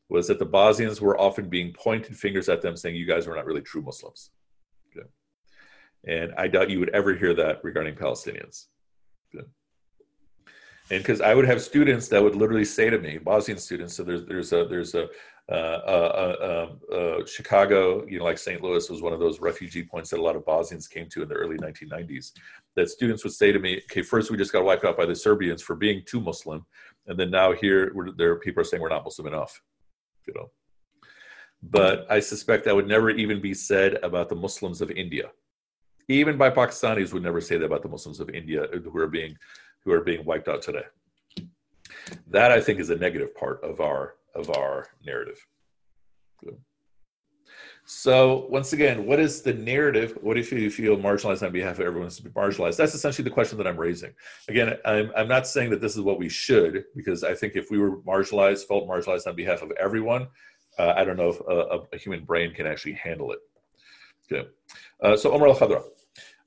was 0.08 0.26
that 0.28 0.38
the 0.38 0.44
Bosnians 0.44 1.00
were 1.00 1.20
often 1.20 1.48
being 1.48 1.72
pointed 1.72 2.16
fingers 2.16 2.48
at 2.48 2.62
them 2.62 2.76
saying, 2.76 2.96
You 2.96 3.06
guys 3.06 3.26
are 3.26 3.34
not 3.34 3.46
really 3.46 3.60
true 3.60 3.82
Muslims. 3.82 4.30
Okay. 4.96 5.06
And 6.06 6.32
I 6.36 6.48
doubt 6.48 6.70
you 6.70 6.80
would 6.80 6.90
ever 6.90 7.14
hear 7.14 7.34
that 7.34 7.62
regarding 7.62 7.94
Palestinians. 7.94 8.66
Okay. 9.34 9.46
And 10.90 11.02
because 11.02 11.20
I 11.20 11.34
would 11.34 11.46
have 11.46 11.62
students 11.62 12.08
that 12.08 12.22
would 12.22 12.36
literally 12.36 12.64
say 12.64 12.90
to 12.90 12.98
me, 12.98 13.18
Bosnian 13.18 13.58
students, 13.58 13.94
so 13.94 14.02
there's, 14.02 14.24
there's 14.26 14.52
a, 14.52 14.66
there's 14.66 14.94
a, 14.94 15.08
uh, 15.46 15.52
uh, 15.52 16.68
uh, 16.90 17.26
Chicago, 17.26 18.06
you 18.06 18.18
know, 18.18 18.24
like 18.24 18.38
St. 18.38 18.62
Louis 18.62 18.88
was 18.88 19.02
one 19.02 19.12
of 19.12 19.20
those 19.20 19.40
refugee 19.40 19.82
points 19.82 20.08
that 20.10 20.18
a 20.18 20.22
lot 20.22 20.36
of 20.36 20.46
Bosnians 20.46 20.88
came 20.88 21.06
to 21.10 21.22
in 21.22 21.28
the 21.28 21.34
early 21.34 21.58
1990s. 21.58 22.32
That 22.76 22.88
students 22.88 23.24
would 23.24 23.34
say 23.34 23.52
to 23.52 23.58
me, 23.58 23.82
okay, 23.90 24.02
first 24.02 24.30
we 24.30 24.38
just 24.38 24.52
got 24.52 24.64
wiped 24.64 24.84
out 24.84 24.96
by 24.96 25.04
the 25.04 25.14
Serbians 25.14 25.62
for 25.62 25.76
being 25.76 26.02
too 26.06 26.20
Muslim. 26.20 26.64
And 27.06 27.18
then 27.18 27.30
now 27.30 27.52
here, 27.52 27.94
there 28.16 28.32
are 28.32 28.38
people 28.38 28.62
are 28.62 28.64
saying 28.64 28.82
we're 28.82 28.88
not 28.88 29.04
Muslim 29.04 29.26
enough, 29.26 29.60
you 30.26 30.32
know. 30.34 30.50
But 31.62 32.06
I 32.10 32.20
suspect 32.20 32.64
that 32.64 32.74
would 32.74 32.88
never 32.88 33.10
even 33.10 33.40
be 33.40 33.52
said 33.52 33.94
about 34.02 34.30
the 34.30 34.34
Muslims 34.34 34.80
of 34.80 34.90
India. 34.90 35.30
Even 36.08 36.38
by 36.38 36.50
Pakistanis 36.50 37.12
would 37.12 37.22
never 37.22 37.40
say 37.40 37.58
that 37.58 37.66
about 37.66 37.82
the 37.82 37.88
Muslims 37.88 38.20
of 38.20 38.30
India 38.30 38.66
who 38.72 38.98
are 38.98 39.08
being 39.08 39.36
who 39.84 39.92
are 39.92 40.00
being 40.00 40.24
wiped 40.24 40.48
out 40.48 40.62
today. 40.62 40.84
That 42.28 42.50
I 42.52 42.60
think 42.60 42.80
is 42.80 42.90
a 42.90 42.96
negative 42.96 43.34
part 43.34 43.62
of 43.62 43.80
our 43.80 44.14
of 44.34 44.50
our 44.50 44.88
narrative. 45.04 45.38
So 47.86 48.46
once 48.48 48.72
again, 48.72 49.04
what 49.04 49.20
is 49.20 49.42
the 49.42 49.52
narrative? 49.52 50.16
What 50.22 50.38
if 50.38 50.50
you 50.50 50.70
feel 50.70 50.96
marginalized 50.96 51.44
on 51.44 51.52
behalf 51.52 51.78
of 51.78 51.86
everyone 51.86 52.08
to 52.08 52.22
be 52.22 52.30
marginalized? 52.30 52.78
That's 52.78 52.94
essentially 52.94 53.24
the 53.24 53.34
question 53.34 53.58
that 53.58 53.66
I'm 53.66 53.76
raising. 53.76 54.12
Again, 54.48 54.78
I'm, 54.86 55.10
I'm 55.14 55.28
not 55.28 55.46
saying 55.46 55.68
that 55.70 55.82
this 55.82 55.94
is 55.94 56.00
what 56.00 56.18
we 56.18 56.30
should, 56.30 56.84
because 56.96 57.22
I 57.22 57.34
think 57.34 57.56
if 57.56 57.70
we 57.70 57.78
were 57.78 57.98
marginalized, 57.98 58.66
felt 58.66 58.88
marginalized 58.88 59.26
on 59.26 59.36
behalf 59.36 59.60
of 59.60 59.70
everyone, 59.72 60.28
uh, 60.78 60.94
I 60.96 61.04
don't 61.04 61.18
know 61.18 61.28
if 61.28 61.40
a, 61.40 61.80
a, 61.94 61.98
human 61.98 62.24
brain 62.24 62.54
can 62.54 62.66
actually 62.66 62.94
handle 62.94 63.32
it. 63.32 63.38
Okay. 64.32 64.48
Uh, 65.02 65.16
so 65.16 65.32
Omar 65.32 65.48
al-Khadra, 65.48 65.82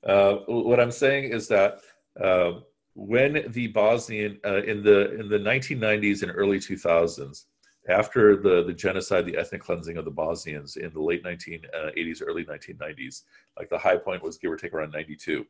uh, 0.04 0.34
what 0.46 0.80
I'm 0.80 0.90
saying 0.90 1.30
is 1.30 1.46
that 1.48 1.78
uh, 2.20 2.60
when 2.98 3.44
the 3.52 3.68
Bosnian, 3.68 4.40
uh, 4.44 4.62
in 4.64 4.82
the 4.82 5.14
in 5.20 5.28
the 5.28 5.38
1990s 5.38 6.24
and 6.24 6.32
early 6.34 6.58
2000s, 6.58 7.44
after 7.88 8.36
the, 8.36 8.64
the 8.64 8.72
genocide, 8.72 9.24
the 9.24 9.36
ethnic 9.36 9.62
cleansing 9.62 9.96
of 9.96 10.04
the 10.04 10.10
Bosnians 10.10 10.76
in 10.76 10.92
the 10.92 11.00
late 11.00 11.22
1980s, 11.22 12.22
early 12.26 12.44
1990s, 12.44 13.22
like 13.56 13.70
the 13.70 13.78
high 13.78 13.96
point 13.96 14.22
was 14.22 14.36
give 14.36 14.50
or 14.50 14.56
take 14.56 14.74
around 14.74 14.90
92. 14.90 15.46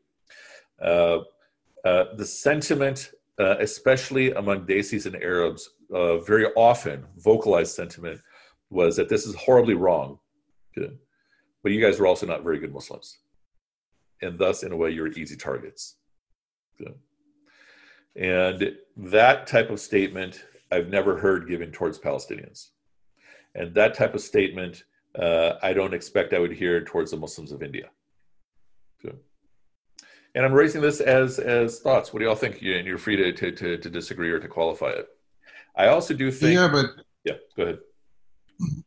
Uh, 0.81 1.21
uh, 1.87 2.05
the 2.17 2.27
sentiment, 2.27 3.13
uh, 3.41 3.57
especially 3.61 4.33
among 4.33 4.67
Desis 4.67 5.07
and 5.07 5.17
Arabs, 5.17 5.71
uh, 5.93 6.19
very 6.19 6.47
often 6.55 7.07
vocalized 7.17 7.75
sentiment 7.75 8.21
was 8.69 8.95
that 8.97 9.09
this 9.09 9.27
is 9.27 9.35
horribly 9.37 9.75
wrong. 9.75 10.19
But 10.77 11.73
you 11.73 11.81
guys 11.81 11.99
were 11.99 12.07
also 12.07 12.27
not 12.27 12.45
very 12.45 12.59
good 12.59 12.75
Muslims. 12.75 13.19
And 14.21 14.39
thus, 14.39 14.63
in 14.63 14.71
a 14.71 14.77
way, 14.77 14.91
you're 14.91 15.09
easy 15.09 15.35
targets. 15.35 15.97
Good. 16.77 16.95
And 18.17 18.77
that 18.97 19.47
type 19.47 19.71
of 19.71 19.81
statement 19.81 20.45
I've 20.71 20.89
never 20.89 21.17
heard 21.19 21.49
given 21.49 21.71
towards 21.71 21.99
Palestinians. 21.99 22.69
And 23.55 23.75
that 23.75 23.95
type 23.95 24.15
of 24.15 24.21
statement, 24.21 24.85
uh, 25.19 25.55
I 25.63 25.73
don't 25.73 25.95
expect 25.95 26.35
I 26.35 26.39
would 26.39 26.53
hear 26.53 26.85
towards 26.85 27.11
the 27.11 27.17
Muslims 27.17 27.53
of 27.53 27.63
India. 27.63 27.91
And 30.35 30.45
I'm 30.45 30.53
raising 30.53 30.83
this 30.83 31.01
as 31.01 31.39
as 31.39 31.81
thoughts. 31.81 32.13
What 32.13 32.21
do 32.21 32.27
y'all 32.27 32.35
think? 32.35 32.61
And 32.63 32.87
you're 32.87 32.99
free 32.99 33.17
to, 33.17 33.33
to, 33.33 33.51
to, 33.53 33.79
to 33.79 33.91
disagree 33.91 34.31
or 34.31 34.39
to 34.39 34.49
qualify 34.49 34.91
it. 34.91 35.09
I 35.75 35.89
also 35.89 36.15
do 36.15 36.31
think. 36.31 36.55
Yeah, 36.55 36.69
but 36.69 36.87
Yeah, 37.25 37.35
go 37.57 37.63
ahead. 37.63 37.79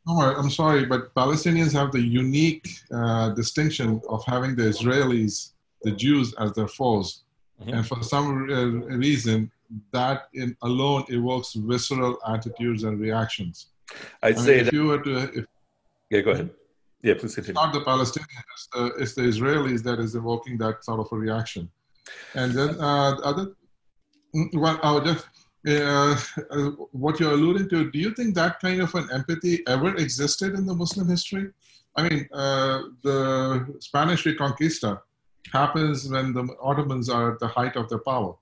Right, 0.06 0.36
I'm 0.38 0.50
sorry, 0.50 0.86
but 0.86 1.14
Palestinians 1.16 1.72
have 1.74 1.92
the 1.92 2.02
unique 2.02 2.70
uh, 2.94 3.30
distinction 3.30 4.02
of 4.10 4.24
having 4.26 4.56
the 4.56 4.64
Israelis, 4.64 5.54
the 5.84 5.92
Jews, 5.92 6.34
as 6.36 6.52
their 6.54 6.68
foes. 6.68 7.24
Mhm. 7.62 7.74
And 7.74 7.88
for 7.88 8.02
some 8.04 8.50
uh, 8.50 8.66
reason, 8.98 9.52
that 9.92 10.28
in 10.34 10.56
alone 10.64 11.06
evokes 11.10 11.54
visceral 11.54 12.18
attitudes 12.28 12.84
and 12.84 13.00
reactions. 13.00 13.68
I'd 14.22 14.34
I 14.34 14.38
mean, 14.38 14.46
say 14.46 14.60
if 14.60 14.74
you 14.74 14.86
were 14.86 15.02
to, 15.02 15.18
if 15.40 15.46
Yeah, 16.10 16.22
go 16.22 16.32
ahead. 16.32 16.50
Yeah, 17.04 17.16
please 17.20 17.36
continue. 17.36 17.54
not 17.62 17.74
the 17.74 17.82
Palestinians, 17.82 18.46
it's 18.56 18.68
the, 18.74 18.86
it's 19.02 19.16
the 19.16 19.22
Israelis 19.22 19.82
that 19.84 20.00
is 20.00 20.16
evoking 20.16 20.58
that 20.60 20.84
sort 20.84 21.00
of 21.00 21.08
a 21.12 21.16
reaction. 21.16 21.70
And 22.36 22.52
then 22.54 22.70
uh, 22.80 23.16
the 23.16 23.24
other, 23.24 23.46
mm, 24.36 24.48
well, 24.54 24.80
I 24.84 24.92
would 24.94 25.06
just, 25.06 25.26
uh, 25.68 26.16
uh, 26.52 26.72
what 27.04 27.20
you're 27.20 27.34
alluding 27.34 27.70
to, 27.70 27.90
do 27.90 28.00
you 28.00 28.14
think 28.14 28.36
that 28.36 28.60
kind 28.60 28.82
of 28.82 28.94
an 28.96 29.08
empathy 29.12 29.64
ever 29.68 29.96
existed 29.96 30.54
in 30.54 30.66
the 30.66 30.76
Muslim 30.76 31.08
history? 31.10 31.50
I 31.96 32.08
mean, 32.08 32.30
uh, 32.32 32.82
the 33.04 33.76
Spanish 33.80 34.24
Reconquista 34.26 35.02
happens 35.52 36.10
when 36.10 36.34
the 36.34 36.44
Ottomans 36.62 37.10
are 37.10 37.34
at 37.34 37.40
the 37.40 37.48
height 37.48 37.76
of 37.76 37.90
their 37.90 38.00
power. 38.00 38.34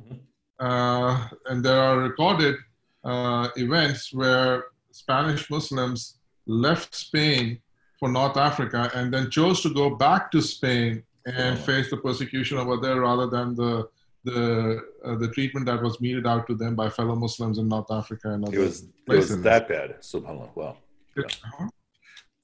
Mhm. 0.00 0.18
Uh, 0.58 1.28
and 1.50 1.64
there 1.64 1.80
are 1.80 1.98
recorded 1.98 2.56
uh, 3.04 3.48
events 3.56 4.12
where 4.12 4.64
Spanish 4.90 5.48
Muslims 5.50 6.18
left 6.46 6.94
Spain 6.94 7.60
for 7.98 8.08
North 8.08 8.36
Africa 8.36 8.90
and 8.94 9.12
then 9.14 9.30
chose 9.30 9.60
to 9.62 9.70
go 9.72 9.90
back 10.06 10.30
to 10.32 10.40
Spain 10.40 11.02
and 11.26 11.56
Wow. 11.58 11.64
face 11.64 11.90
the 11.90 11.96
persecution 11.98 12.56
over 12.58 12.76
there 12.84 13.00
rather 13.00 13.26
than 13.26 13.54
the 13.54 13.88
the 14.24 14.82
uh, 15.04 15.14
the 15.22 15.28
treatment 15.28 15.64
that 15.66 15.80
was 15.80 16.00
meted 16.00 16.26
out 16.26 16.48
to 16.48 16.54
them 16.56 16.74
by 16.74 16.88
fellow 16.90 17.14
Muslims 17.14 17.58
in 17.58 17.68
North 17.68 17.90
Africa 17.92 18.30
and 18.32 18.44
other 18.44 18.56
It 18.56 18.58
was, 18.60 18.82
it 18.82 18.86
was 18.88 19.26
places. 19.28 19.42
that 19.42 19.68
bad. 19.68 19.88
Subhanallah. 20.00 20.50
Wow. 20.56 20.76
Uh-huh. 21.16 21.68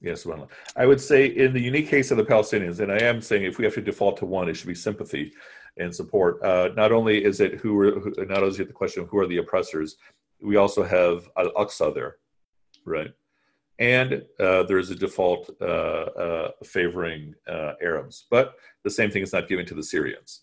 Yes. 0.03 0.27
I 0.75 0.85
would 0.85 0.99
say 0.99 1.27
in 1.27 1.53
the 1.53 1.61
unique 1.61 1.87
case 1.87 2.11
of 2.11 2.17
the 2.17 2.25
Palestinians, 2.25 2.81
and 2.81 2.91
I 2.91 2.97
am 2.97 3.21
saying 3.21 3.45
if 3.45 3.57
we 3.57 3.63
have 3.63 3.73
to 3.75 3.81
default 3.81 4.17
to 4.17 4.25
one, 4.25 4.49
it 4.49 4.55
should 4.55 4.67
be 4.67 4.75
sympathy 4.75 5.31
and 5.77 5.95
support. 5.95 6.43
Uh, 6.43 6.69
not 6.75 6.91
only 6.91 7.23
is 7.23 7.39
it 7.39 7.55
who, 7.55 7.79
are, 7.79 7.99
who 7.99 8.13
not 8.25 8.39
only 8.39 8.49
is 8.49 8.59
it 8.59 8.67
the 8.67 8.73
question 8.73 9.01
of 9.01 9.09
who 9.09 9.17
are 9.17 9.27
the 9.27 9.37
oppressors, 9.37 9.95
we 10.41 10.57
also 10.57 10.83
have 10.83 11.29
Al 11.37 11.51
Aqsa 11.53 11.95
there, 11.95 12.17
right? 12.85 13.11
And 13.79 14.23
uh, 14.41 14.63
there 14.63 14.77
is 14.77 14.91
a 14.91 14.95
default 14.95 15.49
uh, 15.61 15.63
uh, 15.63 16.51
favoring 16.65 17.33
uh, 17.47 17.73
Arabs, 17.81 18.25
but 18.29 18.55
the 18.83 18.91
same 18.91 19.09
thing 19.09 19.23
is 19.23 19.31
not 19.31 19.47
given 19.47 19.65
to 19.67 19.73
the 19.73 19.83
Syrians. 19.83 20.41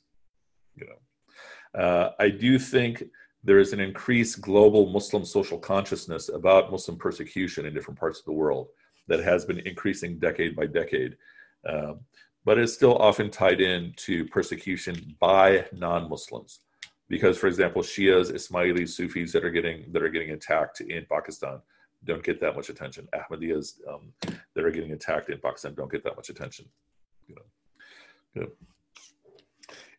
You 0.75 0.87
know, 0.87 1.81
uh, 1.81 2.13
I 2.19 2.31
do 2.31 2.59
think 2.59 3.05
there 3.45 3.59
is 3.59 3.75
an 3.75 3.81
increased 3.81 4.41
global 4.41 4.91
Muslim 4.91 5.27
social 5.27 5.59
consciousness 5.59 6.31
about 6.31 6.73
Muslim 6.73 6.97
persecution 6.97 7.67
in 7.67 7.75
different 7.75 8.01
parts 8.01 8.21
of 8.21 8.25
the 8.25 8.33
world 8.33 8.69
that 9.11 9.21
has 9.21 9.45
been 9.45 9.59
increasing 9.59 10.19
decade 10.19 10.57
by 10.57 10.67
decade. 10.67 11.17
Um, 11.69 12.01
but 12.47 12.59
it's 12.59 12.73
still 12.73 12.97
often 12.97 13.31
tied 13.31 13.61
in 13.61 13.93
to 13.97 14.25
persecution 14.25 15.15
by 15.21 15.67
non-Muslims. 15.73 16.61
Because, 17.09 17.37
for 17.37 17.49
example, 17.49 17.83
Shias, 17.83 18.33
Ismailis, 18.33 18.91
Sufis 18.91 19.33
that 19.33 19.45
are 19.45 19.51
getting 19.51 19.93
that 19.93 20.03
are 20.03 20.09
getting 20.09 20.31
attacked 20.31 20.81
in 20.81 21.05
Pakistan 21.11 21.61
don't 22.05 22.23
get 22.23 22.41
that 22.41 22.57
much 22.57 22.71
attention. 22.71 23.07
Ahmadiyas 23.13 23.67
um, 23.87 24.13
that 24.55 24.65
are 24.65 24.71
getting 24.71 24.93
attacked 24.93 25.29
in 25.29 25.39
Pakistan 25.39 25.75
don't 25.75 25.91
get 25.91 26.05
that 26.05 26.17
much 26.17 26.31
attention. 26.31 26.67
You 27.29 27.35
know, 27.35 27.43
Good. 28.35 28.53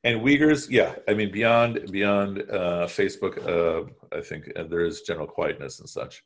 And 0.03 0.22
Uyghurs, 0.22 0.70
yeah, 0.70 0.95
I 1.07 1.14
mean 1.14 1.32
beyond 1.32 1.91
beyond 1.91 2.39
uh, 2.49 2.88
Facebook, 2.88 3.36
uh, 3.45 3.89
I 4.18 4.22
think 4.22 4.51
uh, 4.55 4.64
there 4.64 4.84
is 4.84 5.01
general 5.01 5.28
quietness 5.28 5.80
and 5.80 5.88
such. 5.88 6.24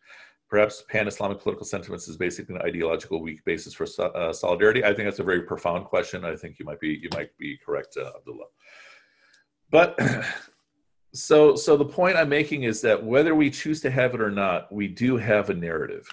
Perhaps 0.50 0.84
pan-Islamic 0.90 1.40
political 1.40 1.66
sentiments 1.66 2.08
is 2.08 2.18
basically 2.18 2.56
an 2.56 2.62
ideological 2.62 3.22
weak 3.22 3.44
basis 3.46 3.74
for 3.74 3.86
so- 3.86 4.06
uh, 4.06 4.32
solidarity. 4.32 4.84
I 4.84 4.94
think 4.94 5.08
that's 5.08 5.20
a 5.20 5.24
very 5.24 5.42
profound 5.42 5.86
question. 5.86 6.24
I 6.24 6.36
think 6.36 6.60
you 6.60 6.66
might 6.66 6.80
be 6.80 7.00
you 7.02 7.10
might 7.14 7.36
be 7.38 7.58
correct, 7.58 7.98
uh, 7.98 8.12
Abdullah. 8.16 8.46
But 9.72 10.00
so 11.14 11.56
so 11.56 11.76
the 11.76 11.86
point 11.86 12.18
I'm 12.18 12.30
making 12.30 12.64
is 12.64 12.82
that 12.82 13.04
whether 13.04 13.34
we 13.34 13.50
choose 13.50 13.82
to 13.82 13.92
have 13.92 14.14
it 14.14 14.22
or 14.22 14.32
not, 14.32 14.72
we 14.72 14.88
do 14.88 15.18
have 15.18 15.50
a 15.50 15.56
narrative. 15.56 16.08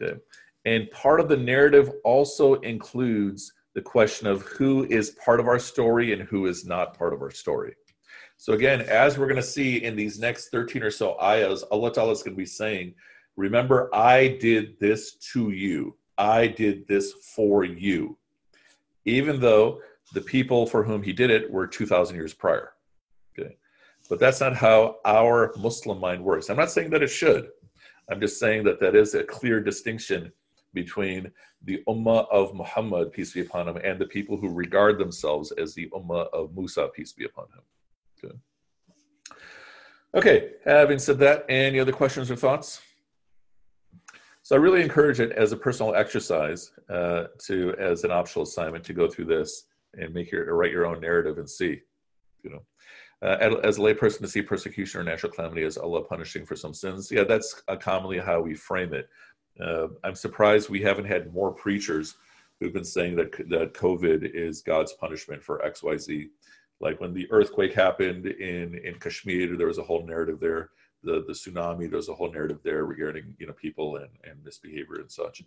Okay, 0.00 0.18
and 0.64 0.90
part 0.90 1.20
of 1.20 1.28
the 1.28 1.36
narrative 1.36 1.90
also 2.04 2.54
includes 2.60 3.52
the 3.74 3.82
question 3.82 4.26
of 4.26 4.42
who 4.42 4.84
is 4.90 5.16
part 5.24 5.40
of 5.40 5.48
our 5.48 5.58
story 5.58 6.12
and 6.12 6.22
who 6.22 6.46
is 6.46 6.64
not 6.64 6.96
part 6.96 7.12
of 7.12 7.22
our 7.22 7.30
story. 7.30 7.74
So 8.36 8.52
again, 8.52 8.82
as 8.82 9.18
we're 9.18 9.28
going 9.28 9.36
to 9.36 9.42
see 9.42 9.84
in 9.84 9.96
these 9.96 10.18
next 10.18 10.48
13 10.48 10.82
or 10.82 10.90
so 10.90 11.16
ayahs, 11.20 11.62
Allah 11.70 11.92
Ta'ala 11.92 12.12
is 12.12 12.22
going 12.22 12.34
to 12.34 12.38
be 12.38 12.44
saying, 12.44 12.94
remember, 13.36 13.94
I 13.94 14.38
did 14.40 14.78
this 14.78 15.14
to 15.32 15.50
you. 15.50 15.96
I 16.18 16.46
did 16.46 16.86
this 16.86 17.12
for 17.34 17.64
you. 17.64 18.18
Even 19.04 19.40
though 19.40 19.80
the 20.12 20.20
people 20.20 20.66
for 20.66 20.82
whom 20.82 21.02
he 21.02 21.12
did 21.12 21.30
it 21.30 21.50
were 21.50 21.66
2,000 21.66 22.14
years 22.14 22.34
prior. 22.34 22.74
Okay. 23.38 23.56
But 24.08 24.18
that's 24.18 24.40
not 24.40 24.54
how 24.54 24.96
our 25.04 25.52
Muslim 25.56 25.98
mind 25.98 26.22
works. 26.22 26.50
I'm 26.50 26.56
not 26.56 26.70
saying 26.70 26.90
that 26.90 27.02
it 27.02 27.08
should. 27.08 27.48
I'm 28.10 28.20
just 28.20 28.38
saying 28.38 28.64
that 28.64 28.80
that 28.80 28.94
is 28.94 29.14
a 29.14 29.24
clear 29.24 29.60
distinction 29.60 30.32
between 30.74 31.30
the 31.64 31.82
Ummah 31.88 32.26
of 32.30 32.54
Muhammad, 32.54 33.12
peace 33.12 33.32
be 33.32 33.40
upon 33.40 33.68
him, 33.68 33.76
and 33.76 33.98
the 33.98 34.06
people 34.06 34.36
who 34.36 34.48
regard 34.48 34.98
themselves 34.98 35.52
as 35.52 35.74
the 35.74 35.88
Ummah 35.90 36.28
of 36.32 36.56
Musa, 36.56 36.88
peace 36.94 37.12
be 37.12 37.24
upon 37.24 37.46
him. 37.46 37.62
Good. 38.20 38.40
Okay, 40.14 40.50
having 40.64 40.98
said 40.98 41.18
that, 41.20 41.46
any 41.48 41.78
other 41.78 41.92
questions 41.92 42.30
or 42.30 42.36
thoughts? 42.36 42.80
So 44.52 44.56
I 44.56 44.60
really 44.60 44.82
encourage 44.82 45.18
it 45.18 45.32
as 45.32 45.52
a 45.52 45.56
personal 45.56 45.94
exercise 45.94 46.72
uh, 46.90 47.24
to, 47.38 47.74
as 47.78 48.04
an 48.04 48.10
optional 48.10 48.42
assignment, 48.42 48.84
to 48.84 48.92
go 48.92 49.08
through 49.08 49.24
this 49.24 49.64
and 49.94 50.12
make 50.12 50.30
your 50.30 50.54
write 50.54 50.72
your 50.72 50.84
own 50.84 51.00
narrative 51.00 51.38
and 51.38 51.48
see, 51.48 51.80
you 52.42 52.50
know, 52.50 52.62
uh, 53.22 53.58
as 53.64 53.78
a 53.78 53.80
layperson 53.80 54.18
to 54.18 54.28
see 54.28 54.42
persecution 54.42 55.00
or 55.00 55.04
natural 55.04 55.32
calamity 55.32 55.62
as 55.62 55.78
Allah 55.78 56.04
punishing 56.04 56.44
for 56.44 56.54
some 56.54 56.74
sins. 56.74 57.10
Yeah, 57.10 57.24
that's 57.24 57.62
commonly 57.80 58.18
how 58.18 58.42
we 58.42 58.54
frame 58.54 58.92
it. 58.92 59.08
Uh, 59.58 59.86
I'm 60.04 60.14
surprised 60.14 60.68
we 60.68 60.82
haven't 60.82 61.06
had 61.06 61.32
more 61.32 61.52
preachers 61.52 62.16
who've 62.60 62.74
been 62.74 62.84
saying 62.84 63.16
that 63.16 63.32
that 63.48 63.72
COVID 63.72 64.34
is 64.34 64.60
God's 64.60 64.92
punishment 64.92 65.42
for 65.42 65.64
X, 65.64 65.82
Y, 65.82 65.96
Z. 65.96 66.28
Like 66.78 67.00
when 67.00 67.14
the 67.14 67.26
earthquake 67.32 67.72
happened 67.72 68.26
in 68.26 68.74
in 68.84 68.98
Kashmir, 68.98 69.56
there 69.56 69.68
was 69.68 69.78
a 69.78 69.82
whole 69.82 70.06
narrative 70.06 70.40
there. 70.40 70.72
The 71.04 71.24
the 71.26 71.32
tsunami, 71.32 71.90
there's 71.90 72.08
a 72.08 72.14
whole 72.14 72.30
narrative 72.30 72.60
there 72.62 72.84
regarding 72.84 73.34
you 73.38 73.46
know 73.46 73.52
people 73.54 73.96
and 73.96 74.08
and 74.24 74.42
misbehavior 74.44 74.96
and 75.00 75.10
such. 75.10 75.42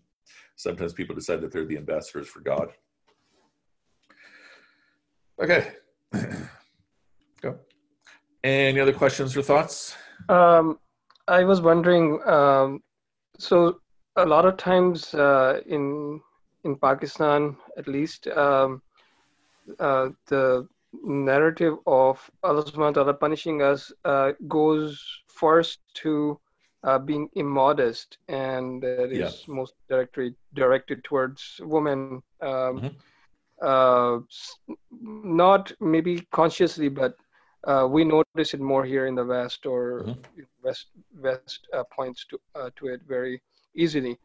Sometimes 0.56 0.93
people 0.93 1.16
decide 1.16 1.41
that 1.41 1.51
they're 1.51 1.66
the 1.66 1.78
ambassadors 1.78 2.28
for 2.28 2.41
God. 2.41 2.70
Okay, 5.41 5.74
go. 7.41 7.60
Any 8.43 8.80
other 8.80 8.93
questions 8.93 9.36
or 9.36 9.41
thoughts? 9.41 9.95
Um, 10.30 10.80
I 11.28 11.43
was 11.43 11.62
wondering, 11.62 12.22
um, 12.28 12.84
so 13.38 13.80
a 14.16 14.26
lot 14.26 14.45
of 14.45 14.58
times 14.58 15.14
uh, 15.14 15.62
in 15.66 16.22
in 16.64 16.76
Pakistan, 16.76 17.56
at 17.78 17.88
least, 17.88 18.28
um, 18.28 18.82
uh, 19.80 20.10
the 20.28 20.68
narrative 21.04 21.76
of 21.86 22.30
Allah 22.43 22.64
Subhanahu 22.64 22.96
wa 22.96 23.04
Taala 23.04 23.20
punishing 23.20 23.62
us 23.62 23.91
uh, 24.06 24.32
goes 24.48 25.00
first 25.28 25.80
to 26.04 26.39
uh, 26.84 27.00
being 27.00 27.30
immodest, 27.36 28.18
and 28.28 28.82
that 28.84 29.00
is 29.02 29.20
Yeah. 29.20 29.32
most 29.38 29.64
directly 29.78 30.24
directed 30.54 30.93
towards 31.04 31.60
women. 31.64 32.14
Um, 32.41 32.82
Mhm. 32.82 32.96
uh, 33.62 34.18
not 35.02 35.72
maybe 35.80 36.26
consciously, 36.32 36.89
but 36.89 37.16
uh, 37.68 37.88
we 37.89 38.04
notice 38.06 38.54
it 38.54 38.60
more 38.60 38.84
here 38.86 39.06
in 39.08 39.16
the 39.16 39.26
West, 39.26 39.66
or 39.66 40.06
Mhm. 40.06 40.26
West 40.64 40.88
West 41.22 41.56
uh, 41.64 41.74
points 41.84 42.26
to 42.30 42.38
uh, 42.56 42.70
to 42.78 42.88
it 42.88 42.96
very 43.08 43.41
easily. 43.76 44.18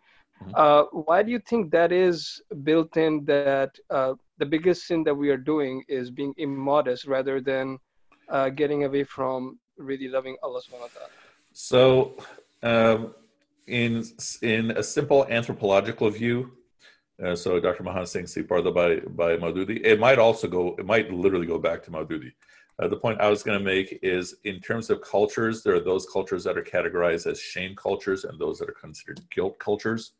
Mhm. 0.44 0.52
Uh, 0.54 0.84
why 0.92 1.22
do 1.22 1.30
you 1.30 1.38
think 1.38 1.70
that 1.70 1.92
is 1.92 2.40
built 2.64 2.96
in? 2.96 3.24
That 3.24 3.72
uh, 3.90 4.14
the 4.38 4.46
biggest 4.46 4.86
sin 4.86 5.04
that 5.04 5.14
we 5.14 5.30
are 5.30 5.36
doing 5.36 5.84
is 5.88 6.10
being 6.10 6.34
immodest 6.38 7.06
rather 7.06 7.40
than 7.40 7.78
uh, 8.28 8.48
getting 8.48 8.84
away 8.84 9.04
from 9.04 9.58
really 9.76 10.08
loving 10.08 10.36
Allah 10.42 10.60
Subhanahu 10.60 10.80
wa 10.80 10.94
Taala. 10.96 11.10
So, 11.52 12.16
um, 12.62 13.14
in 13.66 14.04
in 14.42 14.70
a 14.72 14.82
simple 14.82 15.26
anthropological 15.26 16.08
view, 16.10 16.52
uh, 17.22 17.36
so 17.36 17.60
Dr. 17.60 17.82
Mahan 17.82 18.06
Singh 18.06 18.24
Siparda 18.24 18.72
by 18.74 19.00
by 19.10 19.36
Maududi, 19.36 19.80
it 19.84 20.00
might 20.00 20.18
also 20.18 20.48
go, 20.48 20.74
it 20.78 20.86
might 20.86 21.12
literally 21.12 21.46
go 21.46 21.58
back 21.58 21.82
to 21.84 21.90
Maududi. 21.90 22.32
Uh, 22.78 22.88
the 22.88 22.96
point 22.96 23.20
I 23.20 23.28
was 23.28 23.42
going 23.42 23.58
to 23.58 23.64
make 23.64 23.98
is, 24.02 24.36
in 24.44 24.58
terms 24.60 24.88
of 24.88 25.02
cultures, 25.02 25.62
there 25.62 25.74
are 25.74 25.80
those 25.80 26.06
cultures 26.06 26.42
that 26.44 26.56
are 26.56 26.62
categorized 26.62 27.30
as 27.30 27.38
shame 27.38 27.76
cultures 27.76 28.24
and 28.24 28.38
those 28.38 28.58
that 28.58 28.70
are 28.70 28.80
considered 28.80 29.20
guilt 29.30 29.58
cultures. 29.58 30.12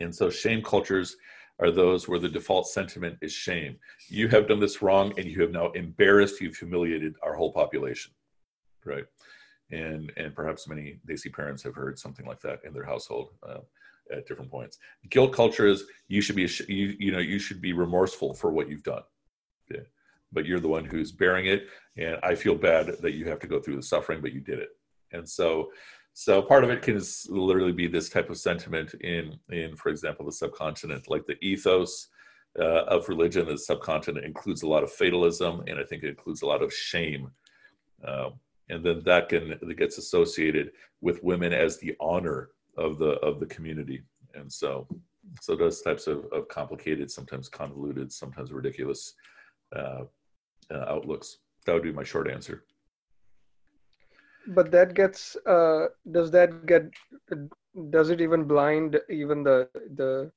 And 0.00 0.14
so, 0.14 0.30
shame 0.30 0.62
cultures 0.62 1.16
are 1.60 1.70
those 1.70 2.08
where 2.08 2.18
the 2.18 2.28
default 2.28 2.66
sentiment 2.66 3.16
is 3.22 3.32
shame. 3.32 3.76
You 4.08 4.28
have 4.28 4.48
done 4.48 4.60
this 4.60 4.82
wrong, 4.82 5.12
and 5.16 5.26
you 5.26 5.40
have 5.42 5.52
now 5.52 5.70
embarrassed, 5.72 6.40
you've 6.40 6.56
humiliated 6.56 7.14
our 7.22 7.34
whole 7.34 7.52
population, 7.52 8.12
right? 8.84 9.04
and 9.70 10.12
and 10.16 10.34
perhaps 10.34 10.68
many 10.68 11.00
Desi 11.08 11.32
parents 11.32 11.62
have 11.62 11.74
heard 11.74 11.98
something 11.98 12.26
like 12.26 12.40
that 12.40 12.60
in 12.64 12.72
their 12.72 12.84
household 12.84 13.30
uh, 13.48 13.60
at 14.12 14.26
different 14.26 14.50
points. 14.50 14.78
Guilt 15.10 15.32
culture 15.32 15.66
is 15.66 15.84
you 16.08 16.20
should 16.20 16.36
be 16.36 16.48
you 16.68 16.96
you 16.98 17.12
know 17.12 17.18
you 17.18 17.38
should 17.38 17.60
be 17.60 17.72
remorseful 17.72 18.34
for 18.34 18.52
what 18.52 18.68
you've 18.68 18.82
done, 18.82 19.02
okay? 19.70 19.84
but 20.32 20.46
you're 20.46 20.60
the 20.60 20.68
one 20.68 20.84
who's 20.84 21.12
bearing 21.12 21.46
it, 21.46 21.68
and 21.96 22.18
I 22.22 22.34
feel 22.34 22.54
bad 22.54 22.86
that 23.00 23.12
you 23.12 23.28
have 23.28 23.40
to 23.40 23.46
go 23.46 23.60
through 23.60 23.76
the 23.76 23.82
suffering, 23.82 24.20
but 24.20 24.32
you 24.32 24.40
did 24.40 24.58
it, 24.58 24.70
and 25.12 25.28
so. 25.28 25.70
So 26.14 26.40
part 26.40 26.64
of 26.64 26.70
it 26.70 26.82
can 26.82 27.00
literally 27.28 27.72
be 27.72 27.88
this 27.88 28.08
type 28.08 28.30
of 28.30 28.38
sentiment 28.38 28.94
in, 28.94 29.36
in 29.50 29.76
for 29.76 29.88
example, 29.88 30.24
the 30.24 30.32
subcontinent, 30.32 31.10
like 31.10 31.26
the 31.26 31.36
ethos 31.44 32.08
uh, 32.58 32.84
of 32.84 33.08
religion. 33.08 33.46
The 33.46 33.58
subcontinent 33.58 34.24
includes 34.24 34.62
a 34.62 34.68
lot 34.68 34.84
of 34.84 34.92
fatalism, 34.92 35.64
and 35.66 35.78
I 35.78 35.82
think 35.82 36.04
it 36.04 36.10
includes 36.10 36.42
a 36.42 36.46
lot 36.46 36.62
of 36.62 36.72
shame. 36.72 37.30
Um, 38.06 38.34
and 38.70 38.84
then 38.84 39.02
that 39.04 39.28
can 39.28 39.58
that 39.60 39.76
gets 39.76 39.98
associated 39.98 40.70
with 41.00 41.22
women 41.22 41.52
as 41.52 41.78
the 41.78 41.94
honor 42.00 42.50
of 42.76 42.98
the 42.98 43.12
of 43.20 43.40
the 43.40 43.46
community 43.46 44.02
and 44.34 44.52
so 44.52 44.86
so 45.40 45.56
those 45.56 45.80
types 45.82 46.06
of, 46.06 46.24
of 46.32 46.48
complicated 46.48 47.10
sometimes 47.10 47.48
convoluted 47.48 48.12
sometimes 48.12 48.52
ridiculous 48.52 49.14
uh, 49.76 50.02
uh, 50.70 50.84
outlooks 50.88 51.38
that 51.66 51.72
would 51.72 51.82
be 51.82 51.92
my 51.92 52.04
short 52.04 52.30
answer 52.30 52.64
but 54.48 54.70
that 54.70 54.94
gets 54.94 55.36
uh, 55.46 55.86
does 56.12 56.30
that 56.30 56.58
get 56.60 56.82
does 57.90 58.10
it 58.10 58.20
even 58.20 58.44
blind 58.44 59.00
even 59.10 59.42
the 59.42 59.68
the 59.96 60.30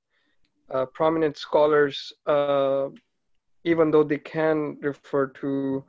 uh, 0.74 0.86
prominent 0.94 1.38
scholars 1.38 2.14
uh, 2.28 2.88
even 3.64 3.92
though 3.92 4.04
they 4.04 4.18
can 4.20 4.78
refer 4.82 5.28
to 5.28 5.84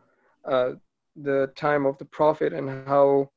uh, 0.45 0.71
the 1.17 1.51
time 1.57 1.87
of 1.87 1.99
the 1.99 2.05
prophet 2.07 2.53
and 2.53 2.71
how 2.71 3.29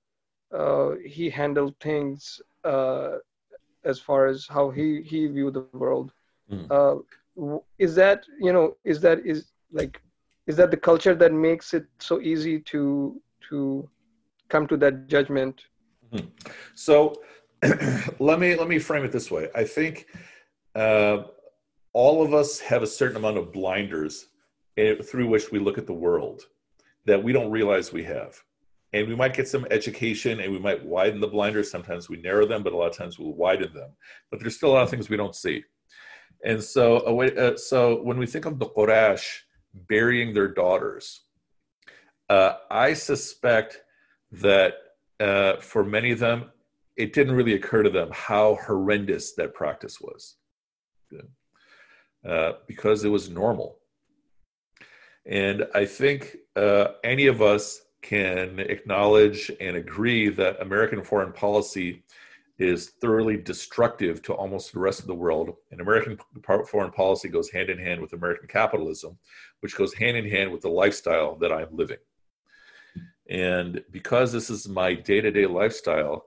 uh, 0.54 0.92
he 1.06 1.30
handled 1.30 1.76
things 1.80 2.42
uh, 2.64 3.18
as 3.86 4.00
far 4.00 4.28
as 4.28 4.48
how 4.50 4.70
he 4.70 5.02
he 5.04 5.28
viewed 5.28 5.54
the 5.56 5.62
world. 5.62 5.98
Mm. 6.52 6.68
Uh, 6.70 7.58
is 7.78 7.96
that 7.96 8.24
you 8.40 8.52
know 8.52 8.76
is 8.84 9.02
that 9.02 9.20
is 9.26 9.52
like 9.72 10.02
is 10.48 10.56
that 10.58 10.72
the 10.72 10.78
culture 10.78 11.16
that 11.16 11.32
makes 11.34 11.74
it 11.74 11.86
so 12.00 12.20
easy 12.22 12.60
to 12.60 13.20
to 13.50 13.88
come 14.52 14.68
to 14.68 14.78
that 14.78 15.08
judgment? 15.08 15.66
Mm. 16.14 16.28
So 16.76 17.22
let 18.20 18.40
me 18.40 18.56
let 18.56 18.68
me 18.68 18.80
frame 18.80 19.04
it 19.06 19.12
this 19.12 19.32
way. 19.32 19.50
I 19.56 19.64
think 19.64 20.08
uh, 20.76 21.24
all 21.94 22.24
of 22.24 22.34
us 22.34 22.60
have 22.60 22.84
a 22.84 22.88
certain 22.88 23.18
amount 23.18 23.38
of 23.38 23.52
blinders 23.52 24.28
eh, 24.78 24.96
through 25.02 25.28
which 25.28 25.52
we 25.52 25.60
look 25.60 25.78
at 25.78 25.88
the 25.88 25.94
world 25.94 26.42
that 27.06 27.24
we 27.24 27.34
don't 27.34 27.52
realize 27.52 27.92
we 27.92 28.04
have. 28.04 28.42
And 28.94 29.08
we 29.08 29.16
might 29.16 29.34
get 29.34 29.48
some 29.48 29.66
education 29.72 30.42
and 30.42 30.52
we 30.52 30.60
might 30.60 30.86
widen 30.86 31.22
the 31.22 31.28
blinders. 31.28 31.72
Sometimes 31.72 32.10
we 32.10 32.18
narrow 32.18 32.46
them, 32.46 32.62
but 32.62 32.74
a 32.74 32.78
lot 32.78 32.92
of 32.92 32.98
times 32.98 33.18
we'll 33.18 33.34
widen 33.34 33.74
them. 33.74 33.92
But 34.30 34.42
there's 34.42 34.58
still 34.58 34.72
a 34.72 34.74
lot 34.74 34.84
of 34.84 34.90
things 34.90 35.10
we 35.10 35.18
don't 35.18 35.36
see. 35.36 35.64
And 36.44 36.62
so, 36.62 36.98
a 37.08 37.54
uh, 37.54 37.58
so 37.58 38.02
when 38.04 38.18
we 38.18 38.26
think 38.26 38.46
of 38.46 38.60
the 38.60 38.66
Quraysh 38.66 39.26
burying 39.88 40.34
their 40.34 40.48
daughters, 40.48 41.22
uh, 42.30 42.54
I 42.70 42.94
suspect 42.94 43.82
that 44.32 44.74
uh, 45.20 45.58
for 45.58 45.84
many 45.84 46.12
of 46.12 46.20
them, 46.20 46.52
it 46.96 47.14
didn't 47.14 47.36
really 47.36 47.54
occur 47.54 47.84
to 47.84 47.90
them 47.90 48.10
how 48.12 48.58
horrendous 48.66 49.34
that 49.34 49.54
practice 49.54 50.00
was. 50.02 50.36
Uh, 52.24 52.54
because 52.68 53.04
it 53.04 53.10
was 53.10 53.30
normal. 53.30 53.80
And 55.26 55.68
I 55.74 55.86
think 55.86 56.38
uh, 56.56 56.90
any 57.04 57.26
of 57.26 57.42
us 57.42 57.82
can 58.04 58.60
acknowledge 58.60 59.52
and 59.60 59.76
agree 59.76 60.30
that 60.30 60.62
American 60.62 61.04
foreign 61.04 61.34
policy 61.34 62.04
is 62.60 62.90
thoroughly 63.02 63.38
destructive 63.38 64.22
to 64.22 64.34
almost 64.34 64.72
the 64.72 64.80
rest 64.80 65.00
of 65.00 65.08
the 65.08 65.16
world. 65.16 65.56
And 65.72 65.82
American 65.82 66.20
foreign 66.68 66.92
policy 66.92 67.28
goes 67.28 67.50
hand 67.50 67.72
in 67.72 67.80
hand 67.80 68.02
with 68.02 68.14
American 68.14 68.48
capitalism, 68.48 69.18
which 69.62 69.76
goes 69.76 69.96
hand 69.96 70.16
in 70.16 70.30
hand 70.30 70.52
with 70.52 70.62
the 70.62 70.70
lifestyle 70.70 71.36
that 71.38 71.52
I'm 71.52 71.76
living. 71.76 71.98
And 73.32 73.82
because 73.92 74.34
this 74.34 74.50
is 74.50 74.68
my 74.68 74.94
day 74.94 75.22
to 75.22 75.32
day 75.32 75.46
lifestyle, 75.46 76.26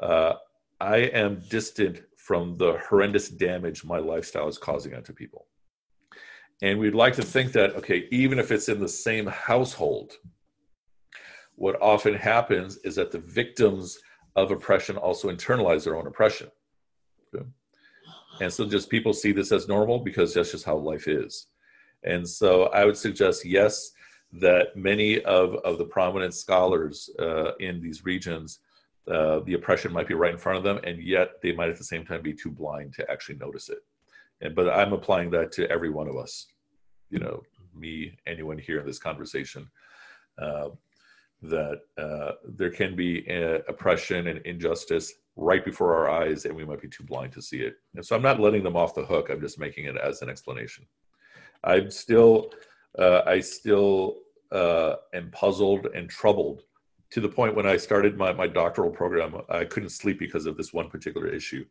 uh, 0.00 0.34
I 0.80 0.96
am 0.96 1.42
distant 1.50 2.00
from 2.16 2.56
the 2.56 2.80
horrendous 2.88 3.28
damage 3.28 3.84
my 3.84 3.98
lifestyle 3.98 4.48
is 4.48 4.56
causing 4.56 4.94
onto 4.94 5.12
people. 5.12 5.46
And 6.62 6.78
we'd 6.78 6.94
like 6.94 7.14
to 7.16 7.22
think 7.22 7.52
that, 7.52 7.76
okay, 7.76 8.08
even 8.10 8.38
if 8.38 8.50
it's 8.50 8.70
in 8.70 8.80
the 8.80 8.88
same 8.88 9.26
household, 9.26 10.14
what 11.56 11.80
often 11.82 12.14
happens 12.14 12.78
is 12.78 12.96
that 12.96 13.12
the 13.12 13.18
victims 13.18 13.98
of 14.34 14.50
oppression 14.50 14.96
also 14.96 15.30
internalize 15.30 15.84
their 15.84 15.96
own 15.96 16.06
oppression. 16.06 16.48
Okay? 17.34 17.44
And 18.40 18.50
so 18.50 18.64
just 18.64 18.88
people 18.88 19.12
see 19.12 19.32
this 19.32 19.52
as 19.52 19.68
normal 19.68 19.98
because 19.98 20.32
that's 20.32 20.52
just 20.52 20.64
how 20.64 20.76
life 20.76 21.06
is. 21.06 21.48
And 22.02 22.26
so 22.26 22.64
I 22.64 22.86
would 22.86 22.96
suggest, 22.96 23.44
yes, 23.44 23.92
that 24.32 24.76
many 24.76 25.22
of, 25.22 25.54
of 25.56 25.78
the 25.78 25.84
prominent 25.84 26.34
scholars 26.34 27.10
uh, 27.18 27.54
in 27.56 27.80
these 27.80 28.04
regions, 28.04 28.60
uh, 29.10 29.40
the 29.40 29.54
oppression 29.54 29.92
might 29.92 30.08
be 30.08 30.14
right 30.14 30.32
in 30.32 30.38
front 30.38 30.58
of 30.58 30.64
them, 30.64 30.80
and 30.84 31.02
yet 31.02 31.40
they 31.42 31.52
might 31.52 31.70
at 31.70 31.78
the 31.78 31.84
same 31.84 32.04
time 32.04 32.22
be 32.22 32.34
too 32.34 32.50
blind 32.50 32.92
to 32.94 33.10
actually 33.10 33.36
notice 33.36 33.68
it. 33.68 33.78
And, 34.40 34.54
but 34.54 34.68
I'm 34.68 34.92
applying 34.92 35.30
that 35.30 35.52
to 35.52 35.70
every 35.70 35.90
one 35.90 36.08
of 36.08 36.16
us, 36.16 36.46
you 37.08 37.18
know, 37.18 37.42
me, 37.74 38.18
anyone 38.26 38.58
here 38.58 38.80
in 38.80 38.86
this 38.86 38.98
conversation, 38.98 39.70
uh, 40.38 40.70
that 41.42 41.80
uh, 41.98 42.32
there 42.44 42.70
can 42.70 42.96
be 42.96 43.26
uh, 43.30 43.58
oppression 43.68 44.26
and 44.26 44.40
injustice 44.40 45.12
right 45.36 45.64
before 45.64 45.94
our 45.94 46.10
eyes, 46.10 46.46
and 46.46 46.56
we 46.56 46.64
might 46.64 46.80
be 46.80 46.88
too 46.88 47.04
blind 47.04 47.32
to 47.32 47.42
see 47.42 47.60
it. 47.60 47.76
And 47.94 48.04
so 48.04 48.16
I'm 48.16 48.22
not 48.22 48.40
letting 48.40 48.62
them 48.62 48.76
off 48.76 48.94
the 48.94 49.04
hook. 49.04 49.28
I'm 49.28 49.40
just 49.40 49.58
making 49.58 49.84
it 49.84 49.96
as 49.96 50.22
an 50.22 50.30
explanation. 50.30 50.86
I'm 51.62 51.90
still, 51.90 52.52
uh, 52.98 53.22
I 53.26 53.40
still 53.40 54.18
uh, 54.52 54.94
am 55.14 55.30
puzzled 55.30 55.86
and 55.94 56.08
troubled 56.08 56.62
to 57.10 57.20
the 57.20 57.28
point 57.28 57.54
when 57.54 57.66
I 57.66 57.76
started 57.76 58.16
my, 58.16 58.32
my 58.32 58.46
doctoral 58.46 58.90
program, 58.90 59.40
I 59.48 59.64
couldn't 59.64 59.90
sleep 59.90 60.18
because 60.18 60.46
of 60.46 60.56
this 60.56 60.72
one 60.72 60.90
particular 60.90 61.28
issue 61.28 61.64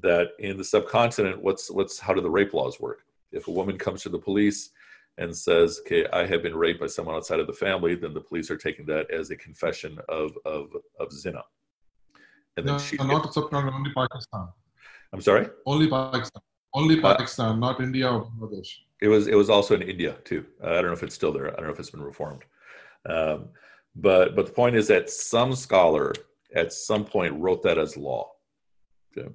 that 0.00 0.28
in 0.38 0.56
the 0.56 0.64
subcontinent, 0.64 1.42
what's 1.42 1.70
what's 1.70 1.98
how 1.98 2.12
do 2.12 2.20
the 2.20 2.30
rape 2.30 2.54
laws 2.54 2.78
work? 2.78 3.00
If 3.32 3.48
a 3.48 3.50
woman 3.50 3.78
comes 3.78 4.02
to 4.02 4.08
the 4.08 4.18
police 4.18 4.70
and 5.16 5.36
says, 5.36 5.80
"Okay, 5.80 6.06
I 6.12 6.26
have 6.26 6.42
been 6.42 6.54
raped 6.54 6.80
by 6.80 6.86
someone 6.86 7.16
outside 7.16 7.40
of 7.40 7.46
the 7.46 7.52
family," 7.52 7.94
then 7.94 8.14
the 8.14 8.20
police 8.20 8.50
are 8.50 8.56
taking 8.56 8.86
that 8.86 9.10
as 9.10 9.30
a 9.30 9.36
confession 9.36 9.98
of 10.08 10.36
of 10.44 10.70
of 11.00 11.12
zina. 11.12 11.42
And 12.56 12.66
then 12.66 12.74
no, 12.74 12.78
she, 12.78 12.96
not 12.96 13.32
subcontinent, 13.32 13.76
only 13.76 13.92
Pakistan. 13.92 14.48
I'm 15.12 15.20
sorry. 15.20 15.48
Only 15.66 15.88
Pakistan. 15.88 16.42
Only 16.74 16.98
uh, 16.98 17.02
Pakistan, 17.02 17.52
uh, 17.52 17.56
not 17.56 17.80
India 17.80 18.10
or 18.10 18.26
Bangladesh. 18.26 18.70
It 19.00 19.08
was 19.08 19.26
it 19.26 19.34
was 19.34 19.50
also 19.50 19.74
in 19.74 19.82
India 19.82 20.16
too. 20.24 20.44
Uh, 20.62 20.70
I 20.70 20.74
don't 20.74 20.86
know 20.86 20.92
if 20.92 21.02
it's 21.02 21.14
still 21.14 21.32
there. 21.32 21.52
I 21.52 21.56
don't 21.56 21.66
know 21.66 21.72
if 21.72 21.80
it's 21.80 21.90
been 21.90 22.02
reformed. 22.02 22.44
Um, 23.08 23.50
but 23.94 24.34
but 24.34 24.46
the 24.46 24.52
point 24.52 24.76
is 24.76 24.88
that 24.88 25.10
some 25.10 25.54
scholar 25.54 26.12
at 26.54 26.72
some 26.72 27.04
point 27.04 27.34
wrote 27.34 27.62
that 27.62 27.78
as 27.78 27.96
law. 27.96 28.30
Okay 29.16 29.28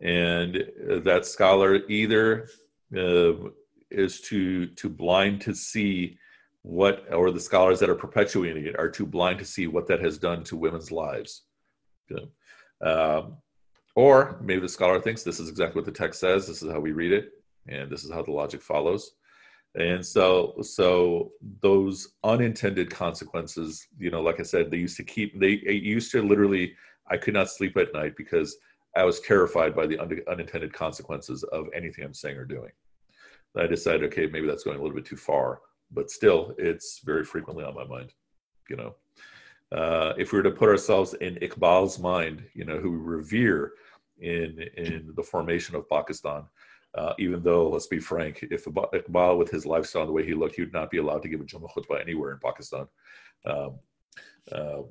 and 0.00 0.70
that 1.04 1.24
scholar 1.24 1.76
either 1.88 2.48
uh, 2.96 3.32
is 3.90 4.20
too 4.20 4.66
too 4.66 4.88
blind 4.88 5.40
to 5.40 5.54
see 5.54 6.18
what 6.62 7.06
or 7.12 7.30
the 7.30 7.40
scholars 7.40 7.78
that 7.80 7.88
are 7.88 7.94
perpetuating 7.94 8.66
it 8.66 8.78
are 8.78 8.90
too 8.90 9.06
blind 9.06 9.38
to 9.38 9.44
see 9.44 9.66
what 9.66 9.86
that 9.86 10.00
has 10.00 10.18
done 10.18 10.44
to 10.44 10.56
women's 10.56 10.90
lives 10.90 11.42
um, 12.82 13.36
or 13.94 14.38
maybe 14.42 14.60
the 14.60 14.68
scholar 14.68 15.00
thinks 15.00 15.22
this 15.22 15.40
is 15.40 15.48
exactly 15.48 15.80
what 15.80 15.86
the 15.86 15.98
text 15.98 16.20
says 16.20 16.46
this 16.46 16.62
is 16.62 16.70
how 16.70 16.80
we 16.80 16.92
read 16.92 17.12
it 17.12 17.32
and 17.68 17.90
this 17.90 18.04
is 18.04 18.10
how 18.10 18.22
the 18.22 18.30
logic 18.30 18.62
follows 18.62 19.12
and 19.74 20.04
so 20.04 20.54
so 20.62 21.32
those 21.60 22.14
unintended 22.24 22.90
consequences 22.90 23.86
you 23.98 24.10
know 24.10 24.22
like 24.22 24.40
i 24.40 24.42
said 24.42 24.70
they 24.70 24.76
used 24.76 24.96
to 24.96 25.04
keep 25.04 25.38
they 25.38 25.60
used 25.66 26.10
to 26.10 26.22
literally 26.22 26.74
i 27.08 27.16
could 27.16 27.34
not 27.34 27.50
sleep 27.50 27.76
at 27.76 27.92
night 27.92 28.16
because 28.16 28.56
I 28.96 29.04
was 29.04 29.20
terrified 29.20 29.76
by 29.76 29.86
the 29.86 29.98
un- 29.98 30.22
unintended 30.26 30.72
consequences 30.72 31.42
of 31.44 31.68
anything 31.74 32.02
I'm 32.02 32.14
saying 32.14 32.38
or 32.38 32.46
doing. 32.46 32.72
I 33.54 33.66
decided, 33.66 34.04
okay, 34.04 34.26
maybe 34.26 34.46
that's 34.46 34.64
going 34.64 34.78
a 34.78 34.82
little 34.82 34.96
bit 34.96 35.06
too 35.06 35.16
far, 35.16 35.60
but 35.90 36.10
still, 36.10 36.54
it's 36.58 37.00
very 37.04 37.24
frequently 37.24 37.64
on 37.64 37.74
my 37.74 37.84
mind. 37.84 38.12
You 38.68 38.76
know, 38.76 38.94
uh, 39.72 40.14
if 40.18 40.32
we 40.32 40.38
were 40.38 40.42
to 40.42 40.50
put 40.50 40.68
ourselves 40.68 41.14
in 41.14 41.36
Iqbal's 41.36 41.98
mind, 41.98 42.42
you 42.54 42.64
know, 42.64 42.78
who 42.78 42.90
we 42.90 42.98
revere 42.98 43.72
in 44.18 44.60
in 44.76 45.12
the 45.14 45.22
formation 45.22 45.74
of 45.74 45.88
Pakistan, 45.88 46.44
uh, 46.94 47.12
even 47.18 47.42
though, 47.42 47.68
let's 47.68 47.86
be 47.86 47.98
frank, 47.98 48.46
if 48.50 48.64
Iqbal, 48.64 49.38
with 49.38 49.50
his 49.50 49.66
lifestyle 49.66 50.02
and 50.02 50.08
the 50.08 50.12
way 50.12 50.24
he 50.24 50.34
looked, 50.34 50.56
he 50.56 50.62
would 50.62 50.72
not 50.72 50.90
be 50.90 50.98
allowed 50.98 51.22
to 51.22 51.28
give 51.28 51.40
a 51.40 51.44
Jummah 51.44 51.70
khutbah 51.76 52.00
anywhere 52.00 52.32
in 52.32 52.38
Pakistan. 52.38 52.86
Um, 53.44 53.78
uh, 54.50 54.82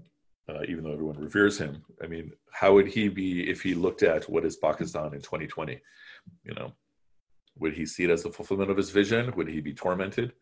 uh, 0.47 0.61
even 0.67 0.83
though 0.83 0.93
everyone 0.93 1.17
reveres 1.17 1.57
him. 1.57 1.83
I 2.03 2.07
mean, 2.07 2.31
how 2.51 2.73
would 2.73 2.87
he 2.87 3.09
be 3.09 3.49
if 3.49 3.63
he 3.63 3.73
looked 3.73 4.03
at 4.03 4.29
what 4.29 4.45
is 4.45 4.55
Pakistan 4.57 5.13
in 5.13 5.21
2020? 5.21 5.81
You 6.43 6.53
know, 6.53 6.73
would 7.57 7.73
he 7.73 7.85
see 7.85 8.03
it 8.03 8.11
as 8.11 8.25
a 8.25 8.31
fulfillment 8.31 8.69
of 8.69 8.77
his 8.77 8.91
vision? 8.91 9.33
Would 9.35 9.47
he 9.47 9.61
be 9.61 9.73
tormented? 9.73 10.33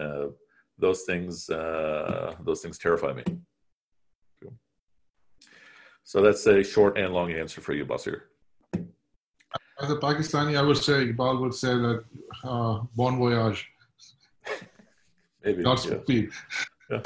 Uh, 0.00 0.26
those 0.78 1.02
things, 1.02 1.50
uh, 1.50 2.36
those 2.44 2.60
things 2.60 2.78
terrify 2.78 3.12
me. 3.12 3.24
So 6.04 6.22
that's 6.22 6.46
a 6.46 6.62
short 6.62 6.96
and 6.96 7.12
long 7.12 7.32
answer 7.32 7.60
for 7.60 7.74
you, 7.74 7.84
Basir. 7.84 8.20
As 9.80 9.90
a 9.90 9.96
Pakistani, 9.96 10.58
I 10.58 10.62
would 10.62 10.76
say, 10.76 11.06
Iqbal 11.06 11.40
would 11.40 11.54
say 11.54 11.68
that 11.68 12.04
uh, 12.44 12.80
bon 12.96 13.18
voyage, 13.18 13.68
Maybe. 15.44 15.62
Godspeed. 15.62 16.30
Yeah. 16.90 17.00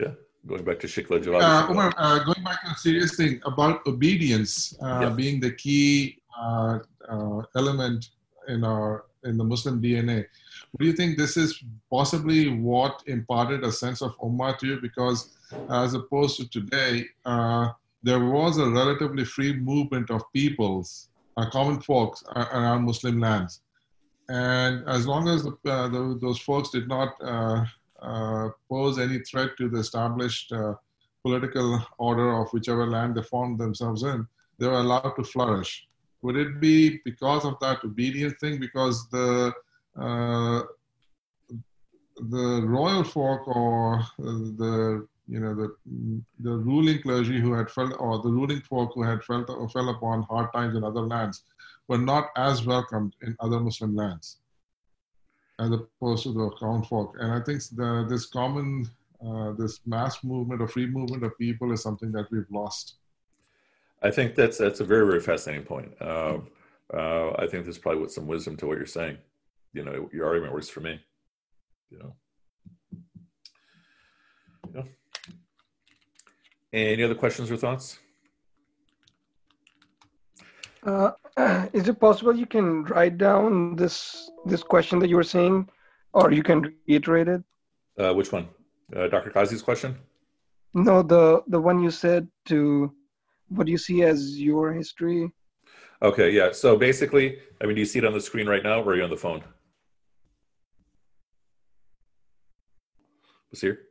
yeah. 0.00 0.12
Going 0.46 0.64
back 0.64 0.80
to 0.80 0.86
Shikwa 0.86 1.22
Jawab. 1.22 1.42
Uh, 1.42 1.70
Umar, 1.70 1.92
uh, 1.98 2.24
going 2.24 2.42
back 2.42 2.62
to 2.64 2.70
a 2.70 2.74
serious 2.76 3.14
thing 3.16 3.40
about 3.44 3.86
obedience 3.86 4.74
uh, 4.82 5.00
Yeah. 5.02 5.10
being 5.10 5.38
the 5.40 5.52
key 5.52 6.18
uh, 6.40 6.78
uh, 7.08 7.42
element 7.56 8.08
in 8.48 8.64
our 8.64 9.04
in 9.24 9.36
the 9.36 9.44
Muslim 9.44 9.82
DNA. 9.82 10.24
Do 10.78 10.86
you 10.86 10.92
think 10.92 11.18
this 11.18 11.36
is 11.36 11.62
possibly 11.90 12.48
what 12.48 13.02
imparted 13.06 13.64
a 13.64 13.72
sense 13.72 14.00
of 14.00 14.16
ummah 14.18 14.56
to 14.58 14.66
you? 14.66 14.80
Because 14.80 15.36
as 15.68 15.94
opposed 15.94 16.36
to 16.40 16.48
today, 16.48 17.04
uh, 17.26 17.70
there 18.02 18.24
was 18.24 18.58
a 18.58 18.70
relatively 18.70 19.24
free 19.24 19.54
movement 19.54 20.10
of 20.10 20.22
peoples, 20.32 21.07
uh, 21.38 21.50
common 21.50 21.80
folks 21.80 22.22
around 22.34 22.84
Muslim 22.84 23.20
lands, 23.20 23.62
and 24.28 24.86
as 24.88 25.06
long 25.06 25.28
as 25.28 25.44
the, 25.44 25.54
uh, 25.66 25.88
the, 25.88 26.18
those 26.20 26.40
folks 26.40 26.70
did 26.70 26.88
not 26.88 27.10
uh, 27.22 27.64
uh, 28.02 28.48
pose 28.68 28.98
any 28.98 29.18
threat 29.20 29.50
to 29.58 29.68
the 29.68 29.78
established 29.78 30.52
uh, 30.52 30.74
political 31.22 31.80
order 31.98 32.28
of 32.40 32.50
whichever 32.50 32.86
land 32.86 33.14
they 33.14 33.22
found 33.22 33.58
themselves 33.58 34.02
in, 34.02 34.26
they 34.58 34.66
were 34.66 34.80
allowed 34.84 35.14
to 35.16 35.24
flourish. 35.24 35.86
Would 36.22 36.36
it 36.36 36.60
be 36.60 37.00
because 37.04 37.44
of 37.44 37.54
that 37.60 37.84
obedience 37.84 38.34
thing? 38.40 38.58
Because 38.58 39.08
the 39.10 39.52
uh, 39.98 40.62
the 42.30 42.62
royal 42.66 43.04
folk 43.04 43.46
or 43.46 44.02
the 44.18 45.06
you 45.28 45.40
know 45.40 45.54
the 45.54 45.68
the 46.40 46.56
ruling 46.56 47.00
clergy 47.02 47.38
who 47.40 47.52
had 47.52 47.70
felt 47.70 47.94
or 47.98 48.22
the 48.22 48.30
ruling 48.30 48.60
folk 48.62 48.92
who 48.94 49.02
had 49.02 49.22
felt 49.22 49.50
or 49.50 49.68
fell 49.68 49.90
upon 49.90 50.22
hard 50.22 50.52
times 50.52 50.76
in 50.76 50.82
other 50.82 51.02
lands 51.02 51.42
were 51.86 51.98
not 51.98 52.30
as 52.36 52.64
welcomed 52.64 53.14
in 53.22 53.36
other 53.40 53.60
Muslim 53.60 53.94
lands 53.94 54.38
as 55.58 55.70
opposed 55.70 56.22
to 56.22 56.32
the 56.32 56.50
common 56.50 56.84
folk. 56.84 57.16
And 57.18 57.32
I 57.32 57.40
think 57.40 57.62
the, 57.72 58.06
this 58.08 58.26
common 58.26 58.88
uh, 59.24 59.52
this 59.52 59.80
mass 59.84 60.22
movement 60.22 60.62
or 60.62 60.68
free 60.68 60.86
movement 60.86 61.24
of 61.24 61.36
people 61.38 61.72
is 61.72 61.82
something 61.82 62.12
that 62.12 62.30
we've 62.30 62.46
lost. 62.50 62.94
I 64.00 64.10
think 64.12 64.36
that's 64.36 64.58
that's 64.58 64.80
a 64.80 64.84
very 64.84 65.06
very 65.06 65.20
fascinating 65.20 65.66
point. 65.66 65.92
Uh, 66.00 66.38
uh, 66.94 67.32
I 67.38 67.46
think 67.48 67.64
there's 67.64 67.78
probably 67.78 68.08
some 68.08 68.26
wisdom 68.26 68.56
to 68.58 68.66
what 68.66 68.78
you're 68.78 68.86
saying. 68.86 69.18
You 69.72 69.84
know, 69.84 70.08
your 70.12 70.26
argument 70.26 70.54
works 70.54 70.68
for 70.68 70.80
me. 70.80 71.00
You 71.90 71.98
know. 71.98 72.14
Yeah. 74.74 74.82
Any 76.72 77.02
other 77.02 77.14
questions 77.14 77.50
or 77.50 77.56
thoughts? 77.56 77.98
Uh, 80.82 81.12
is 81.72 81.88
it 81.88 81.98
possible 81.98 82.34
you 82.36 82.46
can 82.46 82.84
write 82.84 83.18
down 83.18 83.74
this 83.76 84.30
this 84.46 84.62
question 84.62 84.98
that 84.98 85.08
you 85.08 85.16
were 85.16 85.30
saying, 85.36 85.68
or 86.12 86.30
you 86.30 86.42
can 86.42 86.74
reiterate 86.86 87.28
it? 87.28 87.42
Uh, 87.98 88.12
which 88.14 88.32
one? 88.32 88.48
Uh, 88.94 89.08
Dr. 89.08 89.30
Kazi's 89.30 89.62
question? 89.62 89.96
No, 90.74 91.02
the 91.02 91.42
the 91.48 91.60
one 91.60 91.82
you 91.82 91.90
said 91.90 92.28
to 92.46 92.92
what 93.48 93.64
do 93.66 93.72
you 93.72 93.78
see 93.78 94.02
as 94.02 94.38
your 94.38 94.72
history? 94.72 95.30
Okay, 96.02 96.30
yeah. 96.30 96.52
So 96.52 96.76
basically, 96.76 97.38
I 97.60 97.66
mean, 97.66 97.74
do 97.74 97.80
you 97.80 97.86
see 97.86 97.98
it 97.98 98.04
on 98.04 98.12
the 98.12 98.20
screen 98.20 98.46
right 98.46 98.62
now, 98.62 98.82
or 98.82 98.92
are 98.92 98.96
you 98.96 99.02
on 99.02 99.10
the 99.10 99.16
phone? 99.16 99.42
Basir? 103.52 103.87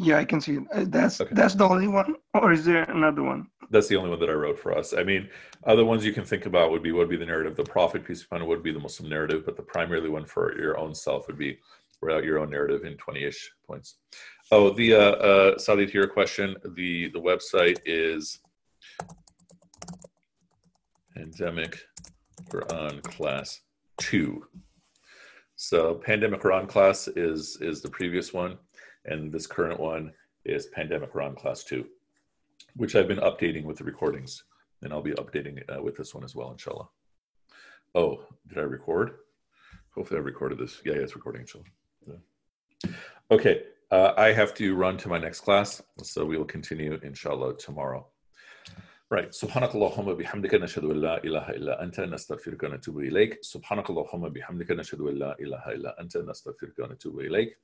Yeah, 0.00 0.18
I 0.18 0.24
can 0.24 0.40
see 0.40 0.54
it. 0.54 0.62
Uh, 0.72 0.84
That's 0.86 1.20
Okay. 1.20 1.34
that's 1.34 1.54
the 1.56 1.64
only 1.68 1.88
one, 1.88 2.14
or 2.32 2.52
is 2.52 2.64
there 2.64 2.84
another 2.84 3.24
one? 3.24 3.48
That's 3.70 3.88
the 3.88 3.96
only 3.96 4.10
one 4.10 4.20
that 4.20 4.30
I 4.30 4.32
wrote 4.32 4.58
for 4.58 4.70
us. 4.78 4.94
I 4.94 5.02
mean, 5.02 5.28
other 5.64 5.84
ones 5.84 6.04
you 6.06 6.12
can 6.12 6.24
think 6.24 6.46
about 6.46 6.70
would 6.70 6.84
be 6.84 6.92
what 6.92 7.00
would 7.00 7.08
be 7.10 7.16
the 7.16 7.26
narrative, 7.26 7.56
the 7.56 7.64
prophet, 7.64 8.04
peace 8.04 8.20
be 8.22 8.26
upon 8.26 8.42
him, 8.42 8.48
would 8.48 8.62
be 8.62 8.72
the 8.72 8.78
Muslim 8.78 9.10
narrative, 9.10 9.42
but 9.44 9.56
the 9.56 9.62
primarily 9.62 10.08
one 10.08 10.24
for 10.24 10.56
your 10.58 10.78
own 10.78 10.94
self 10.94 11.26
would 11.26 11.36
be 11.36 11.58
without 12.00 12.22
your 12.24 12.38
own 12.38 12.48
narrative 12.48 12.84
in 12.84 12.96
20-ish 12.96 13.50
points. 13.66 13.96
Oh, 14.52 14.70
the 14.70 14.94
uh, 14.94 14.98
uh, 15.30 15.58
Saudi, 15.58 15.84
to 15.86 15.92
your 15.92 16.06
question, 16.06 16.54
the 16.76 17.08
the 17.08 17.20
website 17.20 17.78
is 17.84 18.38
Pandemic 21.16 21.80
Quran 22.50 23.02
Class 23.02 23.60
Two. 23.98 24.46
So 25.56 25.96
Pandemic 25.96 26.40
Quran 26.40 26.68
Class 26.68 27.08
is 27.08 27.58
is 27.60 27.82
the 27.82 27.90
previous 27.90 28.32
one, 28.32 28.56
and 29.08 29.32
this 29.32 29.46
current 29.46 29.80
one 29.80 30.12
is 30.44 30.66
Pandemic 30.66 31.12
Quran 31.12 31.36
Class 31.36 31.64
2, 31.64 31.84
which 32.76 32.94
I've 32.94 33.08
been 33.08 33.18
updating 33.18 33.64
with 33.64 33.78
the 33.78 33.84
recordings, 33.84 34.44
and 34.82 34.92
I'll 34.92 35.02
be 35.02 35.12
updating 35.12 35.62
uh, 35.68 35.82
with 35.82 35.96
this 35.96 36.14
one 36.14 36.24
as 36.24 36.34
well, 36.34 36.52
inshallah. 36.52 36.88
Oh, 37.94 38.24
did 38.48 38.58
I 38.58 38.62
record? 38.62 39.16
Hopefully 39.94 40.20
I 40.20 40.22
recorded 40.22 40.58
this. 40.58 40.80
Yeah, 40.84 40.94
yeah 40.94 41.00
it's 41.00 41.16
recording, 41.16 41.42
inshallah. 41.42 41.64
Yeah. 42.06 42.90
Okay, 43.30 43.62
uh, 43.90 44.12
I 44.16 44.32
have 44.32 44.54
to 44.54 44.74
run 44.74 44.96
to 44.98 45.08
my 45.08 45.18
next 45.18 45.40
class, 45.40 45.82
so 46.02 46.24
we 46.24 46.36
will 46.36 46.44
continue, 46.44 47.00
inshallah, 47.02 47.56
tomorrow. 47.56 48.06
Right. 49.10 49.32
سبحانك 49.32 49.74
اللهم 49.74 50.14
بحمدك 50.14 50.54
نشهد 50.54 50.84
أن 50.84 51.00
لا 51.00 51.24
إله 51.24 51.50
إلا 51.50 51.82
أنت 51.82 52.00
نستغفرك 52.00 52.62
ونتوب 52.62 52.98
إليك 52.98 53.38
سبحانك 53.42 53.90
اللهم 53.90 54.28
بحمدك 54.28 54.70
نشهد 54.70 55.00
أن 55.00 55.14
لا 55.14 55.38
إله 55.40 55.70
إلا 55.70 56.00
أنت 56.00 56.16
نستغفرك 56.16 56.78
ونتوب 56.78 57.20
إليك 57.20 57.58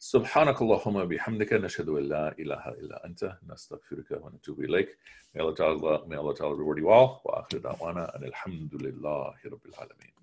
سبحانك 0.00 0.62
اللهم 0.62 1.04
بحمدك 1.04 1.52
نشهد 1.52 1.88
أن 1.88 2.02
لا 2.02 2.34
إله 2.38 2.68
إلا 2.68 3.06
أنت 3.06 3.38
نستغفرك 3.48 4.10
ونتوب 4.10 4.60
إليك. 4.60 4.98
May 5.34 5.40
Allah 5.40 5.54
Ta'ala, 5.54 6.06
may 6.06 6.16
Allah 6.16 6.34
Ta'ala 6.34 6.54
reward 6.54 6.78
you 6.78 6.88
all. 6.88 7.20
وآخر 7.24 7.58
دعوانا 7.58 8.16
أن 8.16 8.24
الحمد 8.24 8.74
لله 8.74 9.34
رب 9.46 9.66
العالمين. 9.66 10.17